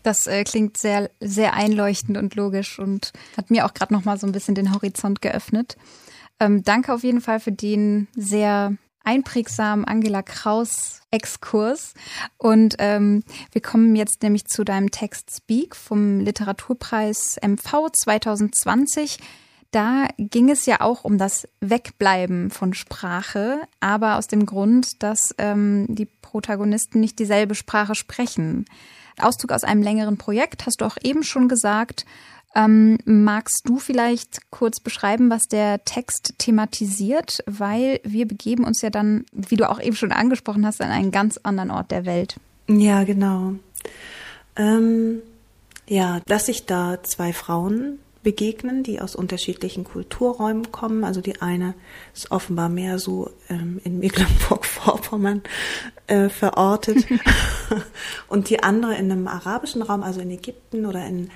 Das 0.06 0.28
äh, 0.28 0.43
klingt 0.43 0.78
sehr, 0.78 1.10
sehr 1.20 1.56
einleuchtend 1.56 2.16
und 2.16 2.36
logisch 2.36 2.78
und 2.78 3.12
hat 3.36 3.49
mir 3.49 3.66
auch 3.66 3.74
gerade 3.74 3.91
noch 3.91 4.06
mal 4.06 4.20
so 4.20 4.28
ein 4.28 4.34
bisschen 4.34 4.53
den 4.53 4.72
Horizont 4.72 5.20
geöffnet. 5.20 5.78
Ähm, 6.39 6.64
danke 6.64 6.93
auf 6.93 7.03
jeden 7.03 7.22
Fall 7.22 7.39
für 7.39 7.51
den 7.51 8.08
sehr 8.16 8.78
einprägsamen 9.03 9.84
Angela 9.84 10.22
Kraus 10.22 11.01
Exkurs. 11.10 11.95
Und 12.38 12.76
ähm, 12.78 13.24
wir 13.51 13.62
kommen 13.64 13.95
jetzt 13.95 14.22
nämlich 14.22 14.45
zu 14.45 14.64
deinem 14.64 14.91
Text 14.91 15.36
Speak 15.36 15.76
vom 15.76 16.20
Literaturpreis 16.20 17.38
MV 17.41 17.89
2020. 17.91 19.18
Da 19.72 20.08
ging 20.20 20.51
es 20.51 20.68
ja 20.68 20.82
auch 20.82 21.03
um 21.03 21.18
das 21.18 21.47
Wegbleiben 21.62 22.51
von 22.51 22.76
Sprache, 22.76 23.62
aber 23.80 24.18
aus 24.18 24.28
dem 24.28 24.45
Grund, 24.45 25.01
dass 25.01 25.34
ähm, 25.39 25.88
die 25.89 26.06
Protagonisten 26.06 26.99
nicht 26.99 27.18
dieselbe 27.18 27.56
Sprache 27.56 27.95
sprechen. 27.95 28.66
Auszug 29.20 29.51
aus 29.51 29.63
einem 29.63 29.82
längeren 29.82 30.18
Projekt, 30.18 30.66
hast 30.66 30.82
du 30.82 30.86
auch 30.86 30.97
eben 31.03 31.24
schon 31.24 31.47
gesagt. 31.47 32.05
Ähm, 32.55 32.97
magst 33.03 33.63
du 33.66 33.80
vielleicht 33.80 34.49
kurz 34.49 34.80
beschreiben, 34.80 35.30
was 35.30 35.43
der 35.43 35.84
Text 35.84 36.36
thematisiert? 36.38 37.39
Weil 37.45 37.99
wir 38.03 38.26
begeben 38.26 38.63
uns 38.63 38.82
ja 38.82 38.89
dann, 38.89 39.26
wie 39.34 39.57
du 39.57 39.70
auch 39.70 39.82
eben 39.82 39.95
schon 39.95 40.13
angesprochen 40.13 40.66
hast, 40.66 40.82
an 40.82 40.89
einen 40.89 41.11
ganz 41.11 41.38
anderen 41.43 41.70
Ort 41.70 41.91
der 41.91 42.05
Welt. 42.05 42.38
Ja, 42.68 43.03
genau. 43.03 43.55
Ähm, 44.55 45.22
ja, 45.88 46.22
dass 46.28 46.45
sich 46.45 46.66
da 46.66 47.03
zwei 47.03 47.34
Frauen 47.34 47.99
begegnen, 48.26 48.82
die 48.82 48.99
aus 48.99 49.15
unterschiedlichen 49.15 49.84
Kulturräumen 49.84 50.71
kommen. 50.71 51.05
Also 51.05 51.21
die 51.21 51.41
eine 51.41 51.76
ist 52.13 52.32
offenbar 52.32 52.69
mehr 52.69 52.97
so 52.97 53.30
ähm, 53.49 53.80
in 53.84 53.99
Mecklenburg-Vorpommern 53.99 55.43
äh, 56.07 56.28
verortet 56.30 57.05
und 58.28 58.49
die 58.49 58.63
andere 58.63 58.95
in 58.95 59.11
einem 59.11 59.28
arabischen 59.28 59.84
Raum, 59.84 60.01
also 60.03 60.19
in 60.19 60.32
Ägypten 60.32 60.88
oder 60.88 61.05
in, 61.05 61.30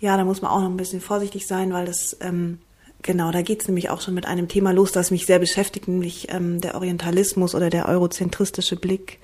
ja, 0.00 0.16
da 0.16 0.24
muss 0.24 0.42
man 0.42 0.50
auch 0.50 0.60
noch 0.60 0.68
ein 0.68 0.76
bisschen 0.76 1.00
vorsichtig 1.00 1.46
sein, 1.46 1.72
weil 1.72 1.86
das, 1.86 2.16
ähm, 2.20 2.58
genau, 3.02 3.30
da 3.30 3.42
geht's 3.42 3.68
nämlich 3.68 3.88
auch 3.88 4.00
schon 4.00 4.14
mit 4.14 4.26
einem 4.26 4.48
Thema 4.48 4.72
los, 4.72 4.90
das 4.90 5.12
mich 5.12 5.26
sehr 5.26 5.38
beschäftigt, 5.38 5.86
nämlich 5.86 6.26
ähm, 6.32 6.60
der 6.60 6.74
Orientalismus 6.74 7.54
oder 7.54 7.70
der 7.70 7.88
eurozentristische 7.88 8.74
Blick 8.74 9.20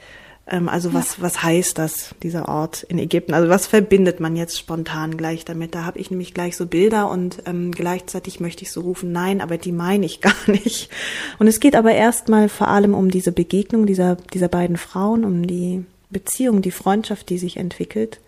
also 0.51 0.95
was, 0.95 1.21
was 1.21 1.43
heißt 1.43 1.79
das, 1.79 2.15
dieser 2.23 2.49
Ort 2.49 2.83
in 2.85 2.99
Ägypten? 2.99 3.35
Also 3.35 3.49
was 3.49 3.67
verbindet 3.67 4.21
man 4.21 4.37
jetzt 4.37 4.59
spontan 4.59 5.17
gleich 5.17 5.45
damit? 5.45 5.75
Da 5.75 5.85
habe 5.85 5.99
ich 5.99 6.11
nämlich 6.11 6.35
gleich 6.35 6.57
so 6.57 6.67
Bilder 6.67 7.11
und 7.11 7.43
ähm, 7.47 7.73
gleichzeitig 7.73 8.41
möchte 8.41 8.63
ich 8.63 8.73
so 8.73 8.81
rufen, 8.81 9.13
nein, 9.13 9.41
aber 9.41 9.59
die 9.59 9.73
meine 9.73 10.07
ich 10.07 10.21
gar 10.23 10.35
nicht. 10.47 10.91
Und 11.39 11.47
es 11.47 11.61
geht 11.61 11.77
aber 11.77 11.93
erstmal 11.93 12.49
vor 12.49 12.69
allem 12.69 12.95
um 12.95 13.11
diese 13.11 13.33
Begegnung 13.33 13.87
dieser, 13.87 14.17
dieser 14.17 14.49
beiden 14.49 14.77
Frauen, 14.77 15.25
um 15.25 15.47
die 15.47 15.85
Beziehung, 16.11 16.63
die 16.63 16.71
Freundschaft, 16.71 17.29
die 17.29 17.39
sich 17.39 17.57
entwickelt 17.59 18.21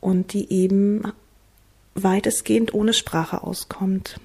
und 0.00 0.32
die 0.32 0.52
eben 0.52 1.12
weitestgehend 1.94 2.74
ohne 2.74 2.92
Sprache 2.92 3.42
auskommt. 3.42 4.18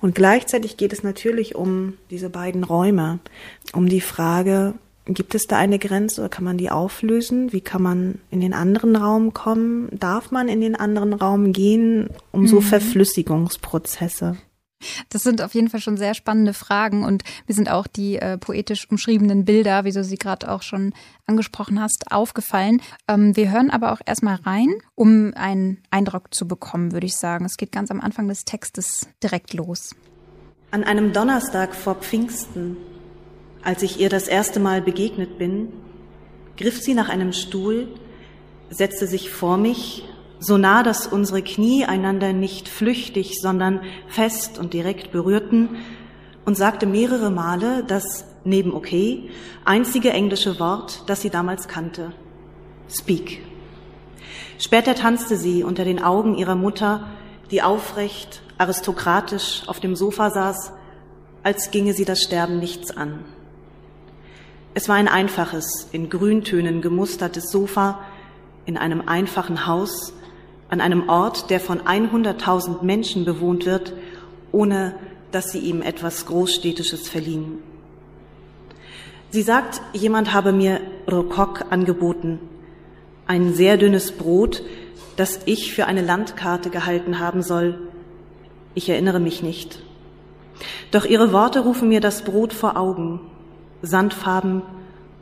Und 0.00 0.14
gleichzeitig 0.14 0.76
geht 0.76 0.92
es 0.92 1.02
natürlich 1.02 1.54
um 1.54 1.94
diese 2.10 2.30
beiden 2.30 2.64
Räume, 2.64 3.18
um 3.72 3.88
die 3.88 4.00
Frage, 4.00 4.74
Gibt 5.06 5.36
es 5.36 5.46
da 5.46 5.56
eine 5.56 5.78
Grenze 5.78 6.20
oder 6.20 6.28
kann 6.28 6.44
man 6.44 6.58
die 6.58 6.70
auflösen? 6.70 7.52
Wie 7.52 7.60
kann 7.60 7.80
man 7.80 8.18
in 8.30 8.40
den 8.40 8.52
anderen 8.52 8.96
Raum 8.96 9.32
kommen? 9.32 9.88
Darf 9.92 10.32
man 10.32 10.48
in 10.48 10.60
den 10.60 10.74
anderen 10.74 11.12
Raum 11.12 11.52
gehen? 11.52 12.10
Um 12.32 12.42
mhm. 12.42 12.46
so 12.48 12.60
Verflüssigungsprozesse. 12.60 14.36
Das 15.08 15.22
sind 15.22 15.40
auf 15.42 15.54
jeden 15.54 15.70
Fall 15.70 15.80
schon 15.80 15.96
sehr 15.96 16.14
spannende 16.14 16.52
Fragen 16.52 17.04
und 17.04 17.22
mir 17.46 17.54
sind 17.54 17.70
auch 17.70 17.86
die 17.86 18.16
äh, 18.16 18.36
poetisch 18.36 18.90
umschriebenen 18.90 19.44
Bilder, 19.44 19.84
wie 19.84 19.92
du 19.92 20.04
sie 20.04 20.16
gerade 20.16 20.50
auch 20.50 20.62
schon 20.62 20.92
angesprochen 21.24 21.80
hast, 21.80 22.12
aufgefallen. 22.12 22.82
Ähm, 23.08 23.34
wir 23.36 23.50
hören 23.50 23.70
aber 23.70 23.92
auch 23.92 24.00
erstmal 24.04 24.36
rein, 24.36 24.74
um 24.94 25.32
einen 25.34 25.78
Eindruck 25.90 26.34
zu 26.34 26.46
bekommen, 26.46 26.92
würde 26.92 27.06
ich 27.06 27.16
sagen. 27.16 27.44
Es 27.44 27.56
geht 27.56 27.72
ganz 27.72 27.90
am 27.90 28.00
Anfang 28.00 28.28
des 28.28 28.44
Textes 28.44 29.08
direkt 29.22 29.54
los. 29.54 29.94
An 30.72 30.84
einem 30.84 31.12
Donnerstag 31.12 31.74
vor 31.74 31.94
Pfingsten 31.94 32.76
als 33.66 33.82
ich 33.82 33.98
ihr 33.98 34.08
das 34.08 34.28
erste 34.28 34.60
Mal 34.60 34.80
begegnet 34.80 35.38
bin, 35.38 35.72
griff 36.56 36.80
sie 36.80 36.94
nach 36.94 37.08
einem 37.08 37.32
Stuhl, 37.32 37.88
setzte 38.70 39.08
sich 39.08 39.28
vor 39.28 39.56
mich, 39.56 40.04
so 40.38 40.56
nah, 40.56 40.84
dass 40.84 41.08
unsere 41.08 41.42
Knie 41.42 41.84
einander 41.84 42.32
nicht 42.32 42.68
flüchtig, 42.68 43.40
sondern 43.40 43.80
fest 44.06 44.60
und 44.60 44.72
direkt 44.72 45.10
berührten, 45.10 45.70
und 46.44 46.56
sagte 46.56 46.86
mehrere 46.86 47.32
Male 47.32 47.82
das 47.82 48.24
neben 48.44 48.72
okay 48.72 49.30
einzige 49.64 50.10
englische 50.10 50.60
Wort, 50.60 51.02
das 51.08 51.22
sie 51.22 51.30
damals 51.30 51.66
kannte. 51.66 52.12
Speak. 52.88 53.42
Später 54.60 54.94
tanzte 54.94 55.36
sie 55.36 55.64
unter 55.64 55.84
den 55.84 56.00
Augen 56.00 56.36
ihrer 56.36 56.54
Mutter, 56.54 57.08
die 57.50 57.62
aufrecht, 57.62 58.42
aristokratisch 58.58 59.64
auf 59.66 59.80
dem 59.80 59.96
Sofa 59.96 60.30
saß, 60.30 60.72
als 61.42 61.72
ginge 61.72 61.94
sie 61.94 62.04
das 62.04 62.22
Sterben 62.22 62.60
nichts 62.60 62.96
an. 62.96 63.24
Es 64.76 64.90
war 64.90 64.96
ein 64.96 65.08
einfaches, 65.08 65.88
in 65.92 66.10
Grüntönen 66.10 66.82
gemustertes 66.82 67.50
Sofa 67.50 67.98
in 68.66 68.76
einem 68.76 69.08
einfachen 69.08 69.66
Haus 69.66 70.12
an 70.68 70.82
einem 70.82 71.08
Ort, 71.08 71.48
der 71.48 71.60
von 71.60 71.80
100.000 71.80 72.82
Menschen 72.82 73.24
bewohnt 73.24 73.64
wird, 73.64 73.94
ohne 74.52 74.94
dass 75.32 75.50
sie 75.50 75.60
ihm 75.60 75.80
etwas 75.80 76.26
Großstädtisches 76.26 77.08
verliehen. 77.08 77.60
Sie 79.30 79.40
sagt, 79.40 79.80
jemand 79.94 80.34
habe 80.34 80.52
mir 80.52 80.82
Rokok 81.10 81.64
angeboten, 81.70 82.38
ein 83.26 83.54
sehr 83.54 83.78
dünnes 83.78 84.12
Brot, 84.12 84.62
das 85.16 85.40
ich 85.46 85.72
für 85.72 85.86
eine 85.86 86.02
Landkarte 86.02 86.68
gehalten 86.68 87.18
haben 87.18 87.42
soll. 87.42 87.78
Ich 88.74 88.90
erinnere 88.90 89.20
mich 89.20 89.42
nicht. 89.42 89.78
Doch 90.90 91.06
ihre 91.06 91.32
Worte 91.32 91.60
rufen 91.60 91.88
mir 91.88 92.02
das 92.02 92.24
Brot 92.24 92.52
vor 92.52 92.76
Augen, 92.76 93.20
Sandfarben, 93.82 94.62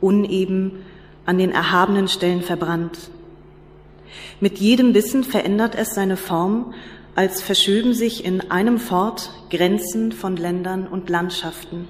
uneben, 0.01 0.83
an 1.25 1.37
den 1.37 1.51
erhabenen 1.51 2.07
Stellen 2.07 2.41
verbrannt. 2.41 3.09
Mit 4.39 4.59
jedem 4.59 4.93
Bissen 4.93 5.23
verändert 5.23 5.75
es 5.75 5.95
seine 5.95 6.17
Form, 6.17 6.73
als 7.15 7.41
verschöben 7.41 7.93
sich 7.93 8.25
in 8.25 8.51
einem 8.51 8.77
Fort 8.77 9.31
Grenzen 9.49 10.11
von 10.11 10.35
Ländern 10.35 10.87
und 10.87 11.09
Landschaften. 11.09 11.87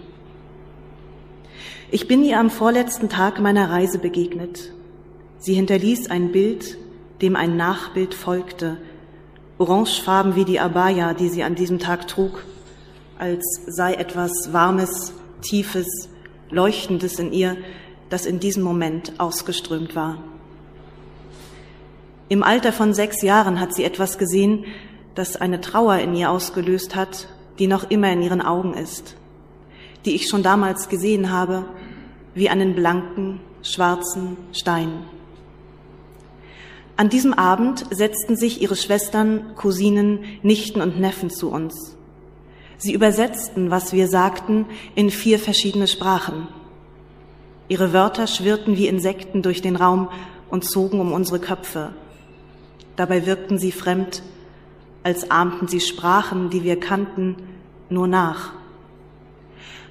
Ich 1.92 2.08
bin 2.08 2.24
ihr 2.24 2.40
am 2.40 2.50
vorletzten 2.50 3.10
Tag 3.10 3.40
meiner 3.40 3.70
Reise 3.70 4.00
begegnet. 4.00 4.72
Sie 5.40 5.54
hinterließ 5.54 6.10
ein 6.10 6.32
Bild, 6.32 6.78
dem 7.22 7.36
ein 7.36 7.58
Nachbild 7.58 8.14
folgte, 8.14 8.78
orangefarben 9.58 10.36
wie 10.36 10.46
die 10.46 10.60
Abaya, 10.60 11.14
die 11.14 11.30
sie 11.30 11.44
an 11.44 11.56
diesem 11.56 11.80
Tag 11.80 12.08
trug, 12.08 12.44
als 13.18 13.44
sei 13.68 13.94
etwas 13.94 14.52
Warmes, 14.52 15.14
Tiefes, 15.42 16.10
Leuchtendes 16.50 17.20
in 17.20 17.32
ihr, 17.32 17.58
das 18.10 18.26
in 18.26 18.40
diesem 18.40 18.64
Moment 18.64 19.20
ausgeströmt 19.20 19.96
war. 19.96 20.20
Im 22.28 22.44
Alter 22.44 22.72
von 22.74 22.94
sechs 22.94 23.22
Jahren 23.22 23.60
hat 23.60 23.74
sie 23.74 23.84
etwas 23.84 24.18
gesehen, 24.18 24.66
das 25.14 25.36
eine 25.36 25.62
Trauer 25.62 25.98
in 26.00 26.16
ihr 26.16 26.32
ausgelöst 26.32 26.96
hat, 26.96 27.28
die 27.60 27.68
noch 27.68 27.90
immer 27.90 28.12
in 28.12 28.22
ihren 28.22 28.42
Augen 28.42 28.74
ist, 28.74 29.16
die 30.06 30.16
ich 30.16 30.28
schon 30.28 30.44
damals 30.44 30.90
gesehen 30.90 31.32
habe, 31.32 31.66
wie 32.34 32.50
einen 32.50 32.76
blanken, 32.76 33.40
schwarzen 33.62 34.38
Stein. 34.52 35.06
An 36.98 37.10
diesem 37.10 37.34
Abend 37.34 37.86
setzten 37.92 38.38
sich 38.38 38.62
ihre 38.62 38.76
Schwestern, 38.76 39.56
Cousinen, 39.56 40.20
Nichten 40.44 40.82
und 40.82 41.00
Neffen 41.00 41.30
zu 41.30 41.50
uns. 41.50 41.95
Sie 42.78 42.94
übersetzten, 42.94 43.72
was 43.72 43.94
wir 43.94 44.08
sagten, 44.08 44.66
in 44.96 45.10
vier 45.10 45.40
verschiedene 45.40 45.88
Sprachen. 45.88 46.48
Ihre 47.68 47.94
Wörter 47.94 48.28
schwirrten 48.28 48.78
wie 48.78 48.88
Insekten 48.88 49.42
durch 49.42 49.62
den 49.62 49.76
Raum 49.76 50.10
und 50.50 50.66
zogen 50.66 51.00
um 51.00 51.14
unsere 51.14 51.40
Köpfe. 51.40 51.94
Dabei 52.96 53.26
wirkten 53.26 53.58
sie 53.58 53.72
fremd, 53.72 54.22
als 55.04 55.32
ahmten 55.32 55.68
sie 55.68 55.80
Sprachen, 55.80 56.50
die 56.50 56.64
wir 56.64 56.80
kannten, 56.80 57.36
nur 57.90 58.08
nach. 58.08 58.54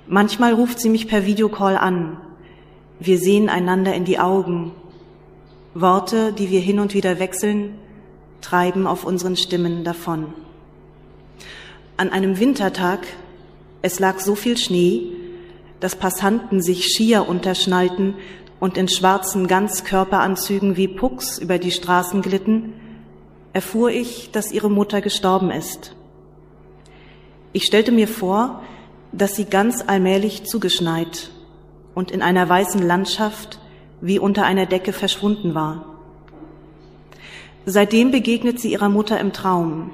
Manchmal 0.07 0.53
ruft 0.53 0.81
sie 0.81 0.89
mich 0.89 1.09
per 1.09 1.27
Videocall 1.27 1.77
an. 1.77 2.19
Wir 3.01 3.19
sehen 3.19 3.49
einander 3.49 3.95
in 3.95 4.05
die 4.05 4.19
Augen. 4.19 4.73
Worte, 5.75 6.33
die 6.33 6.51
wir 6.51 6.61
hin 6.61 6.79
und 6.79 6.95
wieder 6.95 7.19
wechseln, 7.19 7.75
treiben 8.41 8.87
auf 8.87 9.05
unseren 9.05 9.37
Stimmen 9.37 9.83
davon. 9.83 10.27
An 11.97 12.11
einem 12.11 12.41
Wintertag, 12.41 13.07
es 13.81 14.01
lag 14.01 14.19
so 14.19 14.35
viel 14.35 14.57
Schnee, 14.57 15.13
dass 15.79 15.95
Passanten 15.95 16.61
sich 16.61 16.87
schier 16.87 17.29
unterschnallten 17.29 18.15
und 18.59 18.77
in 18.77 18.89
schwarzen 18.89 19.47
Ganzkörperanzügen 19.47 20.77
wie 20.77 20.89
Pucks 20.89 21.39
über 21.39 21.59
die 21.59 21.71
Straßen 21.71 22.21
glitten, 22.21 22.73
erfuhr 23.53 23.91
ich, 23.91 24.33
dass 24.33 24.51
ihre 24.51 24.71
Mutter 24.71 25.03
gestorben 25.03 25.53
ist. 25.53 25.95
Ich 27.53 27.65
stellte 27.65 27.93
mir 27.93 28.09
vor, 28.09 28.63
dass 29.13 29.37
sie 29.37 29.45
ganz 29.45 29.85
allmählich 29.87 30.45
zugeschneit 30.45 31.31
und 31.95 32.11
in 32.11 32.23
einer 32.23 32.49
weißen 32.49 32.83
Landschaft 32.83 33.61
wie 34.01 34.19
unter 34.19 34.45
einer 34.45 34.67
Decke 34.67 34.93
verschwunden 34.93 35.55
war. 35.55 35.87
Seitdem 37.67 38.11
begegnet 38.11 38.59
sie 38.59 38.73
ihrer 38.73 38.89
Mutter 38.89 39.21
im 39.21 39.33
Traum, 39.33 39.93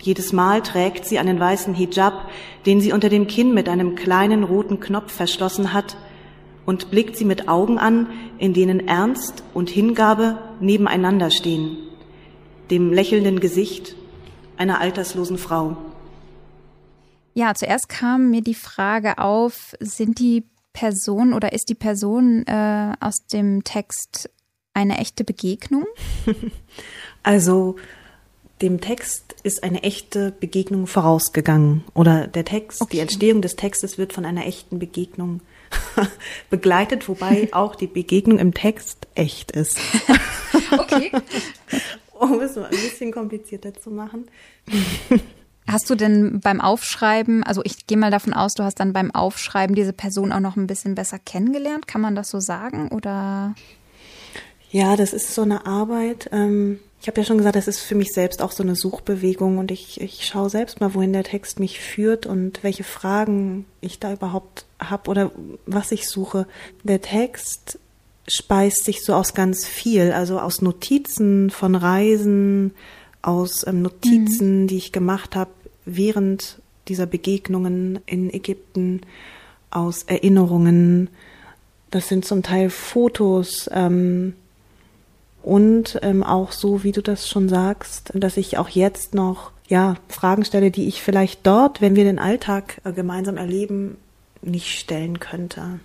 jedes 0.00 0.32
Mal 0.32 0.62
trägt 0.62 1.04
sie 1.04 1.18
einen 1.18 1.40
weißen 1.40 1.74
Hijab, 1.74 2.28
den 2.66 2.80
sie 2.80 2.92
unter 2.92 3.08
dem 3.08 3.26
Kinn 3.26 3.54
mit 3.54 3.68
einem 3.68 3.94
kleinen 3.94 4.44
roten 4.44 4.80
Knopf 4.80 5.12
verschlossen 5.12 5.72
hat, 5.72 5.96
und 6.66 6.90
blickt 6.90 7.16
sie 7.16 7.24
mit 7.24 7.48
Augen 7.48 7.78
an, 7.78 8.08
in 8.36 8.52
denen 8.52 8.86
Ernst 8.88 9.42
und 9.54 9.70
Hingabe 9.70 10.36
nebeneinander 10.60 11.30
stehen, 11.30 11.78
dem 12.70 12.92
lächelnden 12.92 13.40
Gesicht 13.40 13.96
einer 14.58 14.78
alterslosen 14.78 15.38
Frau. 15.38 15.78
Ja, 17.32 17.54
zuerst 17.54 17.88
kam 17.88 18.30
mir 18.30 18.42
die 18.42 18.54
Frage 18.54 19.16
auf, 19.16 19.76
sind 19.80 20.18
die 20.18 20.44
Person 20.74 21.32
oder 21.32 21.54
ist 21.54 21.70
die 21.70 21.74
Person 21.74 22.46
äh, 22.46 22.92
aus 23.00 23.24
dem 23.32 23.64
Text 23.64 24.28
eine 24.74 24.98
echte 24.98 25.24
Begegnung? 25.24 25.86
Also 27.24 27.76
dem 28.62 28.80
Text 28.80 29.36
ist 29.42 29.62
eine 29.62 29.82
echte 29.82 30.32
Begegnung 30.32 30.86
vorausgegangen. 30.86 31.84
Oder 31.94 32.26
der 32.26 32.44
Text, 32.44 32.82
okay. 32.82 32.96
die 32.96 33.00
Entstehung 33.00 33.42
des 33.42 33.56
Textes 33.56 33.98
wird 33.98 34.12
von 34.12 34.24
einer 34.24 34.46
echten 34.46 34.78
Begegnung 34.78 35.40
begleitet, 36.50 37.08
wobei 37.08 37.48
auch 37.52 37.74
die 37.74 37.86
Begegnung 37.86 38.38
im 38.38 38.54
Text 38.54 39.06
echt 39.14 39.52
ist. 39.52 39.78
okay. 40.72 41.12
um 42.18 42.40
es 42.40 42.56
mal 42.56 42.64
ein 42.64 42.70
bisschen 42.70 43.12
komplizierter 43.12 43.74
zu 43.74 43.90
machen. 43.90 44.28
Hast 45.66 45.88
du 45.90 45.94
denn 45.94 46.40
beim 46.40 46.60
Aufschreiben, 46.60 47.44
also 47.44 47.60
ich 47.64 47.86
gehe 47.86 47.98
mal 47.98 48.10
davon 48.10 48.32
aus, 48.32 48.54
du 48.54 48.64
hast 48.64 48.80
dann 48.80 48.92
beim 48.92 49.10
Aufschreiben 49.10 49.76
diese 49.76 49.92
Person 49.92 50.32
auch 50.32 50.40
noch 50.40 50.56
ein 50.56 50.66
bisschen 50.66 50.94
besser 50.94 51.18
kennengelernt, 51.18 51.86
kann 51.86 52.00
man 52.00 52.14
das 52.14 52.30
so 52.30 52.40
sagen 52.40 52.88
oder? 52.88 53.54
Ja, 54.70 54.96
das 54.96 55.12
ist 55.12 55.34
so 55.34 55.42
eine 55.42 55.66
Arbeit. 55.66 56.28
Ähm, 56.32 56.80
ich 57.00 57.06
habe 57.06 57.20
ja 57.20 57.24
schon 57.24 57.38
gesagt, 57.38 57.56
das 57.56 57.68
ist 57.68 57.80
für 57.80 57.94
mich 57.94 58.12
selbst 58.12 58.42
auch 58.42 58.50
so 58.50 58.62
eine 58.62 58.74
Suchbewegung 58.74 59.58
und 59.58 59.70
ich, 59.70 60.00
ich 60.00 60.26
schaue 60.26 60.50
selbst 60.50 60.80
mal, 60.80 60.94
wohin 60.94 61.12
der 61.12 61.22
Text 61.22 61.60
mich 61.60 61.78
führt 61.78 62.26
und 62.26 62.64
welche 62.64 62.84
Fragen 62.84 63.66
ich 63.80 64.00
da 64.00 64.12
überhaupt 64.12 64.66
habe 64.80 65.10
oder 65.10 65.30
was 65.64 65.92
ich 65.92 66.08
suche. 66.08 66.46
Der 66.82 67.00
Text 67.00 67.78
speist 68.26 68.84
sich 68.84 69.04
so 69.04 69.14
aus 69.14 69.34
ganz 69.34 69.64
viel, 69.64 70.12
also 70.12 70.40
aus 70.40 70.60
Notizen 70.60 71.50
von 71.50 71.76
Reisen, 71.76 72.72
aus 73.22 73.66
ähm, 73.66 73.82
Notizen, 73.82 74.62
mhm. 74.62 74.66
die 74.66 74.76
ich 74.76 74.92
gemacht 74.92 75.36
habe 75.36 75.50
während 75.84 76.60
dieser 76.88 77.06
Begegnungen 77.06 78.00
in 78.06 78.32
Ägypten, 78.32 79.02
aus 79.70 80.02
Erinnerungen. 80.04 81.10
Das 81.90 82.08
sind 82.08 82.24
zum 82.24 82.42
Teil 82.42 82.70
Fotos 82.70 83.68
ähm, 83.72 84.34
und 85.42 85.98
ähm, 86.02 86.22
auch 86.22 86.52
so, 86.52 86.84
wie 86.84 86.92
du 86.92 87.02
das 87.02 87.28
schon 87.28 87.48
sagst, 87.48 88.10
dass 88.14 88.36
ich 88.36 88.58
auch 88.58 88.68
jetzt 88.68 89.14
noch 89.14 89.52
ja 89.68 89.96
Fragen 90.08 90.44
stelle, 90.44 90.70
die 90.70 90.88
ich 90.88 91.02
vielleicht 91.02 91.46
dort, 91.46 91.80
wenn 91.80 91.96
wir 91.96 92.04
den 92.04 92.18
Alltag 92.18 92.80
äh, 92.84 92.92
gemeinsam 92.92 93.36
erleben, 93.36 93.96
nicht 94.42 94.78
stellen 94.78 95.20
könnte. 95.20 95.80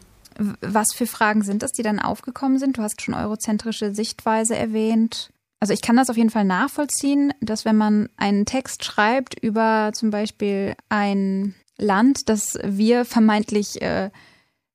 Was 0.62 0.88
für 0.95 1.06
Fragen 1.06 1.43
sind 1.43 1.62
das, 1.62 1.72
die 1.72 1.84
dann 1.84 1.99
aufgekommen 1.99 2.58
sind? 2.58 2.78
Du 2.78 2.82
hast 2.82 3.01
schon 3.01 3.14
eurozentrische 3.14 3.93
Sichtweise 3.93 4.56
erwähnt. 4.56 5.30
Also 5.60 5.74
ich 5.74 5.82
kann 5.82 5.95
das 5.95 6.10
auf 6.10 6.18
jeden 6.18 6.30
Fall 6.30 6.45
nachvollziehen, 6.45 7.34
dass 7.39 7.66
wenn 7.66 7.78
man 7.78 8.10
einen 8.18 8.45
Text 8.45 8.84
schreibt 8.84 9.39
über 9.39 9.91
zum 9.93 10.10
Beispiel 10.10 10.76
ein 10.89 11.56
Land, 11.78 12.28
das 12.30 12.58
wir 12.64 13.06
vermeintlich 13.06 13.82
äh, 13.82 14.10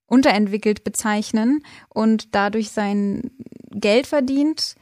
unterentwickelt 0.08 0.82
bezeichnen 0.82 1.62
und 1.88 2.34
dadurch 2.34 2.70
sein 2.70 3.30
Geld 3.70 4.06
verdient, 4.06 4.74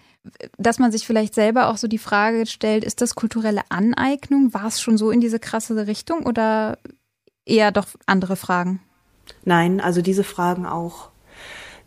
dass 0.56 0.78
man 0.78 0.90
sich 0.92 1.06
vielleicht 1.06 1.34
selber 1.34 1.68
auch 1.68 1.76
so 1.76 1.88
die 1.88 1.98
Frage 1.98 2.46
stellt, 2.46 2.84
ist 2.84 3.00
das 3.00 3.14
kulturelle 3.14 3.62
Aneignung? 3.68 4.54
War 4.54 4.66
es 4.66 4.80
schon 4.80 4.96
so 4.96 5.10
in 5.10 5.20
diese 5.20 5.38
krasse 5.38 5.86
Richtung 5.86 6.24
oder 6.24 6.78
eher 7.44 7.70
doch 7.70 7.86
andere 8.06 8.36
Fragen? 8.36 8.80
Nein, 9.44 9.80
also 9.80 10.02
diese 10.02 10.24
Fragen 10.24 10.66
auch. 10.66 11.10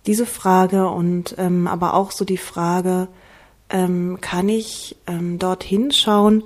Diese 0.05 0.25
Frage 0.25 0.89
und 0.89 1.35
ähm, 1.37 1.67
aber 1.67 1.93
auch 1.93 2.11
so 2.11 2.23
die 2.23 2.37
Frage, 2.37 3.09
ähm, 3.69 4.17
kann 4.21 4.49
ich 4.49 4.95
ähm, 5.07 5.39
dort 5.39 5.63
hinschauen, 5.63 6.43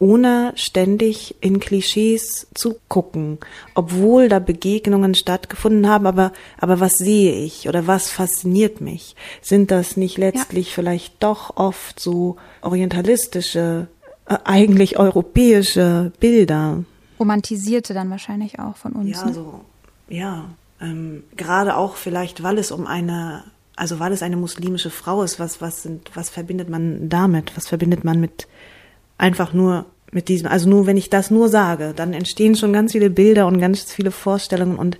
ohne 0.00 0.52
ständig 0.56 1.36
in 1.40 1.60
Klischees 1.60 2.48
zu 2.54 2.76
gucken, 2.88 3.38
obwohl 3.74 4.28
da 4.28 4.38
Begegnungen 4.38 5.14
stattgefunden 5.14 5.88
haben, 5.88 6.06
aber, 6.06 6.32
aber 6.58 6.80
was 6.80 6.94
sehe 6.94 7.34
ich 7.44 7.68
oder 7.68 7.86
was 7.86 8.10
fasziniert 8.10 8.80
mich? 8.80 9.14
Sind 9.42 9.70
das 9.70 9.98
nicht 9.98 10.16
letztlich 10.16 10.68
ja. 10.68 10.72
vielleicht 10.74 11.22
doch 11.22 11.56
oft 11.56 12.00
so 12.00 12.36
orientalistische, 12.62 13.88
äh, 14.26 14.38
eigentlich 14.44 14.98
europäische 14.98 16.12
Bilder? 16.18 16.82
Romantisierte 17.18 17.92
dann 17.92 18.08
wahrscheinlich 18.08 18.58
auch 18.58 18.76
von 18.76 18.92
uns. 18.92 19.10
Ja, 19.10 19.26
ne? 19.26 19.34
so 19.34 19.60
ja, 20.08 20.46
ähm, 20.80 21.24
gerade 21.36 21.76
auch 21.76 21.96
vielleicht, 21.96 22.42
weil 22.42 22.56
es 22.56 22.72
um 22.72 22.86
eine, 22.86 23.44
also 23.76 24.00
weil 24.00 24.12
es 24.12 24.22
eine 24.22 24.38
muslimische 24.38 24.90
Frau 24.90 25.22
ist, 25.22 25.38
was, 25.38 25.60
was 25.60 25.82
sind, 25.82 26.10
was 26.14 26.30
verbindet 26.30 26.70
man 26.70 27.10
damit? 27.10 27.54
Was 27.54 27.68
verbindet 27.68 28.02
man 28.02 28.18
mit 28.18 28.48
einfach 29.20 29.52
nur 29.52 29.86
mit 30.12 30.28
diesem, 30.28 30.48
also 30.48 30.68
nur 30.68 30.86
wenn 30.86 30.96
ich 30.96 31.10
das 31.10 31.30
nur 31.30 31.48
sage, 31.48 31.92
dann 31.94 32.12
entstehen 32.12 32.56
schon 32.56 32.72
ganz 32.72 32.92
viele 32.92 33.10
Bilder 33.10 33.46
und 33.46 33.60
ganz 33.60 33.82
viele 33.92 34.10
Vorstellungen 34.10 34.76
und 34.76 34.98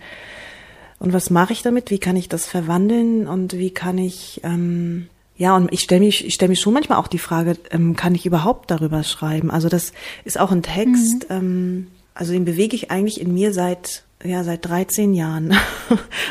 und 0.99 1.15
was 1.15 1.31
mache 1.31 1.55
ich 1.55 1.63
damit? 1.63 1.91
Wie 1.91 1.99
kann 1.99 2.15
ich 2.15 2.29
das 2.29 2.45
verwandeln 2.45 3.27
und 3.27 3.55
wie 3.55 3.71
kann 3.71 3.97
ich 3.97 4.43
ähm, 4.45 5.09
ja, 5.37 5.57
und 5.57 5.73
ich 5.73 5.81
stelle 5.81 6.03
mich, 6.03 6.27
ich 6.27 6.35
stelle 6.35 6.51
mich 6.51 6.61
schon 6.61 6.75
manchmal 6.75 6.99
auch 6.99 7.09
die 7.09 7.19
Frage, 7.19 7.57
ähm, 7.71 7.97
kann 7.97 8.15
ich 8.15 8.27
überhaupt 8.27 8.71
darüber 8.71 9.03
schreiben? 9.03 9.51
Also 9.51 9.71
das 9.71 9.95
ist 10.25 10.39
auch 10.39 10.53
ein 10.53 10.63
Text, 10.63 11.31
mhm. 11.31 11.37
ähm, 11.37 11.87
also 12.13 12.35
den 12.35 12.45
bewege 12.45 12.77
ich 12.77 12.91
eigentlich 12.91 13.19
in 13.19 13.33
mir 13.33 13.55
seit 13.55 14.05
ja, 14.23 14.45
seit 14.45 14.67
13 14.67 15.15
Jahren. 15.15 15.55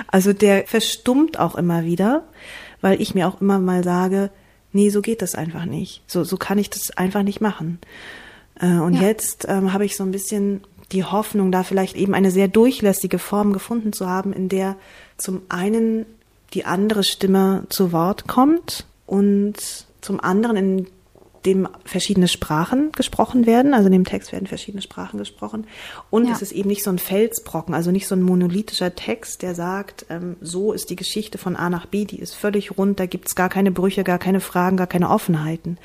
Also 0.08 0.34
der 0.34 0.66
verstummt 0.66 1.38
auch 1.38 1.56
immer 1.56 1.86
wieder, 1.86 2.24
weil 2.82 3.02
ich 3.02 3.14
mir 3.14 3.28
auch 3.28 3.42
immer 3.42 3.60
mal 3.60 3.84
sage, 3.84 4.32
nee, 4.72 4.90
so 4.90 5.02
geht 5.02 5.22
das 5.22 5.36
einfach 5.36 5.66
nicht. 5.66 6.02
So, 6.08 6.24
so 6.24 6.38
kann 6.38 6.58
ich 6.58 6.70
das 6.70 6.92
einfach 6.92 7.24
nicht 7.24 7.42
machen. 7.42 7.80
Äh, 8.60 8.80
und 8.80 8.94
ja. 8.94 9.02
jetzt 9.02 9.46
ähm, 9.48 9.74
habe 9.74 9.86
ich 9.86 9.96
so 9.96 10.04
ein 10.04 10.12
bisschen 10.12 10.62
die 10.92 11.04
Hoffnung, 11.04 11.52
da 11.52 11.64
vielleicht 11.64 11.96
eben 11.96 12.14
eine 12.14 12.32
sehr 12.32 12.48
durchlässige 12.48 13.20
Form 13.20 13.54
gefunden 13.54 13.94
zu 13.94 14.08
haben, 14.08 14.34
in 14.34 14.50
der 14.50 14.76
zum 15.18 15.42
einen 15.50 16.06
die 16.54 16.66
andere 16.66 17.04
Stimme 17.04 17.66
zu 17.70 17.92
Wort 17.92 18.28
kommt 18.28 18.86
und 19.06 19.56
zum 20.02 20.20
anderen 20.20 20.58
in 20.58 20.88
dem 21.46 21.68
verschiedene 21.86 22.28
Sprachen 22.28 22.92
gesprochen 22.92 23.46
werden. 23.46 23.74
Also 23.74 23.88
in 23.88 23.94
dem 23.94 24.06
Text 24.06 24.32
werden 24.32 24.48
verschiedene 24.48 24.82
Sprachen 24.82 25.18
gesprochen. 25.18 25.68
Und 26.10 26.26
ja. 26.26 26.32
es 26.34 26.42
ist 26.42 26.52
eben 26.52 26.70
nicht 26.70 26.84
so 26.84 26.90
ein 26.90 27.00
Felsbrocken, 27.00 27.74
also 27.74 27.92
nicht 27.92 28.08
so 28.08 28.16
ein 28.16 28.22
monolithischer 28.22 28.96
Text, 28.96 29.42
der 29.42 29.56
sagt, 29.56 30.06
ähm, 30.10 30.36
so 30.42 30.74
ist 30.74 30.90
die 30.90 30.96
Geschichte 30.96 31.38
von 31.38 31.56
A 31.56 31.70
nach 31.70 31.86
B, 31.86 32.06
die 32.06 32.20
ist 32.20 32.36
völlig 32.36 32.78
rund, 32.78 33.00
da 33.00 33.06
gibt's 33.06 33.36
gar 33.36 33.50
keine 33.50 33.72
Brüche, 33.72 34.04
gar 34.04 34.20
keine 34.20 34.42
Fragen, 34.42 34.78
gar 34.78 34.88
keine 34.88 35.10
Offenheiten, 35.10 35.78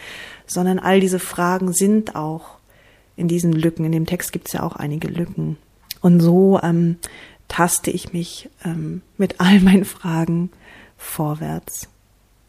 sondern 0.46 0.78
all 0.78 1.00
diese 1.00 1.18
Fragen 1.18 1.72
sind 1.72 2.16
auch 2.16 2.58
in 3.16 3.28
diesen 3.28 3.52
Lücken. 3.52 3.84
In 3.84 3.92
dem 3.92 4.06
Text 4.06 4.32
gibt's 4.32 4.52
ja 4.52 4.62
auch 4.62 4.76
einige 4.76 5.08
Lücken. 5.08 5.56
Und 6.00 6.20
so 6.20 6.60
ähm, 6.62 6.96
taste 7.48 7.90
ich 7.90 8.12
mich 8.12 8.50
ähm, 8.64 9.02
mit 9.16 9.40
all 9.40 9.60
meinen 9.60 9.84
Fragen 9.84 10.50
vorwärts. 10.96 11.88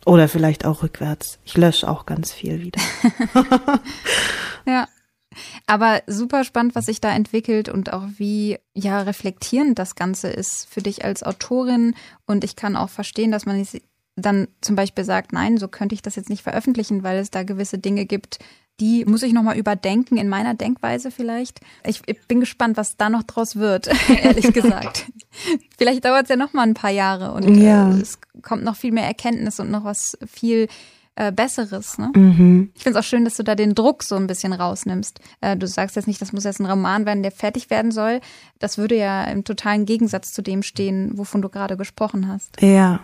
Oder 0.06 0.28
vielleicht 0.28 0.66
auch 0.66 0.84
rückwärts. 0.84 1.40
Ich 1.46 1.58
lösche 1.58 1.90
auch 1.90 2.06
ganz 2.06 2.32
viel 2.32 2.62
wieder. 2.62 2.80
ja. 4.68 4.88
Aber 5.68 6.02
super 6.08 6.46
spannend, 6.46 6.76
was 6.76 6.86
sich 6.86 7.02
da 7.02 7.12
entwickelt 7.12 7.68
und 7.68 7.92
auch 7.92 8.04
wie 8.18 8.58
ja 8.74 9.02
reflektierend 9.02 9.78
das 9.78 9.96
Ganze 9.96 10.30
ist 10.30 10.68
für 10.70 10.82
dich 10.82 11.04
als 11.04 11.24
Autorin. 11.24 11.96
Und 12.26 12.44
ich 12.46 12.56
kann 12.56 12.78
auch 12.78 12.90
verstehen, 12.90 13.32
dass 13.32 13.46
man 13.46 13.58
dann 14.16 14.48
zum 14.62 14.76
Beispiel 14.76 15.04
sagt, 15.04 15.34
nein, 15.34 15.58
so 15.58 15.68
könnte 15.68 15.96
ich 15.96 16.02
das 16.02 16.16
jetzt 16.16 16.30
nicht 16.30 16.44
veröffentlichen, 16.44 17.04
weil 17.04 17.20
es 17.20 17.32
da 17.32 17.44
gewisse 17.44 17.78
Dinge 17.78 18.06
gibt, 18.06 18.40
die 18.80 19.06
muss 19.06 19.24
ich 19.24 19.34
nochmal 19.34 19.58
überdenken 19.58 20.18
in 20.18 20.28
meiner 20.28 20.54
Denkweise 20.54 21.10
vielleicht. 21.10 21.62
Ich, 21.86 22.02
ich, 22.08 22.28
bin 22.28 22.42
gespannt, 22.42 22.76
was 22.76 22.98
da 22.98 23.10
noch 23.10 23.24
draus 23.24 23.56
wird, 23.56 23.90
ehrlich 24.24 24.52
gesagt. 24.54 25.06
vielleicht 25.78 26.04
dauert 26.04 26.24
es 26.24 26.30
ja 26.30 26.36
nochmal 26.36 26.68
ein 26.68 26.74
paar 26.74 26.92
Jahre 26.92 27.32
und 27.32 27.56
ja. 27.56 27.92
äh, 27.92 28.02
es 28.02 28.20
kommt 28.42 28.64
noch 28.64 28.76
viel 28.76 28.92
mehr 28.92 29.06
Erkenntnis 29.06 29.60
und 29.60 29.72
noch 29.72 29.86
was 29.86 30.18
viel 30.28 30.68
äh, 31.16 31.32
Besseres. 31.32 31.98
Ne? 31.98 32.12
Mhm. 32.14 32.72
Ich 32.76 32.84
finde 32.84 33.00
es 33.00 33.06
auch 33.06 33.08
schön, 33.08 33.24
dass 33.24 33.36
du 33.36 33.44
da 33.44 33.56
den 33.56 33.76
Druck 33.76 34.04
so 34.04 34.16
ein 34.16 34.28
bisschen 34.28 34.52
rausnimmst. 34.52 35.20
Äh, 35.40 35.56
du 35.56 35.68
sagst 35.68 35.96
jetzt 35.96 36.08
nicht, 36.08 36.22
das 36.22 36.34
muss 36.34 36.44
jetzt 36.44 36.60
ein 36.60 36.66
Roman 36.66 37.06
werden, 37.06 37.24
der 37.24 37.32
fertig 37.32 37.70
werden 37.70 37.92
soll. 37.92 38.20
Das 38.60 38.78
würde 38.78 38.98
ja 38.98 39.24
im 39.24 39.46
totalen 39.46 39.86
Gegensatz 39.86 40.34
zu 40.34 40.42
dem 40.42 40.64
stehen, 40.64 41.18
wovon 41.18 41.42
du 41.42 41.48
gerade 41.48 41.78
gesprochen 41.78 42.28
hast. 42.28 42.62
Ja. 42.62 43.00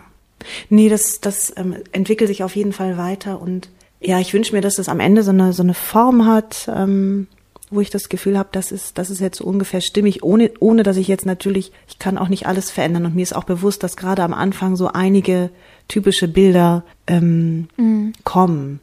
Nee, 0.68 0.88
das, 0.88 1.20
das 1.20 1.52
ähm, 1.56 1.76
entwickelt 1.92 2.28
sich 2.28 2.42
auf 2.42 2.56
jeden 2.56 2.72
Fall 2.72 2.96
weiter 2.96 3.40
und 3.40 3.68
ja, 4.00 4.18
ich 4.18 4.34
wünsche 4.34 4.54
mir, 4.54 4.60
dass 4.60 4.78
es 4.78 4.88
am 4.88 5.00
Ende 5.00 5.22
so 5.22 5.30
eine, 5.30 5.52
so 5.52 5.62
eine 5.62 5.74
Form 5.74 6.26
hat, 6.26 6.68
ähm, 6.74 7.28
wo 7.70 7.80
ich 7.80 7.90
das 7.90 8.08
Gefühl 8.08 8.36
habe, 8.36 8.50
das 8.52 8.72
ist, 8.72 8.98
das 8.98 9.10
ist 9.10 9.20
jetzt 9.20 9.38
so 9.38 9.44
ungefähr 9.44 9.80
stimmig, 9.80 10.22
ohne, 10.22 10.50
ohne 10.60 10.82
dass 10.82 10.96
ich 10.96 11.08
jetzt 11.08 11.24
natürlich, 11.24 11.72
ich 11.88 11.98
kann 11.98 12.18
auch 12.18 12.28
nicht 12.28 12.46
alles 12.46 12.70
verändern 12.70 13.06
und 13.06 13.14
mir 13.14 13.22
ist 13.22 13.34
auch 13.34 13.44
bewusst, 13.44 13.82
dass 13.82 13.96
gerade 13.96 14.22
am 14.22 14.34
Anfang 14.34 14.76
so 14.76 14.88
einige 14.88 15.50
typische 15.88 16.28
Bilder 16.28 16.84
ähm, 17.06 17.68
mhm. 17.76 18.12
kommen. 18.24 18.80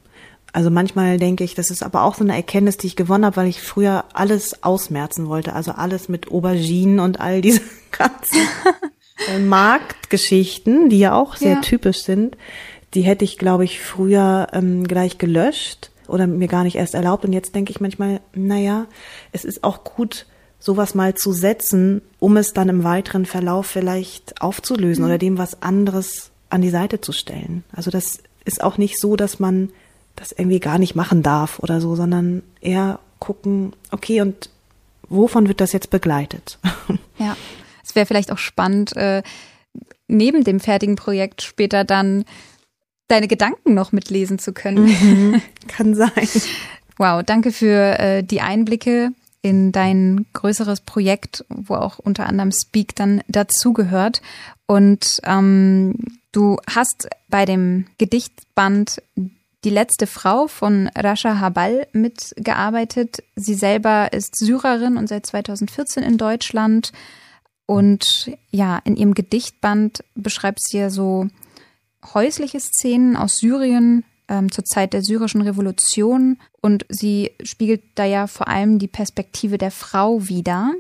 Also 0.52 0.72
manchmal 0.72 1.20
denke 1.20 1.44
ich, 1.44 1.54
das 1.54 1.70
ist 1.70 1.84
aber 1.84 2.04
auch 2.04 2.16
so 2.16 2.24
eine 2.24 2.36
Erkenntnis, 2.36 2.78
die 2.78 2.88
ich 2.88 2.96
gewonnen 2.96 3.26
habe, 3.26 3.38
weil 3.38 3.48
ich 3.48 3.62
früher 3.62 4.06
alles 4.14 4.64
ausmerzen 4.64 5.28
wollte. 5.28 5.54
Also 5.54 5.72
alles 5.72 6.10
mit 6.10 6.32
Auberginen 6.32 7.00
und 7.00 7.20
all 7.20 7.42
diese 7.42 7.62
ganzen 7.92 8.40
Marktgeschichten, 9.46 10.90
die 10.90 11.00
ja 11.00 11.14
auch 11.14 11.36
sehr 11.36 11.56
ja. 11.56 11.62
typisch 11.62 12.04
sind 12.04 12.36
die 12.94 13.02
hätte 13.02 13.26
ich, 13.26 13.38
glaube 13.38 13.64
ich, 13.64 13.80
früher 13.80 14.48
ähm, 14.54 14.88
gleich 14.88 15.18
gelöscht 15.18 15.92
oder 16.08 16.26
mir 16.28 16.48
gar 16.48 16.64
nicht 16.64 16.76
erst 16.76 16.96
erlaubt. 16.96 17.24
Und 17.24 17.34
jetzt 17.34 17.54
denke 17.54 17.72
ich 17.72 17.80
manchmal, 17.80 18.22
naja, 18.34 18.88
es 19.32 19.46
ist 19.46 19.64
auch 19.64 19.84
gut, 19.84 20.26
sowas 20.60 20.96
mal 20.96 21.14
zu 21.14 21.32
setzen, 21.32 22.02
um 22.20 22.36
es 22.36 22.54
dann 22.54 22.68
im 22.68 22.84
weiteren 22.84 23.26
Verlauf 23.26 23.68
vielleicht 23.68 24.42
aufzulösen 24.42 25.04
mhm. 25.04 25.10
oder 25.10 25.18
dem 25.18 25.38
was 25.38 25.62
anderes 25.62 26.32
an 26.50 26.62
die 26.62 26.72
Seite 26.72 27.00
zu 27.00 27.12
stellen. 27.12 27.64
Also 27.72 27.92
das 27.92 28.20
ist 28.44 28.64
auch 28.64 28.78
nicht 28.78 29.00
so, 29.00 29.16
dass 29.16 29.40
man 29.40 29.70
das 30.16 30.32
irgendwie 30.32 30.60
gar 30.60 30.80
nicht 30.80 30.96
machen 30.96 31.22
darf 31.22 31.60
oder 31.60 31.80
so, 31.80 31.96
sondern 31.96 32.42
eher 32.60 33.00
gucken, 33.20 33.74
okay, 33.92 34.22
und 34.22 34.50
wovon 35.08 35.48
wird 35.48 35.62
das 35.62 35.72
jetzt 35.72 35.92
begleitet? 35.92 36.58
Ja, 37.20 37.38
wäre 38.00 38.06
vielleicht 38.06 38.32
auch 38.32 38.38
spannend, 38.38 38.96
äh, 38.96 39.24
neben 40.08 40.46
dem 40.46 40.62
fertigen 40.62 40.96
Projekt 40.96 41.42
später 41.42 41.84
dann 41.84 42.24
deine 43.10 43.28
Gedanken 43.28 43.74
noch 43.74 43.92
mitlesen 43.92 44.40
zu 44.40 44.54
können. 44.54 44.86
Mhm, 44.86 45.42
kann 45.68 45.96
sein. 45.96 46.30
Wow, 46.98 47.24
danke 47.24 47.52
für 47.52 48.00
äh, 48.00 48.24
die 48.24 48.40
Einblicke 48.40 49.12
in 49.42 49.74
dein 49.74 50.26
größeres 50.32 50.82
Projekt, 50.82 51.44
wo 51.50 51.76
auch 51.76 52.00
unter 52.00 52.26
anderem 52.28 52.52
Speak 52.52 52.96
dann 52.96 53.22
dazugehört. 53.28 54.22
Und 54.66 55.20
ähm, 55.26 55.96
du 56.32 56.58
hast 56.74 57.10
bei 57.28 57.46
dem 57.46 57.88
Gedichtband 57.98 59.02
die 59.66 59.70
letzte 59.70 60.08
Frau 60.08 60.48
von 60.48 60.90
Rasha 60.96 61.40
Habal 61.40 61.88
mitgearbeitet. 61.92 63.24
Sie 63.36 63.56
selber 63.56 64.14
ist 64.14 64.38
Syrerin 64.38 64.96
und 64.98 65.08
seit 65.08 65.26
2014 65.26 66.04
in 66.04 66.18
Deutschland. 66.18 66.94
Und 67.70 68.32
ja, 68.50 68.80
in 68.84 68.96
ihrem 68.96 69.14
Gedichtband 69.14 70.04
beschreibt 70.16 70.60
sie 70.60 70.80
ja 70.80 70.90
so 70.90 71.28
häusliche 72.16 72.60
Szenen 72.60 73.16
aus 73.16 73.38
Syrien 73.38 74.04
ähm, 74.28 74.52
zur 74.52 74.66
Zeit 74.66 74.92
der 74.92 75.04
syrischen 75.04 75.44
Revolution. 75.44 76.40
Und 76.62 76.88
sie 76.90 77.30
spiegelt 77.44 77.84
da 77.94 78.06
ja 78.06 78.26
vor 78.26 78.48
allem 78.48 78.80
die 78.80 78.88
Perspektive 78.88 79.60
der 79.60 79.70
Frau 79.70 80.28
wider. 80.28 80.74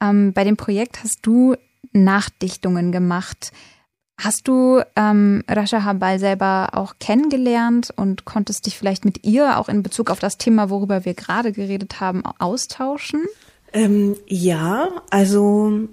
Ähm, 0.00 0.32
bei 0.32 0.42
dem 0.42 0.56
Projekt 0.56 1.04
hast 1.04 1.20
du 1.22 1.54
Nachdichtungen 1.92 2.90
gemacht. 2.90 3.52
Hast 4.18 4.48
du 4.48 4.82
ähm, 4.96 5.44
Rasha 5.48 5.84
Habal 5.84 6.18
selber 6.18 6.70
auch 6.72 6.94
kennengelernt 6.98 7.92
und 7.94 8.24
konntest 8.24 8.66
dich 8.66 8.76
vielleicht 8.76 9.04
mit 9.04 9.24
ihr 9.24 9.56
auch 9.56 9.68
in 9.68 9.84
Bezug 9.84 10.10
auf 10.10 10.18
das 10.18 10.36
Thema, 10.36 10.68
worüber 10.68 11.04
wir 11.04 11.14
gerade 11.14 11.52
geredet 11.52 12.00
haben, 12.00 12.26
austauschen? 12.26 13.20
Ähm, 13.72 14.16
ja, 14.26 14.88
also 15.10 15.88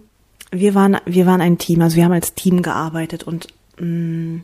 wir 0.52 0.76
waren, 0.76 0.98
wir 1.06 1.26
waren 1.26 1.42
ein 1.42 1.58
Team, 1.58 1.82
also 1.82 1.96
wir 1.96 2.06
haben 2.06 2.12
als 2.12 2.34
Team 2.34 2.62
gearbeitet 2.62 3.24
und 3.24 3.48
mh, 3.78 3.86
mm, 3.86 4.44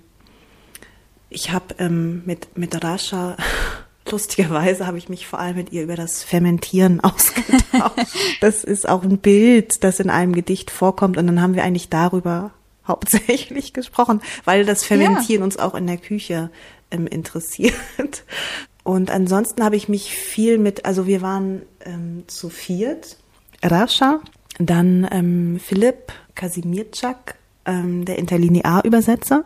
ich 1.29 1.51
habe 1.51 1.75
ähm, 1.79 2.21
mit, 2.25 2.57
mit 2.57 2.81
Rasha, 2.81 3.36
lustigerweise 4.09 4.88
habe 4.88 4.97
ich 4.97 5.09
mich 5.09 5.27
vor 5.27 5.39
allem 5.39 5.57
mit 5.57 5.73
ihr 5.73 5.83
über 5.83 5.95
das 5.95 6.23
Fermentieren 6.23 6.99
ausgetauscht. 7.03 8.15
das 8.41 8.63
ist 8.63 8.88
auch 8.88 9.03
ein 9.03 9.17
Bild, 9.17 9.83
das 9.83 9.99
in 9.99 10.09
einem 10.09 10.33
Gedicht 10.33 10.71
vorkommt 10.71 11.17
und 11.17 11.27
dann 11.27 11.41
haben 11.41 11.55
wir 11.55 11.63
eigentlich 11.63 11.89
darüber 11.89 12.51
hauptsächlich 12.88 13.73
gesprochen, 13.73 14.21
weil 14.45 14.63
das 14.63 14.83
Fermentieren 14.83 15.41
ja. 15.41 15.45
uns 15.45 15.57
auch 15.57 15.73
in 15.73 15.88
der 15.88 15.97
Küche 15.97 16.51
ähm, 16.91 17.07
interessiert. 17.07 17.73
Und 18.83 19.09
ansonsten 19.09 19.63
habe 19.63 19.75
ich 19.75 19.89
mich 19.89 20.11
viel 20.11 20.59
mit, 20.59 20.86
also 20.86 21.07
wir 21.07 21.23
waren 21.23 21.63
ähm, 21.83 22.25
zu 22.27 22.51
viert, 22.51 23.17
Rascha, 23.72 24.22
dann 24.59 25.07
ähm, 25.11 25.59
Philipp 25.59 26.11
Kasimirczak, 26.36 27.36
ähm, 27.66 28.05
der 28.05 28.18
Interlinear-Übersetzer. 28.20 29.43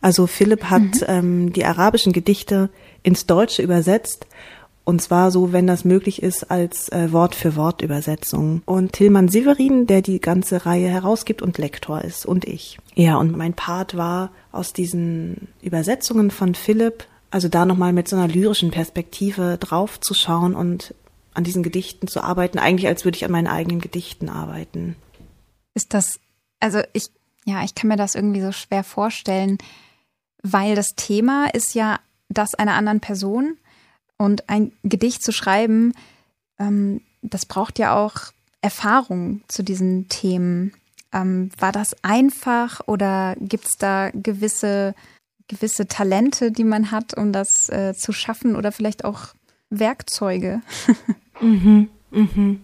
Also 0.00 0.26
Philipp 0.26 0.64
hat 0.64 0.82
mhm. 0.82 1.04
ähm, 1.06 1.52
die 1.52 1.64
arabischen 1.64 2.12
Gedichte 2.12 2.70
ins 3.02 3.26
Deutsche 3.26 3.62
übersetzt 3.62 4.26
und 4.88 5.02
zwar 5.02 5.30
so, 5.30 5.52
wenn 5.52 5.66
das 5.66 5.84
möglich 5.84 6.22
ist, 6.22 6.50
als 6.50 6.88
äh, 6.88 7.12
Wort-für-Wort-Übersetzung. 7.12 8.62
Und 8.64 8.94
Tilman 8.94 9.28
Severin, 9.28 9.86
der 9.86 10.00
die 10.00 10.18
ganze 10.18 10.64
Reihe 10.64 10.88
herausgibt 10.88 11.42
und 11.42 11.58
Lektor 11.58 12.00
ist. 12.00 12.24
Und 12.24 12.46
ich. 12.46 12.78
Ja, 12.94 13.18
und 13.18 13.36
mein 13.36 13.52
Part 13.52 13.98
war 13.98 14.30
aus 14.50 14.72
diesen 14.72 15.48
Übersetzungen 15.60 16.30
von 16.30 16.54
Philipp, 16.54 17.04
also 17.30 17.48
da 17.48 17.66
nochmal 17.66 17.92
mit 17.92 18.08
so 18.08 18.16
einer 18.16 18.28
lyrischen 18.28 18.70
Perspektive 18.70 19.58
drauf 19.60 20.00
zu 20.00 20.14
schauen 20.14 20.54
und 20.54 20.94
an 21.38 21.44
diesen 21.44 21.62
Gedichten 21.62 22.08
zu 22.08 22.20
arbeiten, 22.20 22.58
eigentlich 22.58 22.88
als 22.88 23.04
würde 23.04 23.16
ich 23.16 23.24
an 23.24 23.30
meinen 23.30 23.46
eigenen 23.46 23.80
Gedichten 23.80 24.28
arbeiten. 24.28 24.96
Ist 25.72 25.94
das, 25.94 26.18
also 26.58 26.82
ich, 26.92 27.10
ja, 27.44 27.62
ich 27.62 27.76
kann 27.76 27.88
mir 27.88 27.96
das 27.96 28.16
irgendwie 28.16 28.42
so 28.42 28.50
schwer 28.50 28.82
vorstellen, 28.82 29.56
weil 30.42 30.74
das 30.74 30.96
Thema 30.96 31.46
ist 31.54 31.76
ja 31.76 32.00
das 32.28 32.54
einer 32.56 32.74
anderen 32.74 32.98
Person 32.98 33.56
und 34.16 34.48
ein 34.48 34.72
Gedicht 34.82 35.22
zu 35.22 35.30
schreiben, 35.30 35.94
ähm, 36.58 37.02
das 37.22 37.46
braucht 37.46 37.78
ja 37.78 37.96
auch 37.96 38.16
Erfahrung 38.60 39.42
zu 39.46 39.62
diesen 39.62 40.08
Themen. 40.08 40.72
Ähm, 41.12 41.50
war 41.56 41.70
das 41.70 41.94
einfach 42.02 42.80
oder 42.88 43.36
gibt 43.38 43.66
es 43.66 43.76
da 43.78 44.10
gewisse, 44.10 44.96
gewisse 45.46 45.86
Talente, 45.86 46.50
die 46.50 46.64
man 46.64 46.90
hat, 46.90 47.16
um 47.16 47.32
das 47.32 47.68
äh, 47.68 47.94
zu 47.94 48.12
schaffen 48.12 48.56
oder 48.56 48.72
vielleicht 48.72 49.04
auch 49.04 49.28
Werkzeuge? 49.70 50.62
mhm, 51.40 51.88
mhm. 52.10 52.60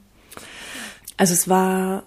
Also 1.16 1.32
es 1.32 1.48
war 1.48 2.02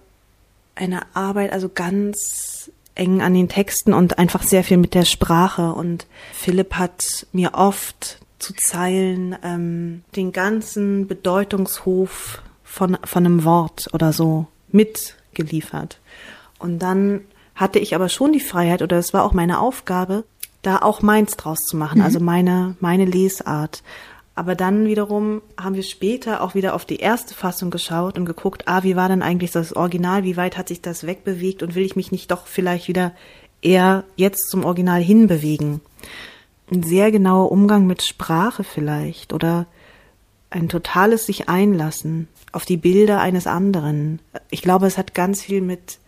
eine 0.76 1.02
Arbeit, 1.16 1.52
also 1.52 1.70
ganz 1.70 2.72
eng 2.96 3.22
an 3.22 3.34
den 3.34 3.50
Texten 3.50 3.94
und 3.94 4.18
einfach 4.18 4.44
sehr 4.44 4.64
viel 4.64 4.78
mit 4.78 4.94
der 4.94 5.06
Sprache. 5.06 5.74
Und 5.74 6.08
Philipp 6.34 6.76
hat 6.76 7.28
mir 7.32 7.54
oft 7.54 8.20
zu 8.40 8.54
Zeilen 8.54 9.36
ähm, 9.44 10.04
den 10.16 10.32
ganzen 10.32 11.08
Bedeutungshof 11.08 12.42
von, 12.64 12.98
von 13.04 13.26
einem 13.26 13.44
Wort 13.44 13.88
oder 13.94 14.14
so 14.14 14.48
mitgeliefert. 14.72 16.00
Und 16.60 16.80
dann 16.80 17.22
hatte 17.56 17.80
ich 17.80 17.96
aber 17.96 18.10
schon 18.10 18.34
die 18.34 18.40
Freiheit, 18.40 18.82
oder 18.82 18.98
es 18.98 19.14
war 19.14 19.24
auch 19.24 19.34
meine 19.34 19.60
Aufgabe, 19.60 20.24
da 20.62 20.80
auch 20.80 21.02
meins 21.02 21.38
draus 21.38 21.60
zu 21.60 21.78
machen, 21.78 22.00
mhm. 22.00 22.06
also 22.06 22.20
meine, 22.20 22.76
meine 22.80 23.06
Lesart. 23.06 23.84
Aber 24.38 24.56
dann 24.56 24.86
wiederum 24.86 25.42
haben 25.60 25.76
wir 25.76 25.84
später 25.84 26.42
auch 26.42 26.56
wieder 26.56 26.76
auf 26.76 26.86
die 26.86 26.98
erste 26.98 27.34
Fassung 27.34 27.72
geschaut 27.72 28.18
und 28.18 28.26
geguckt, 28.26 28.68
ah, 28.68 28.84
wie 28.84 28.96
war 28.96 29.10
denn 29.10 29.22
eigentlich 29.22 29.52
das 29.52 29.74
Original, 29.74 30.24
wie 30.24 30.38
weit 30.38 30.58
hat 30.58 30.68
sich 30.68 30.82
das 30.82 31.06
wegbewegt 31.06 31.64
und 31.64 31.76
will 31.76 31.86
ich 31.86 31.96
mich 31.96 32.12
nicht 32.12 32.32
doch 32.32 32.48
vielleicht 32.48 32.88
wieder 32.88 33.14
eher 33.62 34.04
jetzt 34.16 34.50
zum 34.50 34.64
Original 34.64 35.02
hinbewegen 35.02 35.82
ein 36.72 36.84
sehr 36.84 37.12
genauer 37.12 37.52
Umgang 37.52 37.86
mit 37.88 38.02
Sprache 38.04 38.64
vielleicht 38.64 39.34
oder 39.34 39.68
ein 40.50 40.70
totales 40.70 41.26
sich 41.26 41.50
einlassen 41.50 42.28
auf 42.52 42.66
die 42.66 42.78
Bilder 42.78 43.20
eines 43.20 43.48
anderen. 43.48 44.20
Ich 44.50 44.62
glaube, 44.62 44.88
es 44.88 44.98
hat 44.98 45.14
ganz 45.14 45.42
viel 45.42 45.62
mit, 45.62 46.00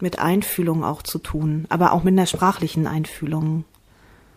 mit 0.00 0.18
Einfühlung 0.18 0.84
auch 0.84 1.02
zu 1.02 1.18
tun, 1.18 1.66
aber 1.68 1.92
auch 1.92 2.02
mit 2.02 2.12
einer 2.12 2.26
sprachlichen 2.26 2.86
Einfühlung. 2.86 3.64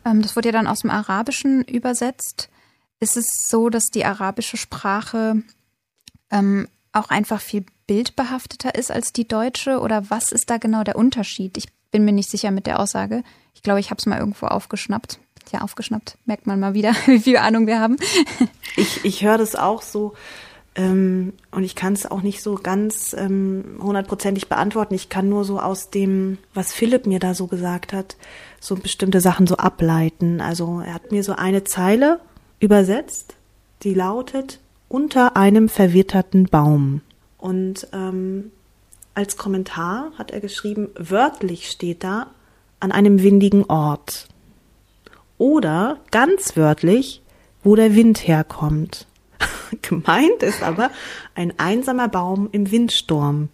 Ähm, 0.06 0.22
das 0.22 0.36
wurde 0.36 0.50
ja 0.50 0.54
dann 0.54 0.68
aus 0.68 0.80
dem 0.80 0.92
Arabischen 0.92 1.64
übersetzt. 1.64 2.50
Ist 3.00 3.18
es 3.18 3.28
so, 3.48 3.70
dass 3.70 3.86
die 3.86 4.06
arabische 4.06 4.58
Sprache 4.58 5.44
ähm, 6.32 6.68
auch 6.92 7.10
einfach 7.10 7.42
viel 7.42 7.66
bildbehafteter 7.88 8.76
ist 8.76 8.92
als 8.92 9.14
die 9.14 9.28
deutsche? 9.28 9.80
Oder 9.80 10.10
was 10.10 10.32
ist 10.32 10.50
da 10.50 10.58
genau 10.58 10.84
der 10.84 10.96
Unterschied? 10.96 11.58
Ich 11.58 11.68
bin 11.92 12.06
mir 12.06 12.14
nicht 12.14 12.30
sicher 12.30 12.52
mit 12.52 12.68
der 12.68 12.80
Aussage. 12.80 13.24
Ich 13.54 13.62
glaube, 13.62 13.80
ich 13.80 13.90
habe 13.90 14.00
es 14.00 14.06
mal 14.06 14.20
irgendwo 14.20 14.48
aufgeschnappt 14.48 15.20
ja 15.52 15.62
aufgeschnappt. 15.62 16.18
Merkt 16.26 16.48
man 16.48 16.60
mal 16.60 16.74
wieder, 16.74 16.94
wie 17.06 17.20
viel 17.20 17.38
Ahnung 17.38 17.68
wir 17.68 17.80
haben. 17.80 17.98
ich 18.76 19.04
ich 19.04 19.24
höre 19.24 19.38
das 19.38 19.56
auch 19.56 19.82
so. 19.82 20.14
Ähm, 20.78 21.34
und 21.52 21.64
ich 21.64 21.76
kann 21.76 21.94
es 21.94 22.06
auch 22.06 22.22
nicht 22.22 22.44
so 22.44 22.56
ganz 22.56 23.16
ähm, 23.18 23.80
hundertprozentig 23.82 24.50
beantworten. 24.50 24.94
Ich 24.94 25.08
kann 25.08 25.30
nur 25.30 25.46
so 25.46 25.60
aus 25.60 25.90
dem, 25.90 26.38
was 26.54 26.74
Philipp 26.74 27.06
mir 27.06 27.20
da 27.20 27.34
so 27.34 27.48
gesagt 27.48 27.94
hat, 27.94 28.18
so 28.60 28.76
bestimmte 28.76 29.22
Sachen 29.22 29.48
so 29.48 29.56
ableiten. 29.56 30.42
Also 30.42 30.82
er 30.86 30.94
hat 30.94 31.14
mir 31.14 31.24
so 31.24 31.34
eine 31.34 31.64
Zeile 31.64 32.20
übersetzt, 32.60 33.36
die 33.84 33.94
lautet 33.94 34.60
unter 34.88 35.36
einem 35.36 35.70
verwitterten 35.70 36.46
Baum. 36.46 37.02
Und 37.38 37.88
ähm, 37.94 38.52
als 39.14 39.38
Kommentar 39.38 40.12
hat 40.18 40.32
er 40.32 40.40
geschrieben, 40.40 40.90
wörtlich 40.98 41.70
steht 41.70 42.04
da 42.04 42.28
an 42.80 42.92
einem 42.92 43.22
windigen 43.22 43.66
Ort. 43.66 44.28
Oder 45.38 46.00
ganz 46.12 46.56
wörtlich, 46.56 47.22
wo 47.64 47.76
der 47.76 47.96
Wind 47.96 48.28
herkommt. 48.28 49.08
Gemeint 49.82 50.44
ist 50.44 50.64
aber 50.64 50.92
ein 51.34 51.54
einsamer 51.58 52.08
Baum 52.08 52.50
im 52.52 52.72
Windsturm. 52.72 53.50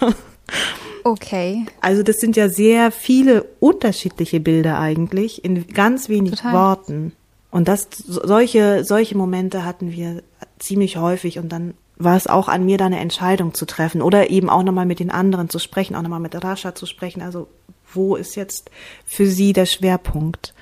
okay. 1.04 1.66
Also 1.80 2.02
das 2.02 2.18
sind 2.18 2.36
ja 2.36 2.48
sehr 2.48 2.90
viele 2.90 3.44
unterschiedliche 3.60 4.40
Bilder 4.40 4.78
eigentlich 4.78 5.44
in 5.44 5.68
ganz 5.68 6.08
wenig 6.08 6.32
Total. 6.32 6.52
Worten. 6.52 7.12
Und 7.52 7.68
das 7.68 7.86
solche 7.90 8.82
solche 8.84 9.16
Momente 9.16 9.64
hatten 9.64 9.92
wir 9.92 10.24
ziemlich 10.58 10.96
häufig 10.96 11.38
und 11.38 11.50
dann 11.50 11.74
war 11.98 12.16
es 12.16 12.26
auch 12.26 12.48
an 12.48 12.64
mir, 12.64 12.78
da 12.78 12.86
eine 12.86 12.98
Entscheidung 12.98 13.54
zu 13.54 13.66
treffen 13.66 14.02
oder 14.02 14.30
eben 14.30 14.50
auch 14.50 14.62
nochmal 14.64 14.86
mit 14.86 14.98
den 14.98 15.10
anderen 15.10 15.48
zu 15.48 15.58
sprechen, 15.60 15.94
auch 15.94 16.02
nochmal 16.02 16.18
mit 16.18 16.34
Rascha 16.42 16.74
zu 16.74 16.86
sprechen. 16.86 17.22
Also 17.22 17.46
wo 17.92 18.16
ist 18.16 18.34
jetzt 18.36 18.70
für 19.04 19.26
sie 19.26 19.52
der 19.52 19.66
Schwerpunkt? 19.66 20.54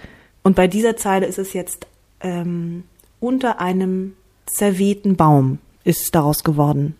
Und 0.42 0.56
bei 0.56 0.66
dieser 0.66 0.96
Zeile 0.96 1.26
ist 1.26 1.38
es 1.38 1.52
jetzt 1.52 1.86
ähm, 2.20 2.84
unter 3.20 3.60
einem 3.60 4.14
zerwehten 4.46 5.16
Baum 5.16 5.58
ist 5.84 6.14
daraus 6.14 6.44
geworden. 6.44 6.96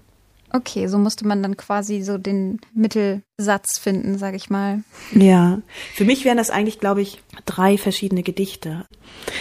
Okay, 0.52 0.88
so 0.88 0.98
musste 0.98 1.26
man 1.26 1.42
dann 1.42 1.56
quasi 1.56 2.02
so 2.02 2.18
den 2.18 2.60
Mittelsatz 2.74 3.78
finden, 3.78 4.18
sag 4.18 4.34
ich 4.34 4.50
mal. 4.50 4.82
Ja, 5.12 5.60
für 5.94 6.04
mich 6.04 6.24
wären 6.24 6.38
das 6.38 6.50
eigentlich, 6.50 6.80
glaube 6.80 7.02
ich, 7.02 7.22
drei 7.46 7.78
verschiedene 7.78 8.22
Gedichte. 8.22 8.86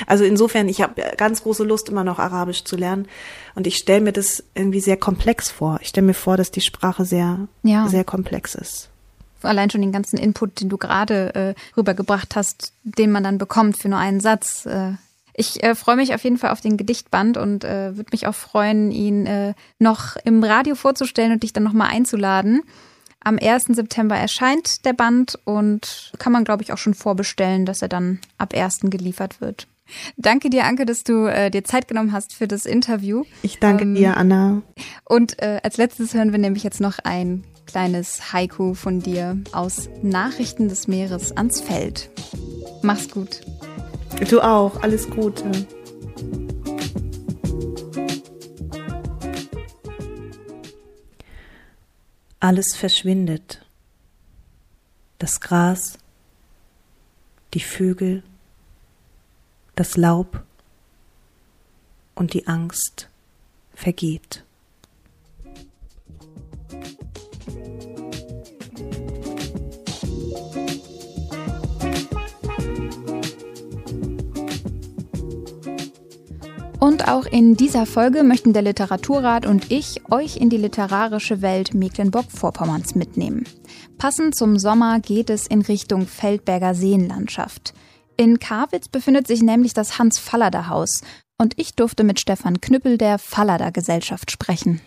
Also 0.06 0.24
insofern, 0.24 0.68
ich 0.70 0.82
habe 0.82 1.02
ganz 1.18 1.44
große 1.44 1.64
Lust, 1.64 1.90
immer 1.90 2.04
noch 2.04 2.20
Arabisch 2.20 2.64
zu 2.64 2.76
lernen. 2.76 3.08
Und 3.56 3.66
ich 3.66 3.78
stelle 3.78 4.02
mir 4.02 4.14
das 4.14 4.44
irgendwie 4.54 4.82
sehr 4.82 4.98
komplex 4.98 5.50
vor. 5.50 5.80
Ich 5.82 5.90
stelle 5.90 6.08
mir 6.08 6.14
vor, 6.14 6.38
dass 6.38 6.52
die 6.52 6.62
Sprache 6.62 7.06
sehr, 7.06 7.48
ja. 7.64 7.88
sehr 7.88 8.04
komplex 8.04 8.54
ist. 8.54 8.90
Allein 9.42 9.70
schon 9.70 9.82
den 9.82 9.92
ganzen 9.92 10.18
Input, 10.18 10.62
den 10.62 10.70
du 10.70 10.78
gerade 10.78 11.34
äh, 11.34 11.54
rübergebracht 11.78 12.36
hast, 12.36 12.74
den 12.84 13.12
man 13.12 13.24
dann 13.24 13.38
bekommt 13.38 13.82
für 13.82 13.90
nur 13.90 14.00
einen 14.00 14.20
Satz, 14.20 14.66
äh, 14.66 14.92
ich 15.40 15.64
äh, 15.64 15.74
freue 15.74 15.96
mich 15.96 16.14
auf 16.14 16.24
jeden 16.24 16.38
Fall 16.38 16.52
auf 16.52 16.60
den 16.60 16.76
Gedichtband 16.76 17.38
und 17.38 17.64
äh, 17.64 17.96
würde 17.96 18.10
mich 18.12 18.28
auch 18.28 18.36
freuen, 18.36 18.92
ihn 18.92 19.26
äh, 19.26 19.54
noch 19.80 20.18
im 20.26 20.44
Radio 20.44 20.76
vorzustellen 20.76 21.32
und 21.32 21.44
dich 21.44 21.54
dann 21.54 21.64
nochmal 21.64 21.90
einzuladen. 21.92 22.62
Am 23.22 23.40
1. 23.42 23.68
September 23.70 24.16
erscheint 24.18 24.86
der 24.86 24.94
Band 24.94 25.40
und 25.46 26.12
kann 26.20 26.34
man, 26.34 26.44
glaube 26.44 26.64
ich, 26.64 26.74
auch 26.74 26.78
schon 26.78 26.94
vorbestellen, 26.94 27.66
dass 27.66 27.82
er 27.82 27.88
dann 27.88 28.20
ab 28.38 28.54
1. 28.54 28.82
geliefert 28.84 29.40
wird. 29.40 29.68
Danke 30.18 30.50
dir, 30.50 30.66
Anke, 30.66 30.86
dass 30.86 31.04
du 31.04 31.26
äh, 31.26 31.50
dir 31.50 31.64
Zeit 31.64 31.88
genommen 31.88 32.12
hast 32.12 32.34
für 32.34 32.48
das 32.48 32.66
Interview. 32.66 33.24
Ich 33.42 33.60
danke 33.60 33.84
ähm, 33.84 33.96
dir, 33.96 34.18
Anna. 34.18 34.62
Und 35.06 35.42
äh, 35.42 35.62
als 35.64 35.78
letztes 35.78 36.14
hören 36.14 36.32
wir 36.32 36.40
nämlich 36.40 36.64
jetzt 36.64 36.82
noch 36.82 37.00
ein 37.04 37.46
kleines 37.66 38.34
Haiku 38.34 38.74
von 38.74 39.00
dir 39.00 39.38
aus 39.54 39.90
Nachrichten 40.02 40.68
des 40.68 40.88
Meeres 40.88 41.32
ans 41.32 41.62
Feld. 41.62 42.10
Mach's 42.82 43.10
gut. 43.10 43.42
Du 44.28 44.42
auch. 44.42 44.82
Alles 44.84 45.10
Gute. 45.10 45.50
Alles 52.40 52.76
verschwindet. 52.76 53.66
Das 55.18 55.42
Gras, 55.42 55.98
die 57.54 57.60
Vögel, 57.60 58.24
das 59.76 59.98
Laub 59.98 60.44
und 62.16 62.34
die 62.34 62.48
Angst 62.48 63.10
vergeht. 63.74 64.44
Und 77.00 77.08
auch 77.08 77.26
in 77.26 77.56
dieser 77.56 77.86
Folge 77.86 78.24
möchten 78.24 78.52
der 78.52 78.62
Literaturrat 78.62 79.46
und 79.46 79.72
ich 79.72 80.02
euch 80.12 80.36
in 80.36 80.50
die 80.50 80.58
literarische 80.58 81.42
Welt 81.42 81.74
Mecklenburg-Vorpommerns 81.74 82.94
mitnehmen. 82.94 83.46
Passend 83.98 84.36
zum 84.36 84.60
Sommer 84.60 85.00
geht 85.00 85.30
es 85.30 85.48
in 85.48 85.62
Richtung 85.62 86.08
Feldberger 86.08 86.76
Seenlandschaft. 86.76 87.74
In 88.18 88.40
Karwitz 88.40 88.90
befindet 88.90 89.28
sich 89.28 89.42
nämlich 89.42 89.74
das 89.74 89.98
Hans-Fallader-Haus 89.98 91.04
und 91.38 91.54
ich 91.56 91.74
durfte 91.74 92.04
mit 92.04 92.20
Stefan 92.20 92.60
Knüppel 92.60 92.98
der 92.98 93.18
Fallader 93.18 93.72
Gesellschaft 93.72 94.30
sprechen. 94.30 94.82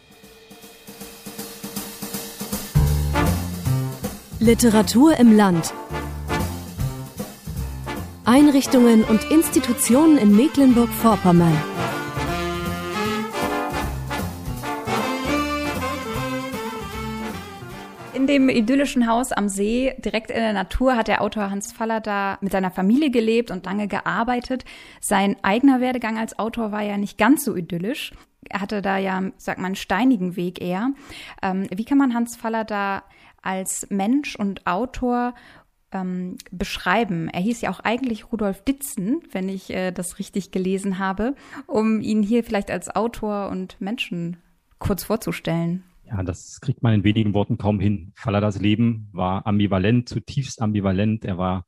Literatur 4.39 5.17
im 5.17 5.35
Land. 5.35 5.73
Einrichtungen 8.27 9.03
und 9.03 9.31
Institutionen 9.31 10.19
in 10.19 10.37
Mecklenburg-Vorpommern. 10.37 11.57
In 18.23 18.29
dem 18.29 18.49
idyllischen 18.49 19.09
Haus 19.09 19.33
am 19.33 19.49
See, 19.49 19.95
direkt 19.99 20.31
in 20.31 20.37
der 20.37 20.53
Natur, 20.53 20.95
hat 20.95 21.09
der 21.09 21.23
Autor 21.23 21.51
Hans 21.51 21.73
Faller 21.73 22.01
da 22.01 22.39
mit 22.41 22.53
seiner 22.53 22.71
Familie 22.71 23.11
gelebt 23.11 23.51
und 23.51 23.67
lange 23.67 23.89
gearbeitet. 23.89 24.65
Sein 25.01 25.35
eigener 25.43 25.81
Werdegang 25.81 26.19
als 26.19 26.39
Autor 26.39 26.71
war 26.71 26.83
ja 26.83 26.97
nicht 26.99 27.19
ganz 27.19 27.45
so 27.45 27.57
idyllisch. 27.57 28.13
Er 28.49 28.61
hatte 28.61 28.81
da 28.81 28.97
ja, 28.97 29.25
sag 29.39 29.59
mal, 29.59 29.67
einen 29.67 29.75
steinigen 29.75 30.37
Weg 30.37 30.63
eher. 30.63 30.93
Ähm, 31.43 31.67
wie 31.75 31.85
kann 31.85 31.99
man 31.99 32.15
Hans 32.15 32.37
Faller 32.37 32.63
da 32.63 33.03
als 33.43 33.89
Mensch 33.91 34.37
und 34.37 34.69
Autor 34.69 35.35
ähm, 35.91 36.37
beschreiben. 36.53 37.29
Er 37.29 37.41
hieß 37.41 37.61
ja 37.63 37.71
auch 37.71 37.81
eigentlich 37.81 38.31
Rudolf 38.31 38.63
Ditzen, 38.63 39.21
wenn 39.33 39.49
ich 39.49 39.71
äh, 39.71 39.91
das 39.91 40.21
richtig 40.21 40.53
gelesen 40.53 41.01
habe, 41.01 41.35
um 41.67 42.01
ihn 42.01 42.23
hier 42.23 42.45
vielleicht 42.45 42.71
als 42.71 42.95
Autor 42.95 43.49
und 43.49 43.81
Menschen 43.81 44.37
kurz 44.79 45.03
vorzustellen. 45.03 45.83
Ja, 46.13 46.23
das 46.23 46.61
kriegt 46.61 46.83
man 46.83 46.93
in 46.93 47.05
wenigen 47.05 47.33
Worten 47.33 47.57
kaum 47.57 47.81
hin. 47.81 48.13
Falladas 48.17 48.61
Leben 48.61 49.09
war 49.13 49.47
ambivalent, 49.47 50.11
zutiefst 50.11 50.61
ambivalent. 50.61 51.25
Er 51.25 51.39
war 51.39 51.67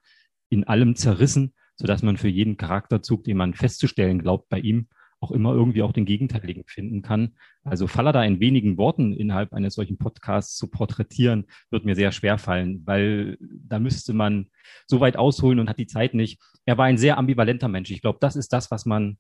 in 0.51 0.65
allem 0.65 0.97
zerrissen, 0.97 1.55
sodass 1.77 2.03
man 2.03 2.19
für 2.19 2.29
jeden 2.29 2.59
Charakterzug, 2.59 3.25
den 3.25 3.39
man 3.39 3.55
festzustellen 3.55 4.21
glaubt 4.21 4.51
bei 4.51 4.59
ihm, 4.59 4.89
auch 5.21 5.31
immer 5.31 5.55
irgendwie 5.55 5.83
auch 5.83 5.93
den 5.93 6.05
Gegenteiligen 6.05 6.65
finden 6.67 7.01
kann. 7.01 7.37
Also 7.63 7.87
Fallada 7.87 8.23
in 8.23 8.39
wenigen 8.39 8.77
Worten 8.77 9.15
innerhalb 9.15 9.55
eines 9.55 9.77
solchen 9.77 9.97
Podcasts 9.97 10.57
zu 10.59 10.69
porträtieren, 10.69 11.47
wird 11.71 11.87
mir 11.87 11.95
sehr 11.95 12.13
schwer 12.13 12.37
fallen, 12.37 12.83
weil 12.85 13.39
da 13.41 13.79
müsste 13.79 14.13
man 14.13 14.51
so 14.87 15.01
weit 15.01 15.17
ausholen 15.17 15.59
und 15.59 15.71
hat 15.71 15.79
die 15.79 15.87
Zeit 15.87 16.13
nicht. 16.13 16.39
Er 16.67 16.77
war 16.77 16.85
ein 16.85 16.99
sehr 16.99 17.17
ambivalenter 17.17 17.69
Mensch. 17.69 17.91
Ich 17.91 18.03
glaube, 18.03 18.19
das 18.21 18.37
ist 18.37 18.53
das, 18.53 18.71
was 18.71 18.85
man 18.85 19.17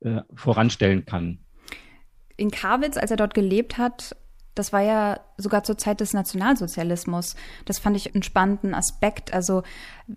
äh, 0.00 0.20
voranstellen 0.34 1.06
kann. 1.06 1.38
In 2.36 2.50
Karwitz, 2.50 2.98
als 2.98 3.10
er 3.10 3.16
dort 3.16 3.32
gelebt 3.32 3.78
hat, 3.78 4.14
das 4.56 4.72
war 4.72 4.80
ja 4.80 5.20
sogar 5.36 5.62
zur 5.62 5.78
Zeit 5.78 6.00
des 6.00 6.12
Nationalsozialismus. 6.12 7.36
Das 7.66 7.78
fand 7.78 7.96
ich 7.96 8.14
einen 8.14 8.22
spannenden 8.22 8.74
Aspekt. 8.74 9.32
Also 9.32 9.62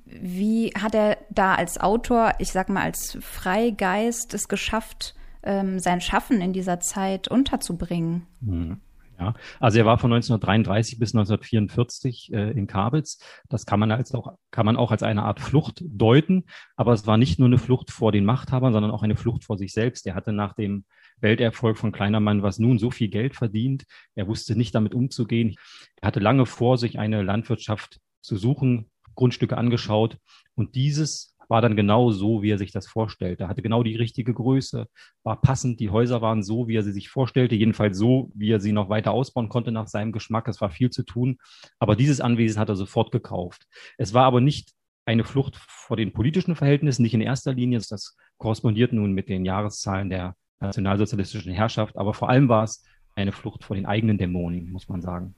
wie 0.05 0.71
hat 0.79 0.95
er 0.95 1.17
da 1.29 1.55
als 1.55 1.79
Autor, 1.79 2.33
ich 2.39 2.51
sag 2.51 2.69
mal 2.69 2.81
als 2.81 3.17
Freigeist, 3.21 4.33
es 4.33 4.47
geschafft, 4.47 5.13
ähm, 5.43 5.79
sein 5.79 6.01
Schaffen 6.01 6.41
in 6.41 6.53
dieser 6.53 6.79
Zeit 6.79 7.27
unterzubringen? 7.27 8.25
Mhm. 8.39 8.81
Ja, 9.19 9.33
also 9.59 9.77
er 9.77 9.85
war 9.85 9.97
von 9.97 10.13
1933 10.13 10.97
bis 10.97 11.13
1944 11.13 12.31
äh, 12.31 12.51
in 12.51 12.67
Kabitz. 12.67 13.19
Das 13.49 13.65
kann 13.65 13.79
man 13.79 13.91
als 13.91 14.13
auch 14.13 14.37
kann 14.49 14.65
man 14.65 14.77
auch 14.77 14.91
als 14.91 15.03
eine 15.03 15.23
Art 15.23 15.41
Flucht 15.41 15.83
deuten. 15.85 16.45
Aber 16.77 16.93
es 16.93 17.05
war 17.05 17.17
nicht 17.17 17.37
nur 17.37 17.47
eine 17.47 17.57
Flucht 17.57 17.91
vor 17.91 18.13
den 18.13 18.23
Machthabern, 18.23 18.71
sondern 18.71 18.91
auch 18.91 19.03
eine 19.03 19.17
Flucht 19.17 19.43
vor 19.43 19.57
sich 19.57 19.73
selbst. 19.73 20.07
Er 20.07 20.15
hatte 20.15 20.31
nach 20.31 20.53
dem 20.53 20.85
Welterfolg 21.21 21.77
von 21.77 21.91
Kleinermann 21.91 22.43
was 22.43 22.59
nun 22.59 22.79
so 22.79 22.91
viel 22.91 23.09
Geld 23.09 23.35
verdient. 23.35 23.85
Er 24.15 24.27
wusste 24.27 24.55
nicht 24.55 24.75
damit 24.75 24.93
umzugehen. 24.93 25.55
Er 26.01 26.07
hatte 26.07 26.19
lange 26.19 26.45
vor, 26.45 26.77
sich 26.77 26.99
eine 26.99 27.21
Landwirtschaft 27.21 27.99
zu 28.21 28.37
suchen, 28.37 28.89
Grundstücke 29.15 29.57
angeschaut 29.57 30.17
und 30.55 30.75
dieses 30.75 31.35
war 31.49 31.61
dann 31.61 31.75
genau 31.75 32.11
so, 32.11 32.43
wie 32.43 32.51
er 32.51 32.57
sich 32.59 32.71
das 32.71 32.87
vorstellte. 32.87 33.43
Er 33.43 33.49
hatte 33.49 33.63
genau 33.63 33.81
die 33.81 33.95
richtige 33.95 34.33
Größe, 34.33 34.87
war 35.23 35.41
passend, 35.41 35.79
die 35.79 35.89
Häuser 35.89 36.21
waren 36.21 36.43
so, 36.43 36.67
wie 36.67 36.75
er 36.75 36.83
sie 36.83 36.91
sich 36.91 37.09
vorstellte, 37.09 37.55
jedenfalls 37.55 37.97
so, 37.97 38.31
wie 38.35 38.51
er 38.51 38.59
sie 38.59 38.71
noch 38.71 38.89
weiter 38.89 39.11
ausbauen 39.11 39.49
konnte 39.49 39.71
nach 39.71 39.87
seinem 39.87 40.11
Geschmack. 40.11 40.47
Es 40.47 40.61
war 40.61 40.69
viel 40.69 40.91
zu 40.91 41.03
tun, 41.03 41.37
aber 41.79 41.95
dieses 41.95 42.21
Anwesen 42.21 42.59
hat 42.59 42.69
er 42.69 42.75
sofort 42.75 43.11
gekauft. 43.11 43.65
Es 43.97 44.13
war 44.13 44.25
aber 44.25 44.41
nicht 44.41 44.73
eine 45.05 45.23
Flucht 45.23 45.55
vor 45.55 45.97
den 45.97 46.13
politischen 46.13 46.55
Verhältnissen, 46.55 47.01
nicht 47.01 47.15
in 47.15 47.21
erster 47.21 47.53
Linie. 47.53 47.79
Das 47.79 48.15
korrespondiert 48.37 48.93
nun 48.93 49.13
mit 49.13 49.27
den 49.27 49.43
Jahreszahlen 49.43 50.11
der 50.11 50.35
nationalsozialistischen 50.59 51.53
Herrschaft, 51.53 51.97
aber 51.97 52.13
vor 52.13 52.29
allem 52.29 52.49
war 52.49 52.63
es 52.63 52.83
eine 53.15 53.31
Flucht 53.31 53.63
vor 53.63 53.75
den 53.75 53.85
eigenen 53.85 54.17
Dämonen, 54.17 54.71
muss 54.71 54.89
man 54.89 55.01
sagen. 55.01 55.35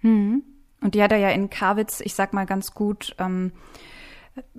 Hm. 0.00 0.42
Und 0.80 0.94
die 0.94 1.02
hat 1.02 1.12
er 1.12 1.18
ja 1.18 1.30
in 1.30 1.50
Karwitz, 1.50 2.00
ich 2.00 2.14
sag 2.14 2.32
mal 2.34 2.44
ganz 2.44 2.74
gut, 2.74 3.14
ähm, 3.18 3.52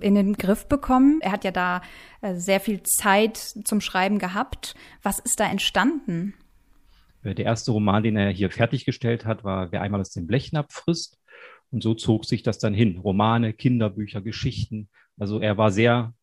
in 0.00 0.14
den 0.14 0.34
Griff 0.34 0.66
bekommen? 0.66 1.20
Er 1.20 1.32
hat 1.32 1.44
ja 1.44 1.50
da 1.50 1.82
äh, 2.20 2.34
sehr 2.34 2.60
viel 2.60 2.82
Zeit 2.82 3.36
zum 3.36 3.80
Schreiben 3.80 4.18
gehabt. 4.18 4.74
Was 5.02 5.18
ist 5.18 5.38
da 5.38 5.48
entstanden? 5.48 6.34
Äh, 7.22 7.34
der 7.34 7.44
erste 7.44 7.72
Roman, 7.72 8.02
den 8.02 8.16
er 8.16 8.30
hier 8.30 8.50
fertiggestellt 8.50 9.24
hat, 9.24 9.44
war 9.44 9.72
Wer 9.72 9.82
einmal 9.82 10.00
aus 10.00 10.10
dem 10.10 10.26
Blechnapf 10.26 10.72
frisst. 10.72 11.18
Und 11.70 11.82
so 11.82 11.94
zog 11.94 12.24
sich 12.24 12.42
das 12.42 12.58
dann 12.58 12.74
hin. 12.74 12.98
Romane, 12.98 13.52
Kinderbücher, 13.52 14.20
Geschichten. 14.20 14.88
Also 15.18 15.40
er 15.40 15.58
war 15.58 15.70
sehr 15.70 16.14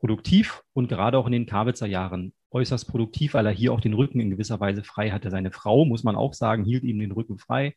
produktiv 0.00 0.62
und 0.72 0.88
gerade 0.88 1.16
auch 1.16 1.26
in 1.26 1.32
den 1.32 1.46
Kabitzer 1.46 1.86
Jahren 1.86 2.32
äußerst 2.52 2.88
produktiv, 2.88 3.34
weil 3.34 3.46
er 3.46 3.52
hier 3.52 3.72
auch 3.72 3.80
den 3.80 3.94
Rücken 3.94 4.20
in 4.20 4.30
gewisser 4.30 4.60
Weise 4.60 4.84
frei 4.84 5.10
hatte. 5.10 5.30
Seine 5.30 5.50
Frau, 5.50 5.84
muss 5.84 6.04
man 6.04 6.16
auch 6.16 6.34
sagen, 6.34 6.64
hielt 6.64 6.84
ihm 6.84 6.98
den 6.98 7.12
Rücken 7.12 7.38
frei. 7.38 7.74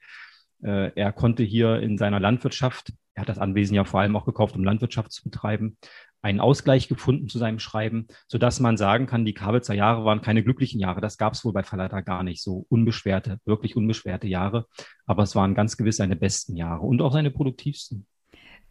Äh, 0.63 0.91
er 0.95 1.11
konnte 1.11 1.43
hier 1.43 1.79
in 1.79 1.97
seiner 1.97 2.19
Landwirtschaft, 2.19 2.93
er 3.13 3.21
hat 3.21 3.29
das 3.29 3.39
Anwesen 3.39 3.75
ja 3.75 3.85
vor 3.85 4.01
allem 4.01 4.15
auch 4.15 4.25
gekauft, 4.25 4.55
um 4.55 4.63
Landwirtschaft 4.63 5.11
zu 5.11 5.23
betreiben, 5.23 5.77
einen 6.21 6.39
Ausgleich 6.39 6.87
gefunden 6.87 7.29
zu 7.29 7.37
seinem 7.37 7.59
Schreiben, 7.59 8.07
sodass 8.27 8.59
man 8.59 8.77
sagen 8.77 9.05
kann, 9.05 9.25
die 9.25 9.35
Kabelzer 9.35 9.75
Jahre 9.75 10.05
waren 10.05 10.21
keine 10.21 10.43
glücklichen 10.43 10.79
Jahre. 10.79 10.99
Das 10.99 11.17
gab 11.17 11.33
es 11.33 11.45
wohl 11.45 11.53
bei 11.53 11.63
Fallada 11.63 12.01
gar 12.01 12.23
nicht, 12.23 12.41
so 12.41 12.65
unbeschwerte, 12.69 13.39
wirklich 13.45 13.75
unbeschwerte 13.75 14.27
Jahre. 14.27 14.65
Aber 15.05 15.23
es 15.23 15.35
waren 15.35 15.53
ganz 15.53 15.77
gewiss 15.77 15.97
seine 15.97 16.15
besten 16.15 16.55
Jahre 16.55 16.81
und 16.81 17.01
auch 17.01 17.13
seine 17.13 17.31
produktivsten. 17.31 18.07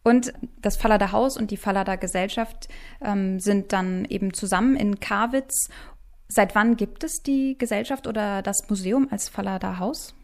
Und 0.03 0.33
das 0.61 0.77
Fallada 0.77 1.11
Haus 1.13 1.35
und 1.35 1.49
die 1.49 1.57
Fallada 1.57 1.95
Gesellschaft 1.95 2.67
ähm, 3.01 3.39
sind 3.39 3.73
dann 3.73 4.05
eben 4.05 4.33
zusammen 4.33 4.75
in 4.75 4.99
Karwitz. 4.99 5.69
Seit 6.27 6.55
wann 6.55 6.75
gibt 6.75 7.03
es 7.03 7.21
die 7.21 7.57
Gesellschaft 7.57 8.07
oder 8.07 8.41
das 8.41 8.69
Museum 8.69 9.07
als 9.11 9.29
Fallada 9.29 9.79
Haus? 9.79 10.15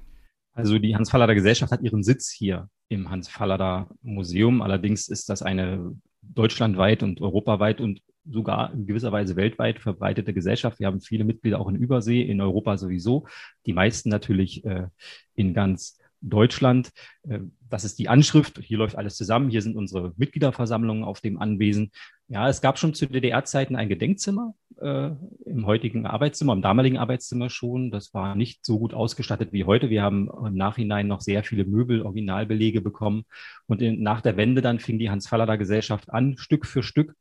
Also 0.54 0.80
die 0.80 0.96
Hans-Fallada 0.96 1.34
Gesellschaft 1.34 1.72
hat 1.72 1.82
ihren 1.82 2.04
Sitz 2.04 2.30
hier 2.30 2.70
im 2.90 3.10
Hans-Fallada 3.10 3.90
Museum. 4.02 4.62
Allerdings 4.62 5.08
ist 5.08 5.30
das 5.30 5.42
eine 5.42 5.96
deutschlandweit 6.22 7.04
und 7.04 7.22
europaweit 7.22 7.80
und 7.80 8.02
sogar 8.30 8.74
in 8.74 8.86
gewisser 8.86 9.12
Weise 9.12 9.36
weltweit 9.36 9.80
verbreitete 9.80 10.34
Gesellschaft. 10.34 10.80
Wir 10.80 10.88
haben 10.88 11.02
viele 11.02 11.24
Mitglieder 11.24 11.60
auch 11.60 11.70
in 11.70 11.76
Übersee, 11.76 12.22
in 12.22 12.42
Europa 12.42 12.78
sowieso. 12.78 13.28
Die 13.66 13.74
meisten 13.74 14.10
natürlich 14.10 14.64
äh, 14.66 14.88
in 15.34 15.54
ganz 15.54 15.98
Deutschland. 16.22 16.92
Äh, 17.24 17.40
das 17.70 17.84
ist 17.84 18.00
die 18.00 18.10
Anschrift. 18.10 18.60
Hier 18.60 18.78
läuft 18.78 18.96
alles 18.96 19.16
zusammen. 19.16 19.50
Hier 19.50 19.62
sind 19.62 19.76
unsere 19.76 20.14
Mitgliederversammlungen 20.18 21.04
auf 21.04 21.22
dem 21.22 21.40
Anwesen. 21.40 21.92
Ja, 22.28 22.48
es 22.48 22.62
gab 22.62 22.80
schon 22.80 22.94
zu 22.94 23.08
DDR-Zeiten 23.08 23.76
ein 23.76 23.90
Gedenkzimmer 23.90 24.54
äh, 24.80 25.12
im 25.46 25.66
heutigen 25.66 26.06
Arbeitszimmer, 26.06 26.54
im 26.54 26.62
damaligen 26.62 26.98
Arbeitszimmer 26.98 27.50
schon. 27.50 27.92
Das 27.92 28.14
war 28.14 28.36
nicht 28.36 28.66
so 28.66 28.80
gut 28.80 28.94
ausgestattet 28.94 29.52
wie 29.52 29.66
heute. 29.66 29.90
Wir 29.90 30.04
haben 30.04 30.30
im 30.46 30.56
Nachhinein 30.56 31.08
noch 31.08 31.22
sehr 31.22 31.44
viele 31.44 31.66
Möbel, 31.66 32.04
Originalbelege 32.04 32.82
bekommen. 32.82 33.24
Und 33.68 33.82
in, 33.82 34.02
nach 34.02 34.22
der 34.22 34.38
Wende 34.38 34.62
dann 34.62 34.80
fing 34.80 35.00
die 35.00 35.10
Hans-Fallada 35.10 35.56
Gesellschaft 35.56 36.12
an, 36.12 36.38
Stück 36.38 36.66
für 36.66 36.84
Stück 36.84 37.16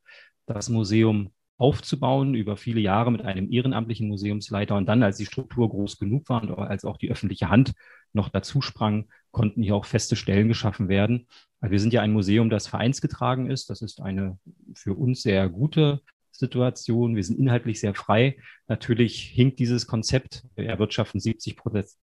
das 0.46 0.68
Museum 0.68 1.30
aufzubauen 1.60 2.34
über 2.34 2.56
viele 2.56 2.80
Jahre 2.80 3.12
mit 3.12 3.20
einem 3.22 3.52
ehrenamtlichen 3.52 4.08
Museumsleiter. 4.08 4.76
Und 4.76 4.86
dann, 4.86 5.02
als 5.02 5.18
die 5.18 5.26
Struktur 5.26 5.68
groß 5.68 5.98
genug 5.98 6.28
war 6.30 6.42
und 6.42 6.50
als 6.52 6.86
auch 6.86 6.96
die 6.96 7.10
öffentliche 7.10 7.50
Hand 7.50 7.72
noch 8.14 8.30
dazu 8.30 8.62
sprang, 8.62 9.08
konnten 9.30 9.62
hier 9.62 9.76
auch 9.76 9.84
feste 9.84 10.16
Stellen 10.16 10.48
geschaffen 10.48 10.88
werden. 10.88 11.26
Also 11.60 11.72
wir 11.72 11.80
sind 11.80 11.92
ja 11.92 12.00
ein 12.00 12.14
Museum, 12.14 12.48
das 12.48 12.66
vereinsgetragen 12.66 13.50
ist. 13.50 13.68
Das 13.68 13.82
ist 13.82 14.00
eine 14.00 14.38
für 14.74 14.94
uns 14.94 15.20
sehr 15.20 15.50
gute 15.50 16.00
Situation. 16.30 17.14
Wir 17.14 17.24
sind 17.24 17.38
inhaltlich 17.38 17.78
sehr 17.78 17.92
frei. 17.92 18.38
Natürlich 18.66 19.20
hinkt 19.20 19.58
dieses 19.58 19.86
Konzept. 19.86 20.46
Wir 20.56 20.64
erwirtschaften 20.64 21.20
70 21.20 21.58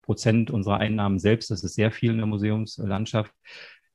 Prozent 0.03 0.51
unserer 0.51 0.77
Einnahmen 0.77 1.17
selbst. 1.17 1.49
Das 1.49 1.63
ist 1.63 1.73
sehr 1.73 1.91
viel 1.91 2.11
in 2.11 2.17
der 2.17 2.27
Museumslandschaft. 2.27 3.33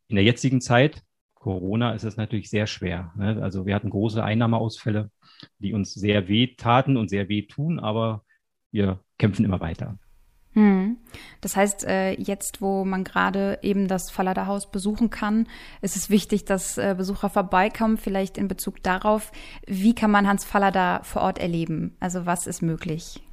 In 0.09 0.17
der 0.17 0.25
jetzigen 0.25 0.61
Zeit 0.61 1.05
Corona 1.45 1.93
ist 1.93 2.05
es 2.05 2.17
natürlich 2.17 2.49
sehr 2.49 2.67
schwer. 2.67 3.13
Ne? 3.17 3.39
Also 3.43 3.67
wir 3.67 3.75
hatten 3.75 3.91
große 3.91 4.25
Einnahmeausfälle, 4.25 5.11
die 5.59 5.73
uns 5.73 5.95
sehr 5.95 6.29
weh 6.29 6.55
taten 6.57 6.97
und 6.97 7.09
sehr 7.09 7.29
weh 7.29 7.43
tun, 7.43 7.79
aber 7.79 8.25
wir 8.71 9.01
kämpfen 9.19 9.45
immer 9.45 9.61
weiter. 9.61 9.99
Hm. 10.55 10.99
Das 11.41 11.57
heißt, 11.57 11.85
äh, 11.85 12.13
jetzt, 12.13 12.61
wo 12.61 12.85
man 12.85 13.03
gerade 13.03 13.59
eben 13.63 13.89
das 13.89 14.11
Falladerhaus 14.11 14.71
besuchen 14.71 15.11
kann, 15.11 15.49
ist 15.83 15.97
es 15.97 16.11
wichtig, 16.11 16.45
dass 16.45 16.79
äh, 16.79 16.95
Besucher 16.97 17.29
vorbeikommen, 17.29 17.97
vielleicht 17.97 18.39
in 18.39 18.47
Bezug 18.47 18.83
darauf, 18.83 19.33
wie 19.67 19.97
kann 19.97 20.13
man 20.13 20.29
Hans 20.29 20.45
Fallader 20.45 21.01
vor 21.03 21.23
Ort 21.23 21.41
erleben? 21.41 21.97
Also 21.99 22.25
was 22.25 22.47
ist 22.47 22.63
möglich? 22.63 23.24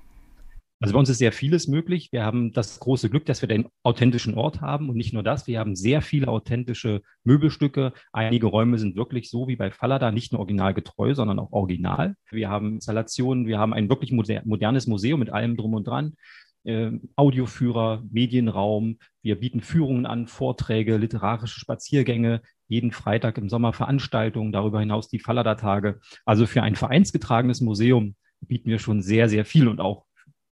Also 0.81 0.93
bei 0.93 0.99
uns 0.99 1.09
ist 1.09 1.19
sehr 1.19 1.31
vieles 1.31 1.67
möglich. 1.67 2.09
Wir 2.11 2.25
haben 2.25 2.53
das 2.53 2.79
große 2.79 3.11
Glück, 3.11 3.27
dass 3.27 3.41
wir 3.41 3.47
den 3.47 3.67
authentischen 3.83 4.33
Ort 4.33 4.61
haben 4.61 4.89
und 4.89 4.97
nicht 4.97 5.13
nur 5.13 5.21
das, 5.21 5.45
wir 5.45 5.59
haben 5.59 5.75
sehr 5.75 6.01
viele 6.01 6.27
authentische 6.27 7.03
Möbelstücke. 7.23 7.93
Einige 8.11 8.47
Räume 8.47 8.79
sind 8.79 8.95
wirklich 8.95 9.29
so 9.29 9.47
wie 9.47 9.55
bei 9.55 9.69
Fallada, 9.69 10.11
nicht 10.11 10.31
nur 10.31 10.39
originalgetreu, 10.39 11.13
sondern 11.13 11.37
auch 11.37 11.51
original. 11.51 12.15
Wir 12.31 12.49
haben 12.49 12.73
Installationen, 12.73 13.45
wir 13.45 13.59
haben 13.59 13.75
ein 13.75 13.89
wirklich 13.89 14.11
modernes 14.11 14.87
Museum 14.87 15.19
mit 15.19 15.29
allem 15.29 15.55
drum 15.55 15.75
und 15.75 15.85
dran. 15.85 16.15
Äh, 16.63 16.93
Audioführer, 17.15 18.03
Medienraum. 18.09 18.97
Wir 19.21 19.39
bieten 19.39 19.61
Führungen 19.61 20.07
an, 20.07 20.25
Vorträge, 20.25 20.97
literarische 20.97 21.59
Spaziergänge, 21.59 22.41
jeden 22.67 22.91
Freitag 22.91 23.37
im 23.37 23.49
Sommer 23.49 23.73
Veranstaltungen, 23.73 24.51
darüber 24.51 24.79
hinaus 24.79 25.09
die 25.09 25.19
Fallada-Tage. 25.19 25.99
Also 26.25 26.47
für 26.47 26.63
ein 26.63 26.75
vereinsgetragenes 26.75 27.61
Museum 27.61 28.15
bieten 28.39 28.71
wir 28.71 28.79
schon 28.79 29.03
sehr, 29.03 29.29
sehr 29.29 29.45
viel 29.45 29.67
und 29.67 29.79
auch 29.79 30.05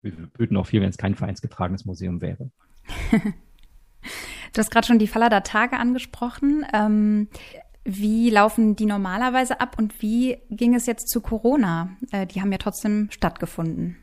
wir 0.05 0.29
würden 0.37 0.57
auch 0.57 0.67
viel, 0.67 0.81
wenn 0.81 0.89
es 0.89 0.97
kein 0.97 1.15
vereinsgetragenes 1.15 1.85
Museum 1.85 2.21
wäre. 2.21 2.49
du 3.11 4.57
hast 4.57 4.71
gerade 4.71 4.87
schon 4.87 4.99
die 4.99 5.07
Fallada 5.07 5.41
Tage 5.41 5.77
angesprochen. 5.77 6.65
Ähm, 6.73 7.27
wie 7.83 8.29
laufen 8.29 8.75
die 8.75 8.85
normalerweise 8.85 9.59
ab 9.59 9.75
und 9.77 10.01
wie 10.01 10.37
ging 10.49 10.73
es 10.73 10.85
jetzt 10.85 11.09
zu 11.09 11.21
Corona? 11.21 11.95
Äh, 12.11 12.25
die 12.25 12.41
haben 12.41 12.51
ja 12.51 12.57
trotzdem 12.57 13.09
stattgefunden. 13.11 13.97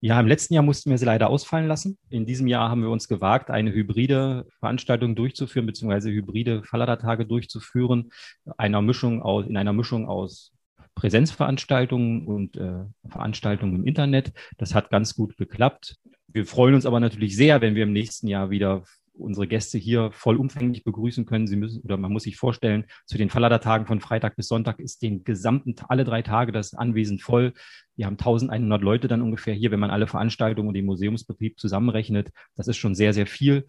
Ja, 0.00 0.20
im 0.20 0.28
letzten 0.28 0.54
Jahr 0.54 0.62
mussten 0.62 0.90
wir 0.90 0.98
sie 0.98 1.04
leider 1.04 1.28
ausfallen 1.28 1.66
lassen. 1.66 1.98
In 2.08 2.24
diesem 2.24 2.46
Jahr 2.46 2.70
haben 2.70 2.82
wir 2.82 2.90
uns 2.90 3.08
gewagt, 3.08 3.50
eine 3.50 3.72
hybride 3.72 4.46
Veranstaltung 4.60 5.16
durchzuführen, 5.16 5.66
beziehungsweise 5.66 6.10
hybride 6.10 6.62
Fallada-Tage 6.62 7.26
durchzuführen, 7.26 8.12
einer 8.56 8.80
Mischung 8.80 9.22
aus, 9.22 9.46
in 9.46 9.56
einer 9.56 9.72
Mischung 9.72 10.08
aus 10.08 10.52
Präsenzveranstaltungen 10.98 12.26
und 12.26 12.56
äh, 12.56 12.84
Veranstaltungen 13.08 13.76
im 13.76 13.86
Internet. 13.86 14.32
Das 14.56 14.74
hat 14.74 14.90
ganz 14.90 15.14
gut 15.14 15.36
geklappt. 15.36 15.96
Wir 16.26 16.44
freuen 16.44 16.74
uns 16.74 16.86
aber 16.86 16.98
natürlich 16.98 17.36
sehr, 17.36 17.60
wenn 17.60 17.76
wir 17.76 17.84
im 17.84 17.92
nächsten 17.92 18.26
Jahr 18.26 18.50
wieder 18.50 18.82
unsere 19.12 19.46
Gäste 19.46 19.78
hier 19.78 20.10
vollumfänglich 20.10 20.82
begrüßen 20.82 21.24
können. 21.24 21.46
Sie 21.46 21.54
müssen, 21.54 21.82
oder 21.82 21.96
man 21.96 22.12
muss 22.12 22.24
sich 22.24 22.36
vorstellen, 22.36 22.84
zu 23.06 23.16
den 23.16 23.30
Fallader-Tagen 23.30 23.86
von 23.86 24.00
Freitag 24.00 24.34
bis 24.34 24.48
Sonntag 24.48 24.80
ist 24.80 25.00
den 25.02 25.22
gesamten, 25.22 25.76
alle 25.88 26.04
drei 26.04 26.22
Tage 26.22 26.50
das 26.50 26.74
Anwesen 26.74 27.20
voll. 27.20 27.52
Wir 27.94 28.06
haben 28.06 28.14
1100 28.14 28.82
Leute 28.82 29.06
dann 29.06 29.22
ungefähr 29.22 29.54
hier, 29.54 29.70
wenn 29.70 29.80
man 29.80 29.90
alle 29.90 30.08
Veranstaltungen 30.08 30.68
und 30.68 30.74
den 30.74 30.86
Museumsbetrieb 30.86 31.60
zusammenrechnet. 31.60 32.30
Das 32.56 32.66
ist 32.66 32.76
schon 32.76 32.96
sehr, 32.96 33.12
sehr 33.12 33.28
viel. 33.28 33.66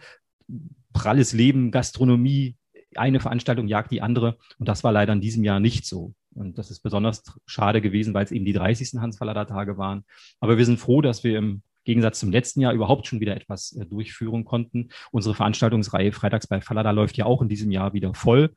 Pralles 0.93 1.34
Leben, 1.34 1.69
Gastronomie, 1.69 2.55
eine 2.95 3.19
Veranstaltung 3.19 3.67
jagt 3.67 3.91
die 3.91 4.01
andere. 4.01 4.38
Und 4.57 4.67
das 4.67 4.84
war 4.84 4.91
leider 4.91 5.13
in 5.13 5.21
diesem 5.21 5.43
Jahr 5.43 5.59
nicht 5.59 5.86
so. 5.86 6.15
Und 6.36 6.57
das 6.57 6.71
ist 6.71 6.82
besonders 6.82 7.23
schade 7.45 7.82
gewesen, 7.82 8.13
weil 8.13 8.23
es 8.23 8.32
eben 8.32 8.45
die 8.45 8.53
30. 8.53 8.99
Hans-Fallada-Tage 8.99 9.77
waren. 9.77 10.05
Aber 10.39 10.57
wir 10.57 10.65
sind 10.65 10.80
froh, 10.80 11.01
dass 11.01 11.23
wir 11.23 11.38
im 11.38 11.63
Gegensatz 11.86 12.19
zum 12.19 12.32
letzten 12.32 12.61
Jahr 12.61 12.73
überhaupt 12.73 13.07
schon 13.07 13.19
wieder 13.19 13.36
etwas 13.36 13.71
äh, 13.73 13.86
durchführen 13.86 14.45
konnten. 14.45 14.89
Unsere 15.11 15.36
Veranstaltungsreihe 15.36 16.11
Freitags 16.11 16.47
bei 16.47 16.61
Fallada 16.61 16.91
läuft 16.91 17.17
ja 17.17 17.25
auch 17.25 17.41
in 17.41 17.49
diesem 17.49 17.71
Jahr 17.71 17.93
wieder 17.93 18.13
voll. 18.13 18.55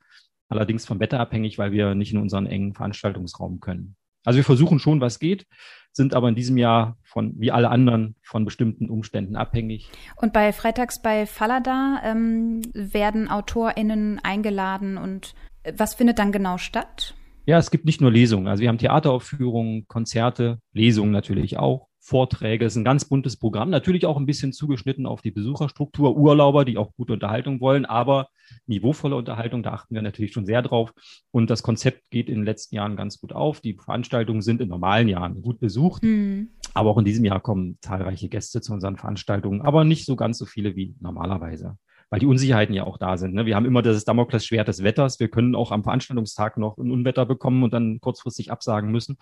Allerdings 0.48 0.84
vom 0.84 1.00
Wetter 1.00 1.18
abhängig, 1.18 1.56
weil 1.56 1.72
wir 1.72 1.94
nicht 1.94 2.12
in 2.12 2.18
unseren 2.18 2.46
engen 2.46 2.74
Veranstaltungsraum 2.74 3.60
können. 3.60 3.96
Also 4.24 4.36
wir 4.36 4.44
versuchen 4.44 4.78
schon, 4.78 5.00
was 5.00 5.18
geht, 5.18 5.46
sind 5.92 6.14
aber 6.14 6.28
in 6.28 6.34
diesem 6.34 6.56
Jahr 6.56 6.96
von, 7.02 7.32
wie 7.38 7.50
alle 7.50 7.70
anderen, 7.70 8.16
von 8.22 8.44
bestimmten 8.44 8.88
Umständen 8.88 9.34
abhängig. 9.34 9.90
Und 10.16 10.32
bei 10.32 10.52
Freitags 10.52 11.02
bei 11.02 11.26
Fallada 11.26 12.00
ähm, 12.04 12.62
werden 12.74 13.28
AutorInnen 13.28 14.20
eingeladen 14.22 14.96
und 14.96 15.34
äh, 15.62 15.72
was 15.76 15.94
findet 15.94 16.18
dann 16.18 16.32
genau 16.32 16.58
statt? 16.58 17.14
Ja, 17.44 17.58
es 17.58 17.72
gibt 17.72 17.84
nicht 17.84 18.00
nur 18.00 18.12
Lesungen. 18.12 18.46
Also 18.46 18.60
wir 18.60 18.68
haben 18.68 18.78
Theateraufführungen, 18.78 19.88
Konzerte, 19.88 20.60
Lesungen 20.72 21.10
natürlich 21.10 21.58
auch, 21.58 21.88
Vorträge. 21.98 22.64
Es 22.64 22.74
ist 22.74 22.76
ein 22.76 22.84
ganz 22.84 23.04
buntes 23.04 23.36
Programm. 23.36 23.68
Natürlich 23.68 24.06
auch 24.06 24.16
ein 24.16 24.26
bisschen 24.26 24.52
zugeschnitten 24.52 25.06
auf 25.06 25.22
die 25.22 25.32
Besucherstruktur. 25.32 26.16
Urlauber, 26.16 26.64
die 26.64 26.78
auch 26.78 26.94
gute 26.94 27.12
Unterhaltung 27.14 27.60
wollen, 27.60 27.84
aber 27.84 28.28
niveauvolle 28.66 29.16
Unterhaltung, 29.16 29.64
da 29.64 29.72
achten 29.72 29.94
wir 29.94 30.02
natürlich 30.02 30.32
schon 30.32 30.46
sehr 30.46 30.62
drauf. 30.62 30.92
Und 31.32 31.50
das 31.50 31.64
Konzept 31.64 32.02
geht 32.10 32.28
in 32.28 32.36
den 32.36 32.44
letzten 32.44 32.76
Jahren 32.76 32.96
ganz 32.96 33.20
gut 33.20 33.32
auf. 33.32 33.60
Die 33.60 33.74
Veranstaltungen 33.74 34.42
sind 34.42 34.60
in 34.60 34.68
normalen 34.68 35.08
Jahren 35.08 35.42
gut 35.42 35.58
besucht. 35.58 36.04
Mhm. 36.04 36.50
Aber 36.74 36.90
auch 36.90 36.98
in 36.98 37.04
diesem 37.04 37.24
Jahr 37.24 37.40
kommen 37.40 37.76
zahlreiche 37.80 38.28
Gäste 38.28 38.60
zu 38.60 38.72
unseren 38.72 38.96
Veranstaltungen, 38.96 39.62
aber 39.62 39.84
nicht 39.84 40.06
so 40.06 40.14
ganz 40.14 40.38
so 40.38 40.46
viele 40.46 40.76
wie 40.76 40.94
normalerweise 41.00 41.76
weil 42.12 42.20
die 42.20 42.26
Unsicherheiten 42.26 42.74
ja 42.74 42.84
auch 42.84 42.98
da 42.98 43.16
sind. 43.16 43.32
Ne? 43.32 43.46
Wir 43.46 43.56
haben 43.56 43.64
immer 43.64 43.80
das 43.80 44.04
Damoklesschwert 44.04 44.68
des 44.68 44.82
Wetters. 44.82 45.18
Wir 45.18 45.28
können 45.28 45.54
auch 45.54 45.72
am 45.72 45.82
Veranstaltungstag 45.82 46.58
noch 46.58 46.76
ein 46.76 46.90
Unwetter 46.90 47.24
bekommen 47.24 47.62
und 47.62 47.72
dann 47.72 48.00
kurzfristig 48.02 48.52
absagen 48.52 48.90
müssen. 48.92 49.16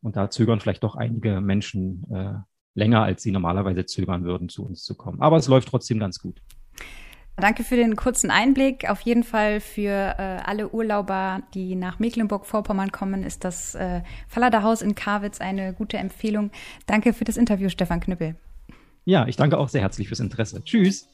Und 0.00 0.16
da 0.16 0.28
zögern 0.28 0.58
vielleicht 0.58 0.82
doch 0.82 0.96
einige 0.96 1.40
Menschen 1.40 2.04
äh, 2.12 2.32
länger, 2.74 3.04
als 3.04 3.22
sie 3.22 3.30
normalerweise 3.30 3.86
zögern 3.86 4.24
würden, 4.24 4.48
zu 4.48 4.66
uns 4.66 4.82
zu 4.82 4.96
kommen. 4.96 5.22
Aber 5.22 5.36
es 5.36 5.46
läuft 5.46 5.68
trotzdem 5.68 6.00
ganz 6.00 6.18
gut. 6.18 6.42
Danke 7.36 7.62
für 7.62 7.76
den 7.76 7.94
kurzen 7.94 8.32
Einblick. 8.32 8.90
Auf 8.90 9.02
jeden 9.02 9.22
Fall 9.22 9.60
für 9.60 10.16
äh, 10.18 10.40
alle 10.44 10.68
Urlauber, 10.70 11.44
die 11.54 11.76
nach 11.76 12.00
Mecklenburg-Vorpommern 12.00 12.90
kommen, 12.90 13.22
ist 13.22 13.44
das 13.44 13.76
äh, 13.76 14.02
Falladerhaus 14.26 14.82
in 14.82 14.96
Karwitz 14.96 15.40
eine 15.40 15.74
gute 15.74 15.96
Empfehlung. 15.96 16.50
Danke 16.86 17.12
für 17.12 17.22
das 17.22 17.36
Interview, 17.36 17.68
Stefan 17.68 18.00
Knüppel. 18.00 18.34
Ja, 19.04 19.28
ich 19.28 19.36
danke 19.36 19.58
auch 19.58 19.68
sehr 19.68 19.82
herzlich 19.82 20.08
fürs 20.08 20.18
Interesse. 20.18 20.64
Tschüss. 20.64 21.08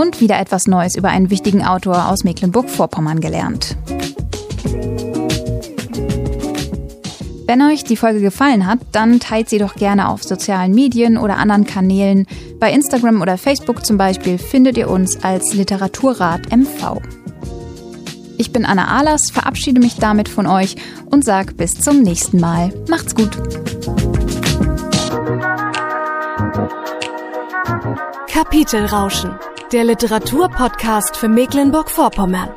Und 0.00 0.22
wieder 0.22 0.40
etwas 0.40 0.66
Neues 0.66 0.96
über 0.96 1.10
einen 1.10 1.28
wichtigen 1.28 1.62
Autor 1.62 2.08
aus 2.08 2.24
Mecklenburg-Vorpommern 2.24 3.20
gelernt. 3.20 3.76
Wenn 7.46 7.60
euch 7.60 7.84
die 7.84 7.96
Folge 7.96 8.20
gefallen 8.22 8.66
hat, 8.66 8.78
dann 8.92 9.20
teilt 9.20 9.50
sie 9.50 9.58
doch 9.58 9.74
gerne 9.74 10.08
auf 10.08 10.22
sozialen 10.22 10.74
Medien 10.74 11.18
oder 11.18 11.36
anderen 11.36 11.66
Kanälen. 11.66 12.26
Bei 12.58 12.72
Instagram 12.72 13.20
oder 13.20 13.36
Facebook 13.36 13.84
zum 13.84 13.98
Beispiel 13.98 14.38
findet 14.38 14.78
ihr 14.78 14.88
uns 14.88 15.22
als 15.22 15.52
Literaturrat 15.52 16.50
MV. 16.50 17.02
Ich 18.38 18.52
bin 18.52 18.64
Anna 18.64 18.86
Ahlers, 18.86 19.30
verabschiede 19.30 19.80
mich 19.80 19.96
damit 19.96 20.30
von 20.30 20.46
euch 20.46 20.76
und 21.10 21.26
sage 21.26 21.52
bis 21.52 21.78
zum 21.78 22.00
nächsten 22.00 22.40
Mal. 22.40 22.72
Macht's 22.88 23.14
gut! 23.14 23.36
Kapitelrauschen, 28.28 29.32
der 29.72 29.84
Literaturpodcast 29.84 31.16
für 31.16 31.28
Mecklenburg-Vorpommern. 31.28 32.50